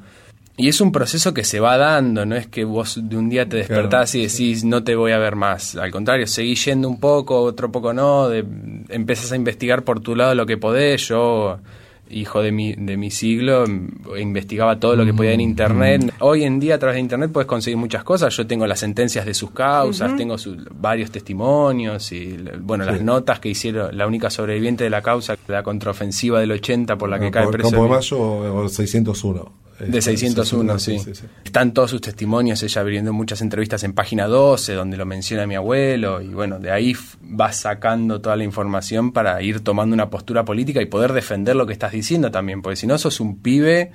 Y 0.59 0.69
es 0.69 0.81
un 0.81 0.91
proceso 0.91 1.35
que 1.35 1.45
se 1.45 1.61
va 1.61 1.77
dando, 1.77 2.25
no 2.25 2.35
es 2.35 2.47
que 2.47 2.65
vos 2.65 2.99
de 3.03 3.17
un 3.17 3.29
día 3.29 3.47
te 3.47 3.59
despertás 3.59 4.15
y 4.15 4.27
decís 4.27 4.65
no 4.65 4.83
te 4.83 4.97
voy 4.97 5.13
a 5.13 5.19
ver 5.19 5.37
más. 5.37 5.77
Al 5.77 5.91
contrario, 5.91 6.27
seguís 6.27 6.65
yendo 6.65 6.89
un 6.89 6.99
poco, 6.99 7.43
otro 7.43 7.71
poco 7.71 7.93
no, 7.93 8.31
de, 8.31 8.43
empezás 8.89 9.33
a 9.33 9.37
investigar 9.37 9.83
por 9.83 10.01
tu 10.01 10.17
lado 10.17 10.35
lo 10.35 10.47
que 10.47 10.57
podés. 10.57 11.09
Yo, 11.09 11.59
hijo 12.11 12.41
de 12.43 12.53
mi, 12.53 12.73
de 12.75 12.97
mi 12.97 13.11
siglo, 13.11 13.65
em, 13.65 13.89
investigaba 14.19 14.79
todo 14.79 14.95
lo 14.97 15.05
que 15.05 15.13
podía 15.13 15.33
en 15.33 15.41
internet. 15.41 16.13
Hoy 16.21 16.45
en 16.45 16.61
día 16.61 16.77
a 16.77 16.79
través 16.79 16.95
de 16.97 17.01
internet 17.01 17.31
puedes 17.33 17.47
conseguir 17.47 17.77
muchas 17.77 18.05
cosas. 18.05 18.37
Yo 18.37 18.47
tengo 18.47 18.67
las 18.67 18.81
sentencias 18.81 19.27
de 19.27 19.35
sus 19.35 19.51
causas, 19.51 20.17
tengo 20.17 20.39
su- 20.39 20.57
varios 20.81 21.11
testimonios 21.11 22.13
y 22.13 22.37
bueno, 22.61 22.85
las 22.85 23.01
notas 23.03 23.41
que 23.41 23.49
hicieron 23.49 23.97
la 23.97 24.07
única 24.07 24.31
sobreviviente 24.31 24.85
de 24.85 24.91
la 24.91 25.03
causa, 25.03 25.37
la 25.49 25.63
contraofensiva 25.63 26.41
del 26.41 26.53
80 26.53 26.97
por 26.97 27.09
la 27.09 27.19
que 27.19 27.27
No, 27.27 27.31
cae 27.33 27.49
preso. 27.49 27.71
Campo 27.71 27.85
de 27.85 27.91
Mayo 27.91 28.19
o 28.19 28.65
o 28.65 28.69
601. 28.69 29.66
De 29.79 30.03
601, 30.03 30.79
sí. 30.79 30.99
Están 31.45 31.73
todos 31.75 31.91
sus 31.91 32.01
testimonios, 32.01 32.63
ella 32.63 32.81
abriendo 32.81 33.13
muchas 33.13 33.41
entrevistas 33.41 33.85
en 33.85 33.93
página 33.93 34.27
12, 34.27 34.75
donde 34.75 34.97
lo 34.97 35.07
menciona 35.07 35.47
mi 35.47 35.55
abuelo, 35.55 36.21
y 36.23 36.29
bueno, 36.29 36.59
de 36.59 36.71
ahí 36.71 36.97
vas 37.21 37.61
sacando 37.61 38.21
toda 38.21 38.37
la 38.37 38.45
información 38.45 39.13
para 39.13 39.41
ir 39.43 39.61
tomando 39.61 39.95
una 39.95 40.11
postura 40.11 40.45
política 40.45 40.81
y 40.81 40.87
poder 40.87 41.13
defender 41.13 41.57
lo 41.57 41.67
que 41.67 41.73
estás 41.73 41.93
diciendo 41.93 42.31
también, 42.31 42.63
porque 42.63 42.77
si 42.77 42.87
no 42.87 42.99
sos 42.99 43.21
un 43.21 43.41
pibe 43.41 43.93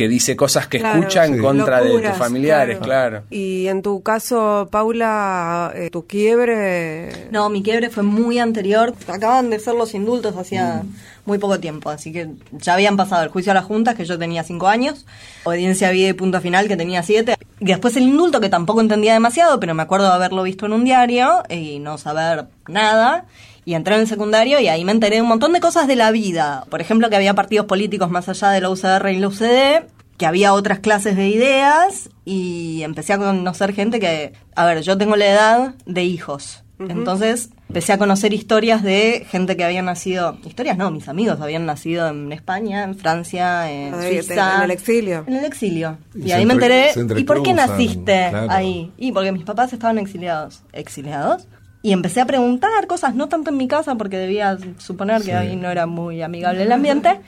que 0.00 0.08
dice 0.08 0.34
cosas 0.34 0.66
que 0.66 0.78
Claro, 0.78 0.98
escucha 0.98 1.26
en 1.26 1.34
sí. 1.34 1.40
contra 1.42 1.82
de 1.82 2.00
tus 2.00 2.16
familiares, 2.16 2.78
claro. 2.78 3.24
Y 3.28 3.66
en 3.66 3.82
tu 3.82 4.00
caso, 4.02 4.66
Paula, 4.72 5.72
eh, 5.74 5.90
tu 5.90 6.06
quiebre. 6.06 7.28
No, 7.30 7.50
mi 7.50 7.62
quiebre 7.62 7.90
fue 7.90 8.02
muy 8.02 8.38
anterior. 8.38 8.94
Acaban 9.08 9.50
de 9.50 9.58
ser 9.60 9.74
los 9.74 9.92
indultos 9.92 10.38
hacía 10.38 10.84
muy 11.26 11.36
poco 11.36 11.60
tiempo, 11.60 11.90
así 11.90 12.12
que 12.14 12.30
ya 12.52 12.72
habían 12.72 12.96
pasado 12.96 13.22
el 13.24 13.28
juicio 13.28 13.52
a 13.52 13.54
las 13.54 13.66
juntas, 13.66 13.94
que 13.94 14.06
yo 14.06 14.18
tenía 14.18 14.42
cinco 14.42 14.68
años, 14.68 15.04
obediencia 15.44 15.90
vida 15.90 16.08
y 16.08 16.12
punto 16.14 16.40
final, 16.40 16.66
que 16.66 16.78
tenía 16.78 17.02
siete, 17.02 17.36
y 17.60 17.66
después 17.66 17.94
el 17.98 18.04
indulto, 18.04 18.40
que 18.40 18.48
tampoco 18.48 18.80
entendía 18.80 19.12
demasiado, 19.12 19.60
pero 19.60 19.74
me 19.74 19.82
acuerdo 19.82 20.06
de 20.06 20.14
haberlo 20.14 20.42
visto 20.44 20.64
en 20.64 20.72
un 20.72 20.82
diario 20.86 21.42
y 21.50 21.78
no 21.78 21.98
saber 21.98 22.46
nada. 22.68 23.26
Y 23.64 23.74
entré 23.74 23.94
en 23.94 24.02
el 24.02 24.06
secundario 24.06 24.60
y 24.60 24.68
ahí 24.68 24.84
me 24.84 24.92
enteré 24.92 25.16
de 25.16 25.22
un 25.22 25.28
montón 25.28 25.52
de 25.52 25.60
cosas 25.60 25.86
de 25.86 25.96
la 25.96 26.10
vida. 26.10 26.64
Por 26.70 26.80
ejemplo, 26.80 27.10
que 27.10 27.16
había 27.16 27.34
partidos 27.34 27.66
políticos 27.66 28.10
más 28.10 28.28
allá 28.28 28.50
de 28.50 28.60
la 28.60 28.70
UCR 28.70 29.10
y 29.10 29.18
la 29.18 29.28
UCD, 29.28 29.86
que 30.16 30.26
había 30.26 30.52
otras 30.52 30.80
clases 30.80 31.16
de 31.16 31.28
ideas 31.28 32.10
y 32.24 32.82
empecé 32.82 33.14
a 33.14 33.18
conocer 33.18 33.72
gente 33.72 34.00
que, 34.00 34.32
a 34.54 34.66
ver, 34.66 34.82
yo 34.82 34.98
tengo 34.98 35.16
la 35.16 35.26
edad 35.26 35.74
de 35.86 36.04
hijos. 36.04 36.62
Entonces 36.88 37.50
empecé 37.68 37.92
a 37.92 37.98
conocer 37.98 38.32
historias 38.32 38.82
de 38.82 39.26
gente 39.30 39.56
que 39.56 39.64
había 39.64 39.82
nacido, 39.82 40.38
historias 40.44 40.76
no, 40.76 40.90
mis 40.90 41.08
amigos 41.08 41.40
habían 41.40 41.66
nacido 41.66 42.08
en 42.08 42.32
España, 42.32 42.84
en 42.84 42.96
Francia, 42.96 43.70
en 43.70 43.94
Ahí, 43.94 44.22
Suiza. 44.22 44.56
en 44.56 44.62
el 44.62 44.70
exilio. 44.70 45.24
En 45.26 45.36
el 45.36 45.44
exilio. 45.44 45.98
Y 46.14 46.32
ahí 46.32 46.46
me 46.46 46.54
enteré, 46.54 46.90
¿y 47.16 47.24
por 47.24 47.42
qué 47.42 47.52
naciste 47.52 48.28
claro. 48.30 48.50
ahí? 48.50 48.92
Y 48.96 49.12
porque 49.12 49.30
mis 49.30 49.44
papás 49.44 49.72
estaban 49.72 49.98
exiliados. 49.98 50.62
¿Exiliados? 50.72 51.46
Y 51.82 51.92
empecé 51.92 52.20
a 52.20 52.26
preguntar 52.26 52.86
cosas, 52.86 53.14
no 53.14 53.28
tanto 53.28 53.50
en 53.50 53.56
mi 53.56 53.66
casa, 53.66 53.94
porque 53.94 54.18
debía 54.18 54.58
suponer 54.78 55.22
que 55.22 55.34
ahí 55.34 55.56
no 55.56 55.70
era 55.70 55.86
muy 55.86 56.20
amigable 56.22 56.62
el 56.64 56.72
ambiente. 56.72 57.20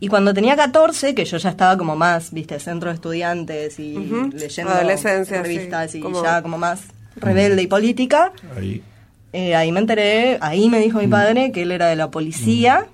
Y 0.00 0.08
cuando 0.08 0.34
tenía 0.34 0.56
14, 0.56 1.14
que 1.14 1.24
yo 1.24 1.36
ya 1.36 1.50
estaba 1.50 1.76
como 1.76 1.94
más, 1.94 2.32
viste, 2.32 2.58
centro 2.58 2.88
de 2.88 2.94
estudiantes 2.94 3.78
y 3.78 3.94
leyendo 4.32 4.72
Adolescencia, 4.72 5.42
revistas 5.42 5.90
sí, 5.92 5.98
y 5.98 6.00
como- 6.00 6.22
ya 6.22 6.42
como 6.42 6.58
más 6.58 6.84
rebelde 7.16 7.62
y 7.62 7.66
política, 7.66 8.32
Ahí. 8.56 8.82
eh, 9.32 9.54
ahí 9.54 9.70
me 9.72 9.80
enteré, 9.80 10.38
ahí 10.40 10.68
me 10.70 10.78
dijo 10.80 10.98
mi 10.98 11.06
padre 11.06 11.52
que 11.52 11.62
él 11.62 11.70
era 11.70 11.86
de 11.88 11.96
la 11.96 12.10
policía, 12.10 12.86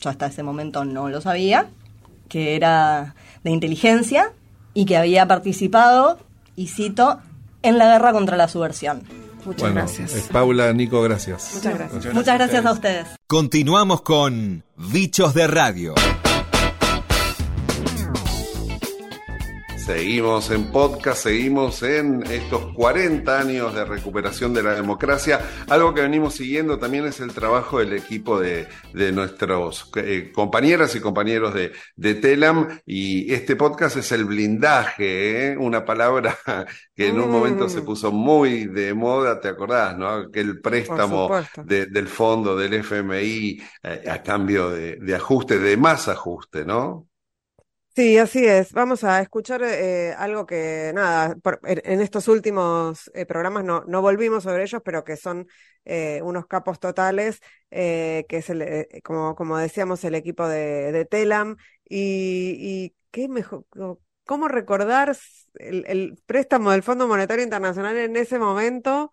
yo 0.00 0.08
hasta 0.10 0.26
ese 0.26 0.42
momento 0.42 0.84
no 0.84 1.08
lo 1.10 1.20
sabía, 1.20 1.66
que 2.28 2.56
era 2.56 3.14
de 3.44 3.50
inteligencia 3.50 4.32
y 4.72 4.86
que 4.86 4.96
había 4.96 5.26
participado, 5.28 6.18
y 6.56 6.68
cito, 6.68 7.20
en 7.62 7.76
la 7.76 7.86
guerra 7.92 8.12
contra 8.12 8.36
la 8.38 8.48
subversión. 8.48 9.02
Muchas 9.44 9.62
Bueno, 9.62 9.74
gracias. 9.76 10.28
Paula, 10.32 10.72
Nico, 10.72 11.02
gracias. 11.02 11.52
Muchas 11.54 11.74
gracias. 11.74 12.14
Muchas 12.14 12.34
gracias 12.38 12.64
a 12.66 12.72
ustedes. 12.72 13.06
Continuamos 13.26 14.02
con 14.02 14.64
Bichos 14.76 15.34
de 15.34 15.46
Radio. 15.46 15.94
Seguimos 19.90 20.52
en 20.52 20.70
podcast, 20.70 21.24
seguimos 21.24 21.82
en 21.82 22.22
estos 22.30 22.72
40 22.74 23.40
años 23.40 23.74
de 23.74 23.84
recuperación 23.84 24.54
de 24.54 24.62
la 24.62 24.72
democracia. 24.72 25.40
Algo 25.68 25.92
que 25.92 26.02
venimos 26.02 26.34
siguiendo 26.34 26.78
también 26.78 27.06
es 27.06 27.18
el 27.18 27.32
trabajo 27.34 27.80
del 27.80 27.94
equipo 27.94 28.38
de, 28.38 28.68
de 28.94 29.10
nuestros 29.10 29.90
eh, 29.96 30.30
compañeras 30.32 30.94
y 30.94 31.00
compañeros 31.00 31.54
de, 31.54 31.72
de, 31.96 32.14
Telam. 32.14 32.68
Y 32.86 33.34
este 33.34 33.56
podcast 33.56 33.96
es 33.96 34.12
el 34.12 34.26
blindaje, 34.26 35.48
¿eh? 35.48 35.56
una 35.58 35.84
palabra 35.84 36.38
que 36.94 37.08
en 37.08 37.18
un 37.18 37.28
momento 37.28 37.68
se 37.68 37.82
puso 37.82 38.12
muy 38.12 38.66
de 38.66 38.94
moda, 38.94 39.40
¿te 39.40 39.48
acordás? 39.48 39.98
¿no? 39.98 40.08
Aquel 40.08 40.60
préstamo 40.60 41.28
de, 41.64 41.86
del 41.86 42.06
fondo 42.06 42.54
del 42.54 42.74
FMI 42.74 43.60
eh, 43.82 44.04
a 44.08 44.22
cambio 44.22 44.70
de, 44.70 44.98
de 45.00 45.14
ajuste, 45.16 45.58
de 45.58 45.76
más 45.76 46.06
ajuste, 46.06 46.64
¿no? 46.64 47.09
Sí, 48.00 48.16
así 48.16 48.46
es. 48.46 48.72
Vamos 48.72 49.04
a 49.04 49.20
escuchar 49.20 49.62
eh, 49.62 50.14
algo 50.16 50.46
que, 50.46 50.90
nada, 50.94 51.36
por, 51.36 51.60
en, 51.64 52.00
estos 52.00 52.28
últimos 52.28 53.10
eh, 53.12 53.26
programas 53.26 53.62
no, 53.62 53.84
no 53.86 54.00
volvimos 54.00 54.44
sobre 54.44 54.62
ellos, 54.62 54.80
pero 54.82 55.04
que 55.04 55.18
son 55.18 55.46
eh, 55.84 56.22
unos 56.22 56.46
capos 56.46 56.80
totales, 56.80 57.42
que 57.68 58.24
es, 58.30 58.48
el, 58.48 58.86
como, 59.04 59.34
como 59.34 59.58
decíamos, 59.58 60.02
el 60.04 60.14
equipo 60.14 60.48
de, 60.48 60.92
de 60.92 61.04
Telam. 61.04 61.58
Y, 61.86 62.56
y 62.58 62.94
qué 63.10 63.28
mejor, 63.28 63.66
cómo 64.24 64.48
recordar 64.48 65.14
el, 65.56 65.84
el, 65.86 66.16
préstamo 66.24 66.70
del 66.70 66.82
Fondo 66.82 67.06
Monetario 67.06 67.44
Internacional 67.44 67.98
en 67.98 68.16
ese 68.16 68.38
momento, 68.38 69.12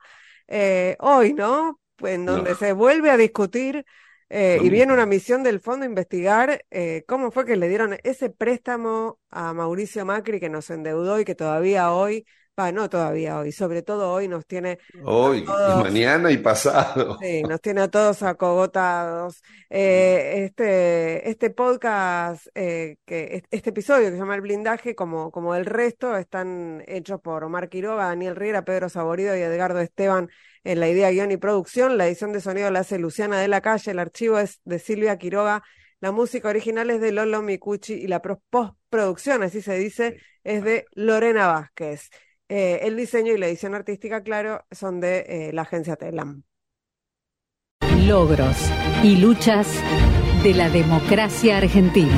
hoy, 1.00 1.34
¿no? 1.34 1.82
En 1.98 2.26
donde 2.26 2.56
se 2.56 2.72
vuelve 2.72 3.10
a 3.10 3.18
discutir 3.18 3.84
eh, 4.30 4.60
y 4.62 4.70
viene 4.70 4.94
una 4.94 5.06
misión 5.06 5.44
del 5.44 5.62
fondo 5.62 5.84
a 5.84 5.90
investigar 5.90 6.66
eh, 6.70 7.06
cómo 7.08 7.32
fue 7.32 7.46
que 7.46 7.56
le 7.56 7.70
dieron 7.70 7.98
ese 8.04 8.30
préstamo 8.30 9.20
a 9.30 9.54
Mauricio 9.54 10.06
Macri 10.06 10.40
que 10.40 10.50
nos 10.50 10.70
endeudó 10.70 11.20
y 11.20 11.26
que 11.26 11.36
todavía 11.36 11.94
hoy, 11.94 12.26
no 12.74 12.90
todavía 12.90 13.38
hoy, 13.38 13.52
sobre 13.52 13.84
todo 13.84 14.12
hoy 14.12 14.28
nos 14.28 14.48
tiene... 14.48 14.80
Hoy, 15.04 15.40
y 15.40 15.84
mañana 15.84 16.32
y 16.32 16.38
pasado. 16.38 17.18
Sí, 17.22 17.44
nos 17.44 17.62
tiene 17.62 17.82
a 17.82 17.88
todos 17.88 18.24
acogotados. 18.24 19.44
Eh, 19.70 20.46
este, 20.46 21.30
este 21.30 21.52
podcast, 21.52 22.48
que 22.54 23.44
este 23.52 23.70
episodio 23.70 24.06
que 24.06 24.14
se 24.14 24.18
llama 24.18 24.36
El 24.36 24.42
Blindaje, 24.42 24.96
como, 24.96 25.32
como 25.32 25.54
el 25.54 25.66
resto, 25.66 26.18
están 26.18 26.84
hechos 26.88 27.22
por 27.22 27.44
Omar 27.44 27.70
Quiroga, 27.70 28.06
Daniel 28.06 28.36
Riera, 28.36 28.66
Pedro 28.66 28.90
Saborido 28.90 29.38
y 29.38 29.42
Edgardo 29.42 29.80
Esteban 29.80 30.30
en 30.64 30.80
la 30.80 30.90
idea, 30.90 31.12
guion 31.12 31.32
y 31.32 31.38
producción. 31.38 31.98
La 31.98 32.08
edición 32.08 32.34
de 32.34 32.42
sonido 32.42 32.72
la 32.72 32.80
hace 32.80 32.98
Luciana 32.98 33.40
de 33.40 33.48
la 33.48 33.62
Calle, 33.62 33.92
el 33.92 34.00
archivo 34.00 34.40
es 34.40 34.62
de 34.66 34.80
Silvia 34.80 35.18
Quiroga, 35.18 35.64
la 36.00 36.12
música 36.12 36.50
original 36.50 36.90
es 36.90 37.02
de 37.02 37.12
Lolo 37.12 37.42
Micucci 37.42 37.94
y 37.94 38.08
la 38.08 38.22
postproducción, 38.22 39.42
así 39.44 39.62
se 39.62 39.78
dice, 39.78 40.18
es 40.44 40.64
de 40.64 40.86
Lorena 40.94 41.48
Vázquez. 41.48 42.10
Eh, 42.50 42.80
el 42.84 42.96
diseño 42.96 43.34
y 43.34 43.38
la 43.38 43.48
edición 43.48 43.76
artística, 43.76 44.24
claro, 44.24 44.66
son 44.72 45.02
de 45.02 45.26
eh, 45.28 45.54
la 45.54 45.64
agencia 45.64 45.98
Telam. 45.98 46.44
Logros 48.06 48.72
y 49.04 49.18
luchas 49.18 49.84
de 50.44 50.54
la 50.54 50.70
democracia 50.70 51.58
argentina. 51.58 52.16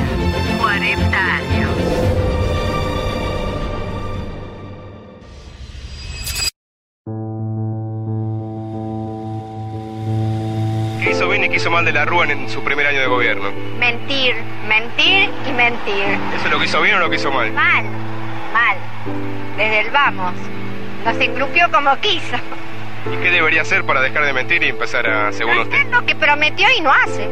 40 0.60 1.36
años. 1.36 1.70
hizo 11.10 11.28
bien 11.28 11.44
y 11.44 11.48
qué 11.48 11.56
hizo 11.56 11.70
mal 11.70 11.84
de 11.84 11.92
la 11.92 12.04
Rúa 12.04 12.24
en 12.26 12.48
su 12.48 12.62
primer 12.62 12.86
año 12.86 13.00
de 13.00 13.06
gobierno? 13.08 13.50
Mentir, 13.78 14.36
mentir 14.68 15.28
y 15.46 15.52
mentir. 15.52 16.04
¿Eso 16.36 16.46
es 16.46 16.50
lo 16.50 16.58
que 16.58 16.66
hizo 16.66 16.80
bien 16.80 16.96
o 16.96 17.00
lo 17.00 17.10
que 17.10 17.16
hizo 17.16 17.32
mal? 17.32 17.52
Mal, 17.52 17.84
mal. 18.52 18.76
Desde 19.56 19.80
el 19.80 19.90
vamos. 19.90 20.34
Nos 21.04 21.16
engrupió 21.18 21.70
como 21.70 21.96
quiso. 21.96 22.36
¿Y 23.12 23.16
qué 23.22 23.30
debería 23.30 23.62
hacer 23.62 23.84
para 23.84 24.00
dejar 24.00 24.24
de 24.24 24.32
mentir 24.32 24.62
y 24.62 24.68
empezar 24.68 25.06
a, 25.08 25.32
según 25.32 25.58
usted? 25.58 25.86
lo 25.90 26.04
que 26.04 26.14
prometió 26.14 26.66
y 26.76 26.80
no 26.82 26.92
hace. 26.92 27.28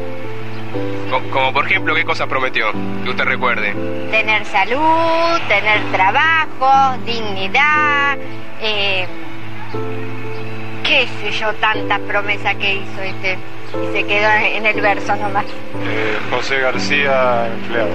Como, 1.30 1.52
por 1.52 1.66
ejemplo, 1.66 1.94
¿qué 1.94 2.04
cosas 2.04 2.26
prometió? 2.26 2.70
Que 3.04 3.10
usted 3.10 3.24
recuerde. 3.24 3.74
Tener 4.10 4.44
salud, 4.44 5.40
tener 5.48 5.82
trabajo, 5.90 6.98
dignidad, 7.04 8.18
eh, 8.60 9.06
qué 10.84 11.06
sé 11.20 11.30
yo, 11.32 11.52
tantas 11.54 12.00
promesas 12.00 12.54
que 12.56 12.74
hizo 12.76 13.02
este 13.02 13.38
y 13.68 13.92
se 13.92 14.04
quedó 14.04 14.30
en 14.30 14.66
el 14.66 14.80
verso 14.80 15.16
nomás. 15.16 15.44
Eh, 15.44 16.18
José 16.30 16.58
García, 16.60 17.46
empleado. 17.46 17.90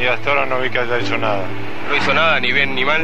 Y 0.00 0.06
hasta 0.06 0.30
ahora 0.30 0.46
no 0.46 0.60
vi 0.60 0.70
que 0.70 0.78
haya 0.78 0.98
hecho 0.98 1.16
nada. 1.18 1.42
¿No 1.88 1.96
hizo 1.96 2.14
nada, 2.14 2.40
ni 2.40 2.52
bien 2.52 2.74
ni 2.74 2.84
mal? 2.84 3.02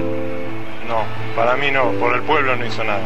No, 0.88 1.04
para 1.36 1.56
mí 1.56 1.70
no, 1.70 1.92
por 1.92 2.14
el 2.14 2.22
pueblo 2.22 2.56
no 2.56 2.66
hizo 2.66 2.82
nada. 2.82 3.02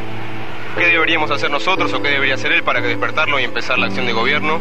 ¿Qué 0.77 0.87
deberíamos 0.87 1.31
hacer 1.31 1.51
nosotros 1.51 1.93
o 1.93 2.03
qué 2.03 2.09
debería 2.09 2.35
hacer 2.35 2.53
él 2.53 2.63
para 2.63 2.81
que 2.81 2.89
despertarlo 2.89 3.39
y 3.39 3.45
empezar 3.45 3.79
la 3.79 3.87
acción 3.87 4.07
de 4.07 4.13
gobierno? 4.13 4.61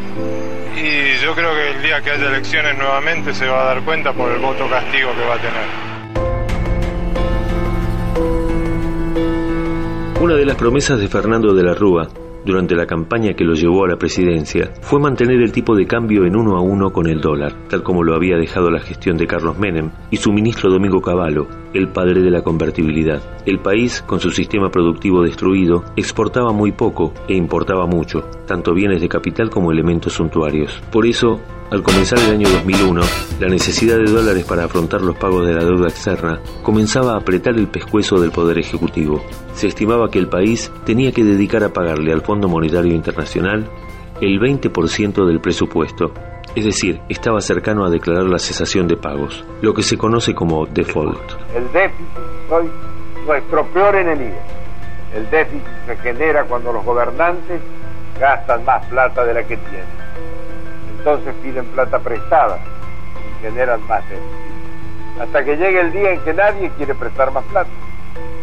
Y 0.76 1.18
yo 1.24 1.34
creo 1.34 1.53
que 1.53 1.72
el 1.72 1.82
día 1.82 2.01
que 2.01 2.11
haya 2.11 2.28
elecciones 2.28 2.78
nuevamente 2.78 3.34
se 3.34 3.47
va 3.47 3.64
a 3.64 3.66
dar 3.74 3.84
cuenta 3.84 4.14
por 4.14 4.32
el 4.32 4.39
voto 4.39 4.68
castigo 4.70 5.11
que 5.16 5.26
va 5.26 5.36
a 5.36 5.38
tener. 5.38 5.93
Una 10.22 10.36
de 10.36 10.45
las 10.45 10.55
promesas 10.55 10.99
de 10.99 11.07
Fernando 11.07 11.53
de 11.53 11.64
la 11.64 11.74
Rúa 11.74 12.07
durante 12.46 12.76
la 12.76 12.86
campaña 12.86 13.34
que 13.34 13.44
lo 13.44 13.54
llevó 13.54 13.86
a 13.86 13.88
la 13.88 13.98
presidencia 13.98 14.72
fue 14.82 15.00
mantener 15.00 15.41
el 15.41 15.52
tipo 15.52 15.76
de 15.76 15.86
cambio 15.86 16.26
en 16.26 16.36
uno 16.36 16.58
a 16.58 16.62
uno 16.62 16.91
con 16.91 17.08
el 17.08 17.22
dólar, 17.22 17.54
tal 17.70 17.84
como 17.84 18.04
lo 18.04 18.16
había 18.16 18.38
dejado 18.38 18.70
la 18.70 18.80
gestión 18.80 19.18
de 19.18 19.28
Carlos 19.28 19.58
Menem 19.58 19.91
y 20.12 20.18
su 20.18 20.32
ministro 20.32 20.72
Domingo 20.72 21.02
Cavallo, 21.02 21.48
el 21.74 21.89
padre 21.89 22.22
de 22.22 22.32
la 22.32 22.41
convertibilidad. 22.41 23.22
El 23.46 23.60
país, 23.60 24.02
con 24.02 24.20
su 24.20 24.32
sistema 24.32 24.70
productivo 24.70 25.24
destruido, 25.24 25.84
exportaba 25.96 26.52
muy 26.52 26.72
poco 26.72 27.14
e 27.28 27.36
importaba 27.36 27.86
mucho, 27.88 28.22
tanto 28.46 28.74
bienes 28.74 29.02
de 29.02 29.10
capital 29.10 29.50
como 29.50 29.72
elementos 29.72 30.14
suntuarios. 30.14 30.82
Por 30.91 31.06
eso, 31.06 31.39
al 31.72 31.82
comenzar 31.82 32.20
el 32.20 32.32
año 32.32 32.49
2001, 32.49 33.01
la 33.39 33.47
necesidad 33.47 33.97
de 33.97 34.11
dólares 34.11 34.45
para 34.45 34.66
afrontar 34.66 35.01
los 35.01 35.18
pagos 35.18 35.47
de 35.47 35.53
la 35.53 35.64
deuda 35.64 35.88
externa 35.88 36.39
comenzaba 36.61 37.14
a 37.14 37.18
apretar 37.18 37.55
el 37.55 37.68
pescuezo 37.68 38.20
del 38.20 38.32
Poder 38.32 38.59
Ejecutivo. 38.59 39.24
Se 39.53 39.68
estimaba 39.68 40.09
que 40.09 40.20
el 40.20 40.28
país 40.28 40.72
tenía 40.86 41.11
que 41.11 41.24
dedicar 41.24 41.64
a 41.64 41.74
pagarle 41.74 42.14
al 42.14 42.22
Fondo 42.22 42.47
Monetario 42.47 42.93
Internacional 42.93 43.70
el 44.22 44.39
20% 44.39 45.26
del 45.26 45.41
presupuesto, 45.41 46.14
es 46.55 46.66
decir, 46.66 47.01
estaba 47.09 47.41
cercano 47.41 47.86
a 47.86 47.89
declarar 47.89 48.26
la 48.26 48.38
cesación 48.38 48.88
de 48.88 48.95
pagos, 48.95 49.43
lo 49.61 49.74
que 49.74 49.82
se 49.82 49.97
conoce 49.97 50.36
como 50.36 50.68
default. 50.68 51.34
El 51.55 51.72
déficit 51.74 52.07
soy 52.47 52.70
nuestro 53.26 53.66
peor 53.68 53.95
enemigo. 53.95 54.38
El 55.16 55.30
déficit 55.32 55.66
se 55.88 55.95
genera 55.97 56.43
cuando 56.43 56.72
los 56.72 56.86
gobernantes 56.86 57.59
gastan 58.20 58.64
más 58.66 58.86
plata 58.86 59.26
de 59.26 59.34
la 59.34 59.41
que 59.43 59.57
tienen 59.57 60.03
entonces 61.04 61.36
piden 61.43 61.66
plata 61.66 61.99
prestada 61.99 62.60
y 63.20 63.41
generan 63.43 63.86
más 63.88 64.08
déficit. 64.10 65.20
Hasta 65.20 65.43
que 65.43 65.58
llegue 65.58 65.82
el 65.82 65.91
día 65.91 66.14
en 66.14 66.22
que 66.22 66.34
nadie 66.34 66.70
quiere 66.78 66.95
prestar 66.95 67.32
más 67.34 67.43
plata. 67.45 67.70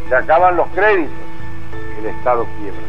Se 0.08 0.14
acaban 0.14 0.56
los 0.56 0.68
créditos 0.68 1.30
el 1.98 2.06
Estado 2.06 2.46
quiebra. 2.58 2.80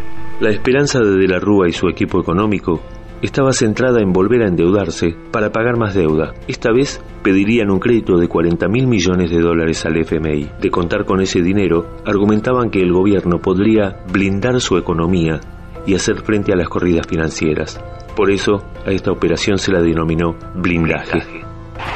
La 0.41 0.49
esperanza 0.49 0.99
de 0.99 1.17
De 1.17 1.27
la 1.27 1.39
Rúa 1.39 1.67
y 1.67 1.71
su 1.71 1.87
equipo 1.87 2.19
económico 2.19 2.81
estaba 3.21 3.53
centrada 3.53 4.01
en 4.01 4.11
volver 4.11 4.41
a 4.41 4.47
endeudarse 4.47 5.15
para 5.31 5.51
pagar 5.51 5.77
más 5.77 5.93
deuda. 5.93 6.33
Esta 6.47 6.71
vez 6.71 7.01
pedirían 7.23 7.69
un 7.69 7.79
crédito 7.79 8.17
de 8.17 8.27
40 8.27 8.67
mil 8.67 8.87
millones 8.87 9.29
de 9.29 9.39
dólares 9.39 9.85
al 9.85 9.97
FMI. 9.97 10.49
De 10.59 10.71
contar 10.71 11.05
con 11.05 11.21
ese 11.21 11.41
dinero, 11.41 11.97
argumentaban 12.05 12.71
que 12.71 12.81
el 12.81 12.91
gobierno 12.91 13.37
podría 13.39 13.99
blindar 14.11 14.59
su 14.59 14.77
economía 14.77 15.39
y 15.85 15.93
hacer 15.93 16.21
frente 16.23 16.51
a 16.51 16.55
las 16.55 16.67
corridas 16.67 17.05
financieras. 17.07 17.79
Por 18.15 18.31
eso 18.31 18.63
a 18.85 18.91
esta 18.91 19.11
operación 19.11 19.57
se 19.57 19.71
la 19.71 19.81
denominó 19.81 20.35
blindaje. 20.53 21.23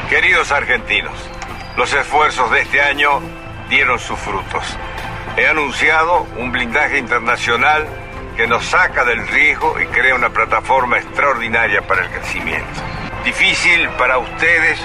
Queridos 0.10 0.52
argentinos, 0.52 1.14
los 1.78 1.94
esfuerzos 1.94 2.50
de 2.52 2.62
este 2.62 2.82
año 2.82 3.20
dieron 3.70 4.00
sus 4.00 4.18
frutos. 4.20 4.78
He 5.38 5.48
anunciado 5.48 6.26
un 6.38 6.52
blindaje 6.52 6.98
internacional 6.98 7.86
que 8.38 8.48
nos 8.48 8.66
saca 8.66 9.04
del 9.04 9.28
riesgo 9.28 9.76
y 9.80 9.86
crea 9.88 10.16
una 10.16 10.30
plataforma 10.30 10.98
extraordinaria 10.98 11.82
para 11.82 12.04
el 12.06 12.10
crecimiento. 12.10 12.82
Difícil 13.24 13.90
para 13.98 14.18
ustedes 14.18 14.80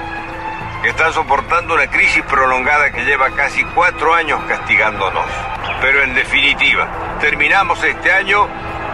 que 0.83 0.89
están 0.89 1.13
soportando 1.13 1.75
una 1.75 1.89
crisis 1.89 2.23
prolongada 2.25 2.91
que 2.91 3.05
lleva 3.05 3.31
casi 3.31 3.63
cuatro 3.65 4.15
años 4.15 4.41
castigándonos. 4.49 5.27
Pero 5.81 6.03
en 6.03 6.15
definitiva, 6.15 7.19
terminamos 7.21 7.83
este 7.85 8.11
año 8.13 8.49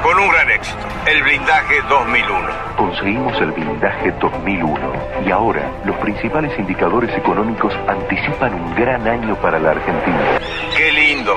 con 0.07 0.21
un 0.21 0.29
gran 0.29 0.49
éxito, 0.53 0.87
el 1.09 1.21
blindaje 1.25 1.83
2001. 1.89 2.49
Conseguimos 2.77 3.41
el 3.41 3.51
blindaje 3.51 4.13
2001 4.21 4.93
y 5.27 5.31
ahora 5.33 5.69
los 5.85 5.97
principales 5.97 6.57
indicadores 6.61 7.11
económicos 7.19 7.75
anticipan 7.89 8.55
un 8.55 8.73
gran 8.77 9.05
año 9.09 9.35
para 9.41 9.59
la 9.59 9.73
Argentina. 9.73 10.39
Qué 10.77 10.93
lindo 10.93 11.37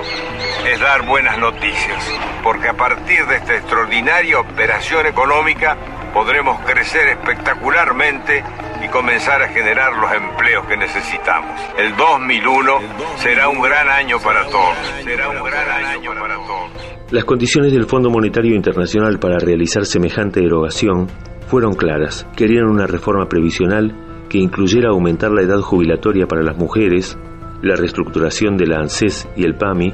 es 0.72 0.80
dar 0.80 1.03
buenas 1.07 1.39
noticias, 1.39 2.13
porque 2.43 2.67
a 2.70 2.76
partir 2.76 3.26
de 3.26 3.38
esta 3.38 3.55
extraordinaria 3.55 4.39
operación 4.39 5.07
económica 5.07 5.76
podremos 6.14 6.60
crecer 6.62 7.07
espectacularmente 7.10 8.43
y 8.84 8.88
comenzar 8.89 9.41
a 9.41 9.49
generar 9.49 9.93
los 9.97 10.12
empleos 10.12 10.66
que 10.68 10.78
necesitamos. 10.78 11.60
El 11.78 11.95
2001 11.95 12.72
será 13.18 13.49
un 13.49 13.62
gran 13.62 13.89
año 13.89 14.18
para 14.20 14.45
todos. 14.45 14.78
Será 15.03 15.30
un 15.30 15.43
gran 15.43 15.86
año 15.86 16.12
para 16.14 16.36
todos. 16.36 16.70
Las 17.12 17.26
condiciones 17.26 17.72
del 17.74 17.86
Fondo 17.86 18.10
Monetario 18.10 18.55
Internacional 18.55 19.20
para 19.20 19.39
realizar 19.39 19.86
semejante 19.86 20.41
derogación 20.41 21.07
fueron 21.47 21.74
claras. 21.74 22.28
Querían 22.36 22.66
una 22.66 22.86
reforma 22.86 23.28
previsional 23.28 23.95
que 24.30 24.38
incluyera 24.38 24.89
aumentar 24.89 25.32
la 25.32 25.41
edad 25.41 25.60
jubilatoria 25.60 26.28
para 26.28 26.43
las 26.43 26.57
mujeres, 26.57 27.18
la 27.64 27.76
reestructuración 27.76 28.57
de 28.57 28.68
la 28.68 28.78
ANSES 28.78 29.28
y 29.36 29.43
el 29.43 29.55
PAMI, 29.55 29.93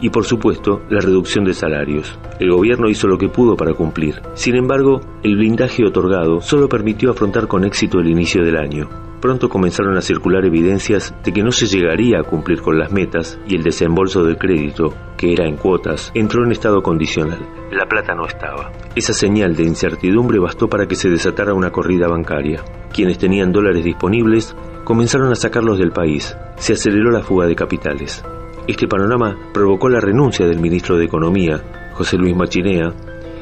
y 0.00 0.10
por 0.10 0.24
supuesto 0.24 0.82
la 0.90 1.00
reducción 1.00 1.44
de 1.44 1.54
salarios. 1.54 2.18
El 2.38 2.50
gobierno 2.50 2.88
hizo 2.88 3.06
lo 3.08 3.18
que 3.18 3.28
pudo 3.28 3.56
para 3.56 3.74
cumplir. 3.74 4.22
Sin 4.34 4.56
embargo, 4.56 5.00
el 5.22 5.36
blindaje 5.36 5.84
otorgado 5.84 6.40
solo 6.40 6.68
permitió 6.68 7.10
afrontar 7.10 7.48
con 7.48 7.64
éxito 7.64 7.98
el 7.98 8.08
inicio 8.08 8.44
del 8.44 8.56
año. 8.56 8.88
Pronto 9.20 9.48
comenzaron 9.48 9.96
a 9.96 10.00
circular 10.00 10.44
evidencias 10.44 11.12
de 11.24 11.32
que 11.32 11.42
no 11.42 11.50
se 11.50 11.66
llegaría 11.66 12.20
a 12.20 12.22
cumplir 12.22 12.60
con 12.60 12.78
las 12.78 12.92
metas 12.92 13.38
y 13.48 13.56
el 13.56 13.64
desembolso 13.64 14.22
del 14.22 14.38
crédito, 14.38 14.94
que 15.16 15.32
era 15.32 15.44
en 15.48 15.56
cuotas, 15.56 16.12
entró 16.14 16.44
en 16.44 16.52
estado 16.52 16.82
condicional. 16.82 17.40
La 17.72 17.86
plata 17.86 18.14
no 18.14 18.26
estaba. 18.26 18.70
Esa 18.94 19.12
señal 19.12 19.56
de 19.56 19.64
incertidumbre 19.64 20.38
bastó 20.38 20.68
para 20.68 20.86
que 20.86 20.94
se 20.94 21.10
desatara 21.10 21.52
una 21.52 21.70
corrida 21.70 22.06
bancaria. 22.06 22.62
Quienes 22.92 23.18
tenían 23.18 23.52
dólares 23.52 23.84
disponibles 23.84 24.54
comenzaron 24.84 25.32
a 25.32 25.34
sacarlos 25.34 25.78
del 25.78 25.90
país. 25.90 26.36
Se 26.56 26.74
aceleró 26.74 27.10
la 27.10 27.22
fuga 27.22 27.46
de 27.46 27.56
capitales. 27.56 28.24
Este 28.68 28.86
panorama 28.86 29.34
provocó 29.54 29.88
la 29.88 29.98
renuncia 29.98 30.46
del 30.46 30.60
ministro 30.60 30.98
de 30.98 31.06
Economía, 31.06 31.58
José 31.94 32.18
Luis 32.18 32.36
Machinea, 32.36 32.92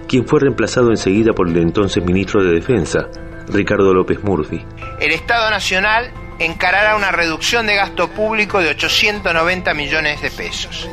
quien 0.07 0.25
fue 0.25 0.39
reemplazado 0.39 0.91
enseguida 0.91 1.33
por 1.33 1.49
el 1.49 1.57
entonces 1.57 2.05
ministro 2.05 2.45
de 2.45 2.53
Defensa, 2.53 3.09
Ricardo 3.49 3.93
López 3.93 4.23
Murphy. 4.23 4.65
El 5.01 5.11
Estado 5.11 5.51
Nacional 5.51 6.13
encarará 6.39 6.95
una 6.95 7.11
reducción 7.11 7.67
de 7.67 7.75
gasto 7.75 8.09
público 8.09 8.61
de 8.61 8.69
890 8.69 9.75
millones 9.75 10.23
de 10.23 10.31
pesos. 10.31 10.89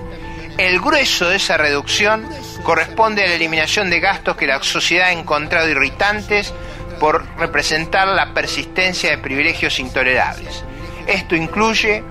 El 0.58 0.80
grueso 0.80 1.30
de 1.30 1.36
esa 1.36 1.58
reducción 1.58 2.26
corresponde 2.64 3.24
a 3.24 3.28
la 3.28 3.36
eliminación 3.36 3.92
de 3.92 4.00
gastos 4.00 4.36
que 4.36 4.48
la 4.48 4.64
sociedad 4.64 5.10
ha 5.10 5.14
encontrado 5.14 5.70
irritantes 5.70 6.52
por 7.00 7.24
representar 7.38 8.08
la 8.08 8.34
persistencia 8.34 9.12
de 9.12 9.20
privilegios 9.20 9.80
intolerables. 9.80 10.66
Esto 11.06 11.36
incluye 11.36 12.04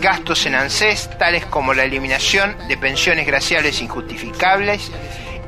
gastos 0.00 0.46
en 0.46 0.54
ANSES 0.54 1.10
tales 1.18 1.46
como 1.46 1.74
la 1.74 1.84
eliminación 1.84 2.54
de 2.68 2.76
pensiones 2.76 3.26
graciales 3.26 3.80
injustificables 3.82 4.92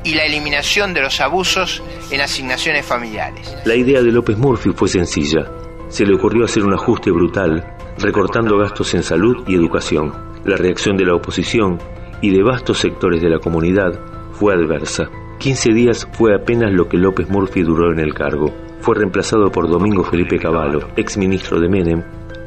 y 0.03 0.15
la 0.15 0.25
eliminación 0.25 0.93
de 0.93 1.01
los 1.01 1.21
abusos 1.21 1.81
en 2.11 2.21
asignaciones 2.21 2.85
familiares. 2.85 3.55
La 3.65 3.75
idea 3.75 4.01
de 4.01 4.11
López 4.11 4.37
Murphy 4.37 4.71
fue 4.75 4.87
sencilla. 4.87 5.49
Se 5.87 6.05
le 6.05 6.15
ocurrió 6.15 6.45
hacer 6.45 6.63
un 6.63 6.73
ajuste 6.73 7.11
brutal, 7.11 7.63
recortando 7.97 8.57
gastos 8.57 8.93
en 8.93 9.03
salud 9.03 9.43
y 9.47 9.55
educación. 9.55 10.11
La 10.43 10.57
reacción 10.57 10.97
de 10.97 11.05
la 11.05 11.15
oposición 11.15 11.79
y 12.21 12.31
de 12.31 12.43
vastos 12.43 12.79
sectores 12.79 13.21
de 13.21 13.29
la 13.29 13.39
comunidad 13.39 13.99
fue 14.33 14.53
adversa. 14.53 15.09
15 15.39 15.73
días 15.73 16.07
fue 16.13 16.35
apenas 16.35 16.71
lo 16.71 16.87
que 16.87 16.97
López 16.97 17.29
Murphy 17.29 17.61
duró 17.61 17.91
en 17.91 17.99
el 17.99 18.13
cargo. 18.13 18.53
Fue 18.79 18.95
reemplazado 18.95 19.49
por 19.51 19.69
Domingo 19.69 20.03
Felipe 20.03 20.37
Cavallo, 20.37 20.89
ex 20.97 21.17
ministro 21.17 21.59
de 21.59 21.69
Menem, 21.69 22.03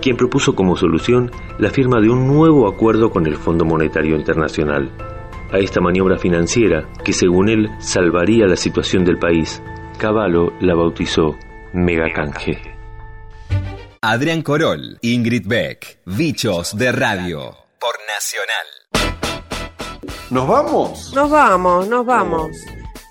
quien 0.06 0.16
propuso 0.16 0.54
como 0.54 0.76
solución 0.76 1.32
la 1.58 1.68
firma 1.68 2.00
de 2.00 2.08
un 2.08 2.28
nuevo 2.28 2.68
acuerdo 2.68 3.10
con 3.10 3.26
el 3.26 3.34
Fondo 3.34 3.64
Monetario 3.64 4.14
Internacional. 4.14 4.88
A 5.50 5.58
esta 5.58 5.80
maniobra 5.80 6.16
financiera, 6.16 6.88
que 7.04 7.12
según 7.12 7.48
él 7.48 7.68
salvaría 7.80 8.46
la 8.46 8.54
situación 8.54 9.04
del 9.04 9.18
país, 9.18 9.60
Cavallo 9.98 10.52
la 10.60 10.76
bautizó 10.76 11.36
Megacanje. 11.72 12.62
Adrián 14.00 14.42
Corol, 14.42 14.98
Ingrid 15.00 15.48
Beck, 15.48 15.98
Bichos 16.04 16.78
de 16.78 16.92
Radio, 16.92 17.56
por 17.80 17.96
Nacional. 18.06 19.18
¿Nos 20.30 20.46
vamos? 20.46 21.12
Nos 21.16 21.28
vamos, 21.28 21.88
nos 21.88 22.06
vamos. 22.06 22.46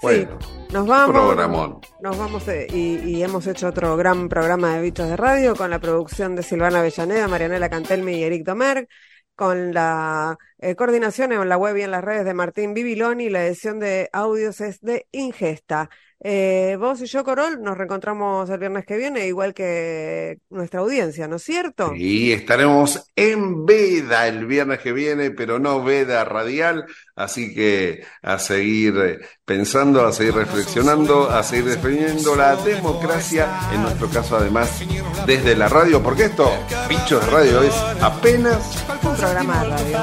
Bueno, 0.01 0.37
sí, 0.39 0.54
nos 0.75 0.87
vamos. 0.87 1.15
programón. 1.15 1.79
Nos 2.01 2.17
vamos 2.17 2.45
eh, 2.49 2.67
y, 2.69 2.97
y 2.97 3.23
hemos 3.23 3.47
hecho 3.47 3.69
otro 3.69 3.95
gran 3.95 4.27
programa 4.27 4.75
de 4.75 4.81
Bichos 4.81 5.07
de 5.07 5.15
Radio 5.15 5.55
con 5.55 5.69
la 5.69 5.79
producción 5.79 6.35
de 6.35 6.43
Silvana 6.43 6.79
Avellaneda, 6.79 7.29
Marianela 7.29 7.69
Cantelmi 7.69 8.17
y 8.17 8.23
Eric 8.23 8.43
Domer, 8.43 8.89
con 9.35 9.73
la 9.73 10.37
eh, 10.59 10.75
coordinación 10.75 11.31
en 11.31 11.47
la 11.47 11.55
web 11.55 11.77
y 11.77 11.83
en 11.83 11.91
las 11.91 12.03
redes 12.03 12.25
de 12.25 12.33
Martín 12.33 12.73
Bibiloni 12.73 13.25
y 13.25 13.29
la 13.29 13.45
edición 13.45 13.79
de 13.79 14.09
audios 14.11 14.59
es 14.59 14.81
de 14.81 15.07
Ingesta. 15.13 15.89
Eh, 16.21 16.77
vos 16.79 17.01
y 17.01 17.05
yo, 17.05 17.23
Corol, 17.23 17.61
nos 17.61 17.77
reencontramos 17.77 18.49
el 18.49 18.57
viernes 18.57 18.85
que 18.85 18.97
viene, 18.97 19.27
igual 19.27 19.53
que 19.53 20.39
nuestra 20.49 20.79
audiencia, 20.79 21.27
¿no 21.27 21.35
es 21.35 21.43
cierto? 21.43 21.93
Y 21.93 22.31
estaremos 22.31 23.11
en 23.15 23.65
Veda 23.65 24.27
el 24.27 24.45
viernes 24.45 24.79
que 24.79 24.93
viene, 24.93 25.31
pero 25.31 25.59
no 25.59 25.83
Veda 25.83 26.23
radial, 26.23 26.85
así 27.15 27.53
que 27.53 28.03
a 28.21 28.39
seguir 28.39 28.97
eh, 28.97 29.19
pensando, 29.43 30.05
a 30.05 30.13
seguir 30.13 30.35
reflexionando, 30.35 31.29
a 31.29 31.43
seguir 31.43 31.65
defendiendo 31.65 32.35
la 32.35 32.55
democracia, 32.55 33.47
en 33.73 33.81
nuestro 33.83 34.09
caso 34.09 34.37
además 34.37 34.81
desde 35.27 35.55
la 35.55 35.67
radio, 35.67 36.01
porque 36.01 36.25
esto, 36.25 36.51
Bichos 36.87 37.25
de 37.25 37.31
Radio, 37.31 37.61
es 37.61 37.75
apenas 38.01 38.85
un 39.03 39.15
programa 39.15 39.63
de 39.63 39.69
radio. 39.69 39.99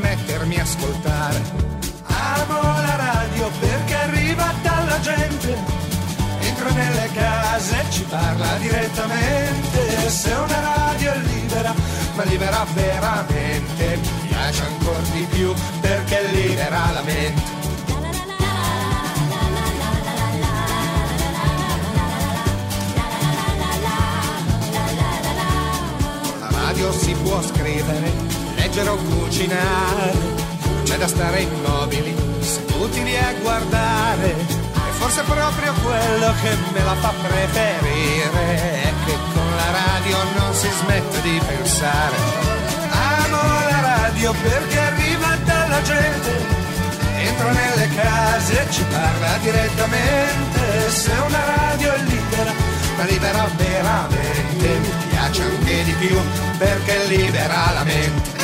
Mettermi 0.00 0.58
a 0.58 0.62
ascoltare. 0.62 1.42
Amo 2.04 2.60
la 2.60 2.96
radio 2.96 3.50
perché 3.58 3.94
arriva 3.94 4.52
dalla 4.62 5.00
gente, 5.00 5.56
entra 6.40 6.70
nelle 6.70 7.08
case 7.12 7.80
e 7.80 7.90
ci 7.90 8.02
parla 8.04 8.56
direttamente. 8.58 10.08
Se 10.08 10.32
una 10.32 10.60
radio 10.60 11.12
è 11.12 11.18
libera, 11.18 11.74
ma 12.14 12.22
libera 12.24 12.66
veramente, 12.74 13.96
mi 13.96 14.28
piace 14.28 14.62
ancora 14.64 15.00
di 15.12 15.26
più 15.30 15.54
perché 15.80 16.22
libera 16.32 16.90
la 16.92 17.02
mente. 17.02 17.58
Con 26.38 26.38
la 26.40 26.50
radio 26.50 26.92
si 26.92 27.12
può 27.14 27.42
scrivere, 27.42 28.12
leggere 28.70 28.88
o 28.90 28.96
cucinare, 28.96 30.12
c'è 30.84 30.96
da 30.96 31.08
stare 31.08 31.40
immobili, 31.40 32.14
seduti 32.38 33.02
lì 33.02 33.16
a 33.16 33.34
guardare. 33.42 34.30
E 34.30 34.92
forse 34.92 35.22
proprio 35.22 35.72
quello 35.82 36.32
che 36.40 36.56
me 36.72 36.84
la 36.84 36.94
fa 36.94 37.12
preferire 37.20 38.82
è 38.82 38.92
che 39.06 39.16
con 39.34 39.50
la 39.56 39.70
radio 39.72 40.16
non 40.38 40.54
si 40.54 40.68
smette 40.68 41.20
di 41.22 41.40
pensare. 41.44 42.14
Amo 42.90 43.42
la 43.70 43.80
radio 43.80 44.32
perché 44.40 44.78
arriva 44.78 45.36
dalla 45.44 45.82
gente, 45.82 46.30
entra 47.16 47.50
nelle 47.50 47.88
case 47.96 48.52
e 48.66 48.70
ci 48.70 48.84
parla 48.84 49.36
direttamente. 49.42 50.90
Se 50.90 51.10
una 51.26 51.44
radio 51.56 51.92
è 51.92 51.98
libera, 52.02 52.52
ma 52.96 53.02
libera 53.02 53.48
veramente, 53.56 54.68
mi 54.78 54.92
piace 55.08 55.42
anche 55.42 55.84
di 55.84 55.92
più 55.92 56.16
perché 56.56 57.06
libera 57.06 57.72
la 57.72 57.82
mente. 57.82 58.39